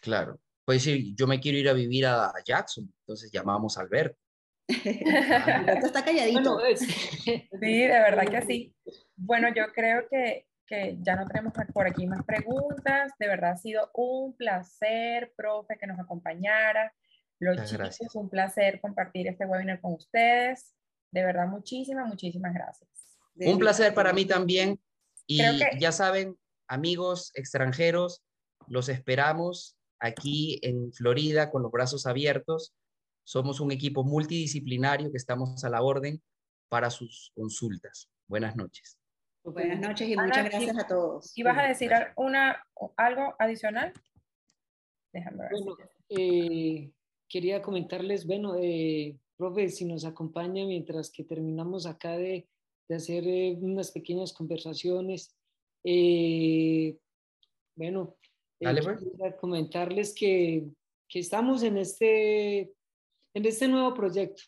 Claro. 0.00 0.40
Pues 0.64 0.82
sí, 0.82 1.12
yo 1.16 1.26
me 1.26 1.40
quiero 1.40 1.58
ir 1.58 1.68
a 1.68 1.72
vivir 1.72 2.06
a 2.06 2.32
Jackson, 2.44 2.92
entonces 3.00 3.32
llamamos 3.32 3.76
a 3.76 3.80
Alberto. 3.80 4.16
Alberto 4.68 5.86
está 5.86 6.04
calladito. 6.04 6.60
sí, 6.76 7.48
de 7.60 7.88
verdad 7.88 8.28
que 8.28 8.42
sí. 8.46 8.74
Bueno, 9.16 9.48
yo 9.54 9.64
creo 9.74 10.06
que, 10.08 10.46
que 10.72 10.96
ya 11.02 11.16
no 11.16 11.26
tenemos 11.26 11.52
por 11.74 11.86
aquí 11.86 12.06
más 12.06 12.24
preguntas. 12.24 13.12
De 13.18 13.28
verdad 13.28 13.50
ha 13.50 13.56
sido 13.58 13.90
un 13.92 14.34
placer, 14.34 15.30
profe, 15.36 15.76
que 15.78 15.86
nos 15.86 16.00
acompañara. 16.00 16.94
Los 17.38 17.68
chicos, 17.68 18.00
es 18.00 18.14
un 18.14 18.30
placer 18.30 18.80
compartir 18.80 19.28
este 19.28 19.44
webinar 19.44 19.82
con 19.82 19.92
ustedes. 19.92 20.72
De 21.10 21.22
verdad, 21.26 21.46
muchísimas, 21.46 22.08
muchísimas 22.08 22.54
gracias. 22.54 22.88
Un 23.34 23.58
placer 23.58 23.92
para 23.92 24.14
mí 24.14 24.24
también. 24.24 24.80
Y 25.26 25.42
ya 25.78 25.92
saben, 25.92 26.38
amigos 26.68 27.32
extranjeros, 27.34 28.22
los 28.66 28.88
esperamos 28.88 29.76
aquí 29.98 30.58
en 30.62 30.90
Florida 30.94 31.50
con 31.50 31.62
los 31.62 31.70
brazos 31.70 32.06
abiertos. 32.06 32.74
Somos 33.24 33.60
un 33.60 33.72
equipo 33.72 34.04
multidisciplinario 34.04 35.10
que 35.10 35.18
estamos 35.18 35.62
a 35.64 35.68
la 35.68 35.82
orden 35.82 36.22
para 36.70 36.88
sus 36.88 37.30
consultas. 37.34 38.08
Buenas 38.26 38.56
noches. 38.56 39.01
Buenas 39.44 39.80
noches 39.80 40.08
y 40.08 40.16
muchas 40.16 40.44
gracias 40.44 40.78
a 40.78 40.86
todos. 40.86 41.36
¿Y 41.36 41.42
vas 41.42 41.58
a 41.58 41.62
decir 41.62 41.90
una, 42.16 42.64
algo 42.96 43.34
adicional? 43.38 43.92
Déjame 45.12 45.42
ver. 45.42 45.50
Bueno, 45.52 45.76
eh, 46.08 46.90
quería 47.28 47.60
comentarles, 47.60 48.26
bueno, 48.26 48.54
eh, 48.56 49.18
profe, 49.36 49.68
si 49.68 49.84
nos 49.84 50.04
acompaña 50.04 50.64
mientras 50.64 51.10
que 51.10 51.24
terminamos 51.24 51.86
acá 51.86 52.16
de, 52.16 52.48
de 52.88 52.94
hacer 52.94 53.26
eh, 53.26 53.58
unas 53.60 53.90
pequeñas 53.90 54.32
conversaciones. 54.32 55.34
Eh, 55.84 56.96
bueno, 57.74 58.16
eh, 58.60 58.80
pues. 58.82 59.34
comentarles 59.40 60.14
que, 60.14 60.68
que, 61.08 61.18
estamos 61.18 61.62
en 61.62 61.78
este, 61.78 62.72
en 63.34 63.44
este 63.44 63.66
nuevo 63.66 63.92
proyecto. 63.94 64.42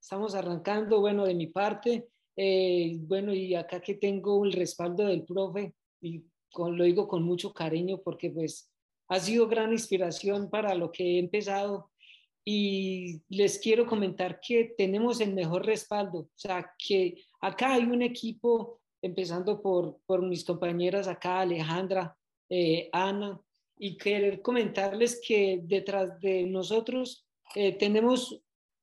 Estamos 0.00 0.34
arrancando, 0.34 1.00
bueno, 1.00 1.24
de 1.24 1.34
mi 1.34 1.48
parte, 1.48 2.08
eh, 2.36 2.96
bueno, 3.00 3.32
y 3.34 3.54
acá 3.54 3.80
que 3.80 3.94
tengo 3.94 4.44
el 4.44 4.52
respaldo 4.52 5.06
del 5.06 5.24
profe, 5.24 5.74
y 6.00 6.22
con, 6.52 6.76
lo 6.76 6.84
digo 6.84 7.08
con 7.08 7.22
mucho 7.22 7.52
cariño 7.52 8.00
porque 8.02 8.30
pues 8.30 8.70
ha 9.08 9.20
sido 9.20 9.48
gran 9.48 9.72
inspiración 9.72 10.50
para 10.50 10.74
lo 10.74 10.92
que 10.92 11.16
he 11.16 11.18
empezado. 11.18 11.90
Y 12.44 13.22
les 13.28 13.58
quiero 13.58 13.86
comentar 13.86 14.38
que 14.40 14.74
tenemos 14.76 15.20
el 15.20 15.34
mejor 15.34 15.66
respaldo, 15.66 16.18
o 16.20 16.30
sea, 16.36 16.70
que 16.78 17.24
acá 17.40 17.74
hay 17.74 17.82
un 17.84 18.02
equipo, 18.02 18.80
empezando 19.02 19.60
por, 19.60 19.98
por 20.06 20.22
mis 20.22 20.44
compañeras 20.44 21.08
acá, 21.08 21.40
Alejandra, 21.40 22.16
eh, 22.48 22.88
Ana, 22.92 23.40
y 23.76 23.96
querer 23.96 24.42
comentarles 24.42 25.20
que 25.26 25.60
detrás 25.64 26.20
de 26.20 26.44
nosotros 26.44 27.26
eh, 27.56 27.72
tenemos 27.72 28.40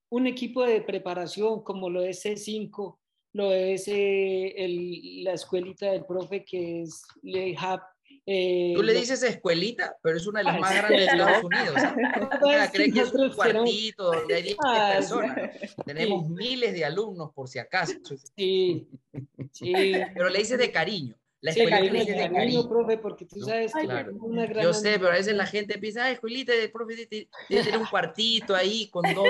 un 0.10 0.28
equipo 0.28 0.64
de 0.64 0.82
preparación 0.82 1.64
como 1.64 1.90
lo 1.90 2.04
es 2.04 2.26
C5, 2.26 2.98
lo 3.34 3.52
es 3.52 3.88
eh, 3.88 4.54
el, 4.58 5.24
la 5.24 5.34
escuelita 5.34 5.92
del 5.92 6.06
profe 6.06 6.46
que 6.46 6.84
es 6.84 7.04
LEHAP, 7.22 7.82
eh, 8.26 8.74
Tú 8.76 8.84
le 8.84 8.94
dices 8.94 9.22
escuelita, 9.22 9.98
pero 10.02 10.16
es 10.16 10.26
una 10.28 10.40
de 10.40 10.46
las 10.46 10.60
más 10.60 10.74
grandes 10.74 11.00
de 11.00 11.06
Estados 11.06 11.44
Unidos. 11.44 11.76
¿eh? 12.48 12.70
cree 12.72 12.92
que 12.92 13.00
es 13.02 13.14
un 13.14 13.30
cuartito 13.32 14.14
donde 14.14 14.36
hay 14.36 14.44
10 14.44 14.58
personas. 14.94 15.52
Tenemos 15.86 16.30
miles 16.30 16.74
de 16.74 16.86
alumnos, 16.86 17.32
por 17.34 17.50
si 17.50 17.60
acaso. 17.60 17.94
Sí, 18.36 18.88
sí. 19.52 19.74
Pero 20.16 20.30
le 20.30 20.40
dices 20.40 20.58
de 20.58 20.72
cariño. 20.72 21.16
La 21.42 21.52
escuelita 21.52 21.80
sí, 21.80 21.90
le 21.90 22.06
de 22.06 22.32
cariño, 22.32 22.70
profe, 22.70 22.98
porque 22.98 23.26
tú 23.26 23.42
sabes 23.42 23.74
que 23.74 23.82
claro. 23.82 24.14
una 24.22 24.46
gran... 24.46 24.64
Yo 24.64 24.74
sé, 24.74 24.98
pero 24.98 25.10
a 25.10 25.16
veces 25.16 25.36
la 25.36 25.46
gente 25.46 25.78
piensa, 25.78 26.06
ah, 26.06 26.12
escuelita, 26.12 26.54
el 26.54 26.72
profe 26.72 27.06
tiene 27.06 27.28
que 27.50 27.64
tener 27.64 27.80
un 27.80 27.86
cuartito 27.86 28.56
ahí 28.56 28.88
con 28.90 29.04
dos, 29.14 29.28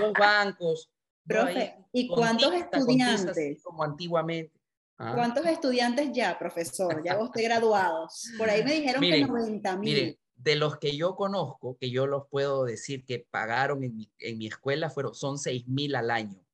dos 0.00 0.12
bancos. 0.14 0.90
Profe, 1.26 1.76
¿y 1.92 2.08
cuántos 2.08 2.52
estudiantes? 2.54 3.62
Como 3.62 3.82
antiguamente. 3.82 4.52
Ah. 4.98 5.12
¿Cuántos 5.14 5.46
estudiantes 5.46 6.10
ya, 6.12 6.38
profesor? 6.38 7.02
Ya 7.04 7.16
vos 7.16 7.30
te 7.32 7.42
graduados. 7.44 8.30
Por 8.38 8.48
ahí 8.48 8.62
me 8.62 8.74
dijeron 8.74 9.00
que 9.02 9.26
90 9.26 9.76
mil. 9.76 9.94
Miren, 9.94 10.18
de 10.36 10.56
los 10.56 10.78
que 10.78 10.96
yo 10.96 11.16
conozco, 11.16 11.76
que 11.78 11.90
yo 11.90 12.06
los 12.06 12.28
puedo 12.28 12.64
decir 12.64 13.04
que 13.04 13.26
pagaron 13.30 13.82
en 13.82 14.38
mi, 14.38 14.46
escuela, 14.46 14.90
fueron, 14.90 15.14
son 15.14 15.38
6 15.38 15.66
mil 15.68 15.94
al 15.94 16.10
año. 16.10 16.44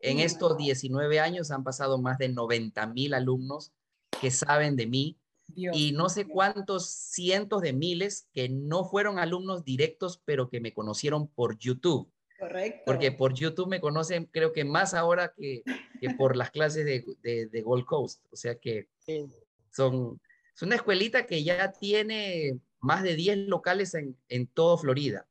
En 0.00 0.20
estos 0.20 0.56
19 0.56 1.18
años 1.18 1.50
han 1.50 1.64
pasado 1.64 1.98
más 1.98 2.18
de 2.18 2.28
90 2.28 2.86
mil 2.88 3.14
alumnos 3.14 3.72
que 4.20 4.30
saben 4.30 4.76
de 4.76 4.86
mí 4.86 5.18
y 5.54 5.92
no 5.92 6.08
sé 6.08 6.26
cuántos 6.26 6.88
cientos 6.88 7.62
de 7.62 7.72
miles 7.72 8.28
que 8.32 8.48
no 8.48 8.84
fueron 8.84 9.18
alumnos 9.18 9.64
directos, 9.64 10.20
pero 10.24 10.48
que 10.50 10.60
me 10.60 10.72
conocieron 10.72 11.26
por 11.26 11.58
YouTube. 11.58 12.12
Correcto. 12.38 12.82
Porque 12.86 13.10
por 13.12 13.34
YouTube 13.34 13.68
me 13.68 13.80
conocen, 13.80 14.26
creo 14.26 14.52
que 14.52 14.64
más 14.64 14.94
ahora 14.94 15.32
que, 15.36 15.62
que 16.00 16.10
por 16.10 16.36
las 16.36 16.50
clases 16.50 16.84
de, 16.84 17.48
de, 17.50 17.62
Gold 17.62 17.84
Coast. 17.84 18.24
O 18.30 18.36
sea 18.36 18.54
que 18.54 18.88
son, 19.70 20.20
es 20.54 20.62
una 20.62 20.76
escuelita 20.76 21.26
que 21.26 21.42
ya 21.42 21.72
tiene 21.72 22.58
más 22.80 23.02
de 23.02 23.16
10 23.16 23.48
locales 23.48 23.94
en, 23.94 24.16
en 24.28 24.46
todo 24.46 24.78
Florida. 24.78 25.26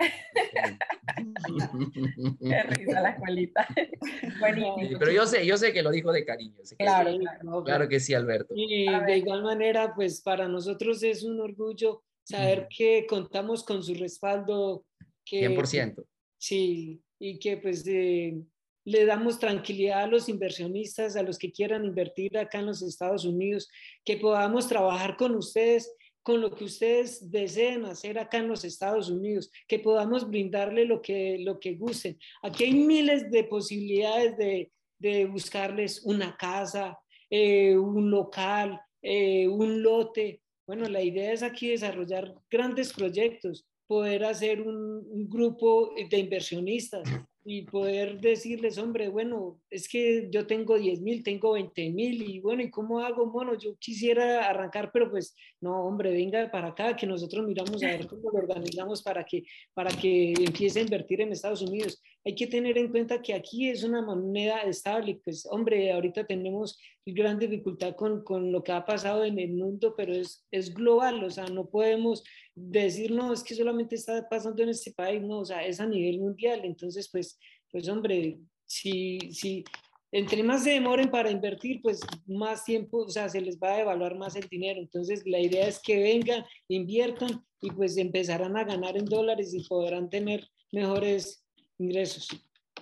Qué 2.41 2.63
risa 2.63 3.01
la 3.01 3.09
escuelita. 3.11 3.67
pero 4.99 5.11
yo 5.11 5.25
sé, 5.25 5.45
yo 5.45 5.57
sé 5.57 5.71
que 5.71 5.81
lo 5.81 5.91
dijo 5.91 6.11
de 6.11 6.25
cariño. 6.25 6.57
claro, 6.77 7.17
claro, 7.17 7.63
claro, 7.63 7.87
que 7.87 7.99
sí, 7.99 8.13
Alberto. 8.13 8.53
Y 8.55 8.87
de 9.05 9.17
igual 9.17 9.43
manera, 9.43 9.93
pues 9.95 10.21
para 10.21 10.47
nosotros 10.47 11.01
es 11.03 11.23
un 11.23 11.39
orgullo 11.39 12.03
saber 12.23 12.67
que 12.75 13.05
contamos 13.07 13.63
con 13.63 13.81
su 13.83 13.93
respaldo. 13.93 14.83
Que, 15.23 15.49
100%. 15.49 16.05
Sí, 16.37 17.01
y 17.19 17.39
que 17.39 17.57
pues 17.57 17.85
eh, 17.87 18.39
le 18.85 19.05
damos 19.05 19.39
tranquilidad 19.39 20.03
a 20.03 20.07
los 20.07 20.29
inversionistas, 20.29 21.15
a 21.15 21.23
los 21.23 21.37
que 21.37 21.51
quieran 21.51 21.85
invertir 21.85 22.37
acá 22.37 22.59
en 22.59 22.67
los 22.67 22.81
Estados 22.81 23.25
Unidos, 23.25 23.67
que 24.05 24.17
podamos 24.17 24.67
trabajar 24.67 25.17
con 25.17 25.35
ustedes 25.35 25.91
con 26.27 26.41
lo 26.41 26.53
que 26.53 26.65
ustedes 26.65 27.31
deseen 27.31 27.85
hacer 27.85 28.19
acá 28.19 28.39
en 28.39 28.49
los 28.49 28.65
Estados 28.65 29.09
Unidos, 29.09 29.49
que 29.65 29.79
podamos 29.79 30.27
brindarle 30.27 30.83
lo 30.83 31.01
que, 31.01 31.37
lo 31.39 31.57
que 31.57 31.75
gusten. 31.75 32.19
Aquí 32.43 32.65
hay 32.65 32.73
miles 32.73 33.31
de 33.31 33.45
posibilidades 33.45 34.35
de, 34.35 34.69
de 34.99 35.25
buscarles 35.25 36.03
una 36.03 36.35
casa, 36.35 36.99
eh, 37.29 37.77
un 37.77 38.11
local, 38.11 38.77
eh, 39.01 39.47
un 39.47 39.81
lote. 39.81 40.41
Bueno, 40.67 40.89
la 40.89 41.01
idea 41.01 41.31
es 41.31 41.43
aquí 41.43 41.69
desarrollar 41.69 42.33
grandes 42.49 42.91
proyectos 42.91 43.65
poder 43.87 44.25
hacer 44.25 44.61
un, 44.61 45.27
grupo 45.29 45.93
de 46.09 46.17
inversionistas 46.19 47.09
y 47.49 47.61
poder 47.61 48.19
decirles, 48.19 48.77
hombre, 48.77 49.07
bueno, 49.07 49.61
es 49.69 49.87
que 49.87 50.27
yo 50.29 50.45
tengo 50.45 50.77
10 50.77 51.01
mil, 51.01 51.23
tengo 51.23 51.53
20 51.53 51.91
mil 51.91 52.21
y 52.29 52.39
bueno, 52.41 52.61
¿y 52.61 52.69
cómo 52.69 52.99
hago? 52.99 53.31
Bueno, 53.31 53.57
yo 53.57 53.77
quisiera 53.79 54.49
arrancar, 54.49 54.91
pero 54.91 55.09
pues 55.09 55.33
no, 55.61 55.85
hombre, 55.85 56.11
venga 56.11 56.51
para 56.51 56.69
acá, 56.69 56.95
que 56.95 57.07
nosotros 57.07 57.47
miramos 57.47 57.81
a 57.81 57.87
ver 57.87 58.05
cómo 58.05 58.31
lo 58.31 58.39
organizamos 58.39 59.01
para 59.01 59.23
que, 59.23 59.43
para 59.73 59.89
que 59.91 60.33
empiece 60.33 60.79
a 60.79 60.83
invertir 60.83 61.21
en 61.21 61.31
Estados 61.31 61.61
Unidos. 61.61 62.01
Hay 62.27 62.35
que 62.35 62.47
tener 62.47 62.77
en 62.77 62.91
cuenta 62.91 63.21
que 63.21 63.33
aquí 63.33 63.69
es 63.69 63.85
una 63.85 64.01
moneda 64.01 64.59
estable, 64.63 65.21
pues 65.23 65.47
hombre, 65.49 65.93
ahorita 65.93 66.27
tenemos 66.27 66.77
gran 67.05 67.39
dificultad 67.39 67.95
con, 67.95 68.21
con 68.21 68.51
lo 68.51 68.61
que 68.65 68.73
ha 68.73 68.83
pasado 68.83 69.23
en 69.23 69.39
el 69.39 69.53
mundo, 69.53 69.93
pero 69.95 70.13
es, 70.13 70.45
es 70.51 70.73
global, 70.73 71.23
o 71.23 71.29
sea, 71.29 71.45
no 71.45 71.69
podemos 71.69 72.25
decir, 72.53 73.11
no, 73.11 73.31
es 73.31 73.45
que 73.45 73.55
solamente 73.55 73.95
está 73.95 74.27
pasando 74.27 74.61
en 74.61 74.69
este 74.69 74.91
país, 74.91 75.21
no, 75.21 75.39
o 75.39 75.45
sea, 75.45 75.65
es 75.65 75.79
a 75.79 75.85
nivel 75.85 76.19
mundial. 76.19 76.65
Entonces, 76.65 77.07
pues, 77.09 77.39
pues 77.71 77.87
hombre, 77.87 78.39
si, 78.65 79.19
si 79.31 79.63
entre 80.11 80.43
más 80.43 80.65
se 80.65 80.71
demoren 80.71 81.09
para 81.09 81.31
invertir, 81.31 81.81
pues 81.81 82.01
más 82.25 82.65
tiempo, 82.65 83.03
o 83.03 83.09
sea, 83.09 83.29
se 83.29 83.39
les 83.39 83.57
va 83.57 83.75
a 83.75 83.81
evaluar 83.81 84.17
más 84.17 84.35
el 84.35 84.49
dinero. 84.49 84.81
Entonces, 84.81 85.23
la 85.25 85.39
idea 85.39 85.65
es 85.65 85.79
que 85.79 86.03
vengan, 86.03 86.43
inviertan 86.67 87.41
y 87.61 87.71
pues 87.71 87.95
empezarán 87.95 88.57
a 88.57 88.65
ganar 88.65 88.97
en 88.97 89.05
dólares 89.05 89.53
y 89.53 89.65
podrán 89.65 90.09
tener 90.09 90.45
mejores 90.73 91.46
ingresos. 91.77 92.27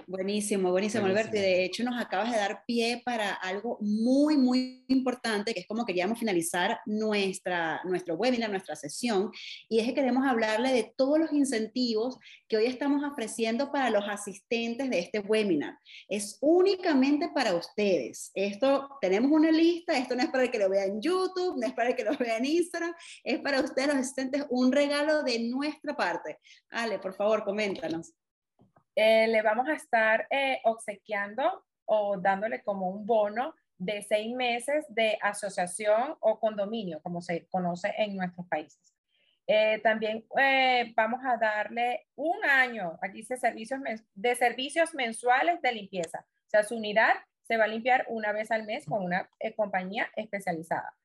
Buenísimo, 0.08 0.70
buenísimo, 0.70 1.08
Alberto. 1.08 1.36
Y 1.36 1.40
de 1.40 1.66
hecho 1.66 1.84
nos 1.84 2.00
acabas 2.00 2.32
de 2.32 2.38
dar 2.38 2.64
pie 2.68 3.02
para 3.04 3.34
algo 3.34 3.80
muy, 3.82 4.38
muy 4.38 4.86
importante, 4.88 5.52
que 5.52 5.62
es 5.62 5.68
como 5.68 5.84
queríamos 5.84 6.20
finalizar 6.20 6.80
nuestra, 6.86 7.82
nuestro 7.86 8.14
webinar, 8.14 8.52
nuestra 8.52 8.76
sesión. 8.76 9.32
Y 9.68 9.80
es 9.80 9.88
que 9.88 9.96
queremos 9.96 10.24
hablarle 10.28 10.74
de 10.74 10.94
todos 10.96 11.18
los 11.18 11.34
incentivos 11.34 12.20
que 12.48 12.58
hoy 12.58 12.66
estamos 12.66 13.04
ofreciendo 13.04 13.72
para 13.72 13.90
los 13.90 14.04
asistentes 14.08 14.92
de 14.92 15.00
este 15.00 15.20
webinar. 15.22 15.76
Es 16.08 16.38
únicamente 16.40 17.30
para 17.34 17.56
ustedes. 17.56 18.30
Esto, 18.36 18.88
tenemos 19.02 19.32
una 19.32 19.52
lista, 19.52 19.98
esto 19.98 20.16
no 20.16 20.22
es 20.22 20.30
para 20.30 20.44
el 20.44 20.52
que 20.52 20.60
lo 20.60 20.70
vea 20.70 20.86
en 20.86 21.02
YouTube, 21.02 21.58
no 21.60 21.66
es 21.66 21.74
para 21.74 21.90
el 21.90 21.96
que 21.96 22.04
lo 22.04 22.16
vea 22.16 22.38
en 22.38 22.46
Instagram, 22.46 22.94
es 23.24 23.40
para 23.40 23.62
ustedes 23.62 23.88
los 23.88 23.98
asistentes 23.98 24.46
un 24.50 24.72
regalo 24.72 25.24
de 25.24 25.40
nuestra 25.50 25.96
parte. 25.96 26.38
Ale, 26.70 27.00
por 27.00 27.16
favor, 27.16 27.44
coméntanos. 27.44 28.14
Eh, 28.96 29.28
le 29.28 29.42
vamos 29.42 29.68
a 29.68 29.74
estar 29.74 30.26
eh, 30.30 30.62
obsequiando 30.64 31.66
o 31.84 32.18
dándole 32.18 32.64
como 32.64 32.90
un 32.90 33.06
bono 33.06 33.54
de 33.78 34.02
seis 34.02 34.34
meses 34.34 34.86
de 34.88 35.18
asociación 35.22 36.16
o 36.22 36.40
condominio, 36.40 37.02
como 37.02 37.22
se 37.22 37.46
conoce 37.48 37.94
en 37.98 38.16
nuestros 38.16 38.48
países. 38.48 38.96
Eh, 39.48 39.80
también 39.84 40.26
vamos 40.96 41.20
a 41.24 41.38
darle 41.38 42.08
un 42.16 42.44
año, 42.46 42.98
aquí 43.02 43.18
dice 43.18 43.38
servicios 43.38 43.80
de 44.16 44.36
servicios 44.36 44.96
mensuales 44.96 45.62
de 45.62 45.74
limpieza. 45.74 46.26
O 46.48 46.50
sea, 46.50 46.64
su 46.64 46.78
unidad 46.78 47.14
se 47.44 47.58
va 47.58 47.66
a 47.66 47.68
limpiar 47.68 48.06
una 48.08 48.32
vez 48.32 48.50
al 48.50 48.64
mes 48.64 48.86
con 48.86 49.04
una 49.04 49.30
compañía 49.56 50.10
especializada. 50.16 50.96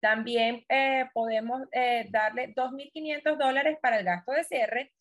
También 0.00 0.64
podemos 1.12 1.68
darle 2.08 2.54
2.500 2.54 3.36
dólares 3.36 3.76
para 3.82 3.98
el 3.98 4.04
gasto 4.04 4.32
de 4.32 4.44
cierre 4.44 4.92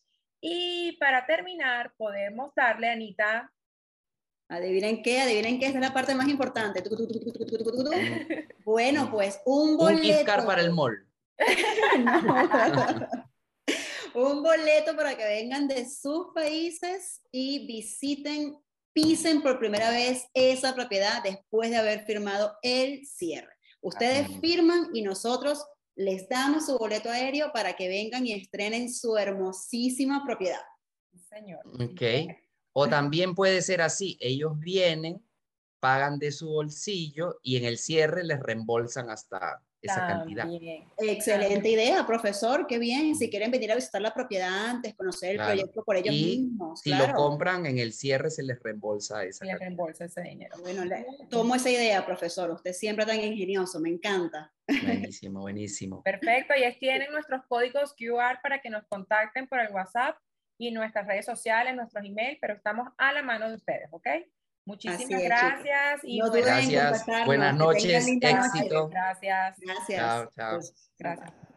y 0.42 0.94
para 1.00 1.26
terminar, 1.26 1.94
podemos 1.98 2.54
darle, 2.56 2.90
Anita. 2.90 3.52
Adivinen 4.50 5.04
qué, 5.04 5.22
adivinen 5.22 5.60
qué, 5.60 5.68
esta 5.68 5.80
es 5.80 5.86
la 5.86 5.94
parte 5.94 6.16
más 6.16 6.28
importante. 6.28 6.84
Bueno, 8.66 9.12
pues 9.12 9.40
un 9.46 9.78
boleto. 9.78 10.32
Un 10.40 10.46
para 10.46 10.62
el 10.62 10.72
mall. 10.72 11.08
un 14.14 14.44
boleto 14.44 14.96
para 14.96 15.16
que 15.16 15.24
vengan 15.26 15.68
de 15.68 15.88
sus 15.88 16.28
países 16.34 17.22
y 17.32 17.68
visiten, 17.68 18.58
pisen 18.94 19.42
por 19.42 19.60
primera 19.60 19.92
vez 19.92 20.28
esa 20.34 20.74
propiedad 20.74 21.22
después 21.24 21.70
de 21.70 21.78
haber 21.78 22.06
firmado 22.06 22.58
el 22.64 23.06
cierre. 23.06 23.54
Ustedes 23.82 24.28
firman 24.42 24.90
y 24.94 25.04
nosotros 25.04 25.66
les 26.00 26.30
damos 26.30 26.66
su 26.66 26.78
boleto 26.78 27.10
aéreo 27.10 27.52
para 27.52 27.74
que 27.74 27.90
vengan 27.90 28.26
y 28.26 28.32
estrenen 28.32 28.90
su 28.90 29.18
hermosísima 29.18 30.24
propiedad. 30.26 30.62
Señor. 31.28 31.60
Ok. 31.74 32.02
O 32.72 32.88
también 32.90 33.36
puede 33.36 33.62
ser 33.62 33.82
así, 33.82 34.18
ellos 34.22 34.58
vienen, 34.58 35.22
pagan 35.82 36.18
de 36.18 36.32
su 36.32 36.48
bolsillo 36.48 37.40
y 37.44 37.58
en 37.58 37.66
el 37.66 37.78
cierre 37.78 38.24
les 38.24 38.40
reembolsan 38.40 39.10
hasta 39.10 39.62
esa 39.82 40.08
cantidad. 40.08 40.48
Excelente 40.98 41.70
idea, 41.70 42.08
profesor, 42.08 42.66
qué 42.66 42.80
bien. 42.80 43.14
Si 43.16 43.30
quieren 43.30 43.52
venir 43.52 43.74
a 43.74 43.76
visitar 43.76 44.02
la 44.02 44.14
propiedad 44.14 44.70
antes, 44.70 44.96
conocer 44.96 45.32
el 45.32 45.38
proyecto 45.38 45.84
por 45.84 45.98
ellos 45.98 46.14
mismos. 46.14 46.80
Si 46.82 46.94
lo 46.94 47.14
compran 47.14 47.66
en 47.66 47.78
el 47.78 47.92
cierre, 47.92 48.30
se 48.30 48.44
les 48.44 48.58
reembolsa 48.62 49.26
esa. 49.26 49.40
Se 49.40 49.52
les 49.52 49.60
reembolsa 49.60 50.06
ese 50.06 50.22
dinero. 50.22 50.58
Bueno, 50.60 50.84
tomo 51.30 51.56
esa 51.56 51.70
idea, 51.70 52.06
profesor. 52.06 52.52
Usted 52.52 52.72
siempre 52.72 53.06
tan 53.06 53.20
ingenioso, 53.22 53.82
me 53.82 53.90
encanta. 53.90 54.54
Buenísimo, 54.84 55.42
buenísimo. 55.42 56.04
Perfecto, 56.04 56.54
y 56.56 56.80
tienen 56.80 57.12
nuestros 57.12 57.42
códigos 57.48 57.94
QR 57.94 58.42
para 58.42 58.62
que 58.62 58.70
nos 58.70 58.86
contacten 58.88 59.48
por 59.48 59.60
el 59.60 59.72
WhatsApp 59.72 60.18
y 60.58 60.72
nuestras 60.72 61.08
redes 61.08 61.26
sociales, 61.26 61.76
nuestros 61.76 62.06
emails, 62.06 62.38
pero 62.42 62.54
estamos 62.54 62.90
a 62.98 63.14
la 63.14 63.24
mano 63.24 63.50
de 63.50 63.56
ustedes, 63.56 63.88
¿ok? 63.92 64.08
Muchísimas 64.66 65.24
gracias. 65.24 66.02
Y 66.04 66.20
no 66.20 66.32
gracias. 66.32 67.06
Buenas 67.26 67.56
noches. 67.56 68.08
Éxito. 68.08 68.90
Gracias. 68.90 69.56
Gracias. 69.60 69.98
Chao, 69.98 70.30
chao. 70.36 70.60
Gracias. 70.98 71.49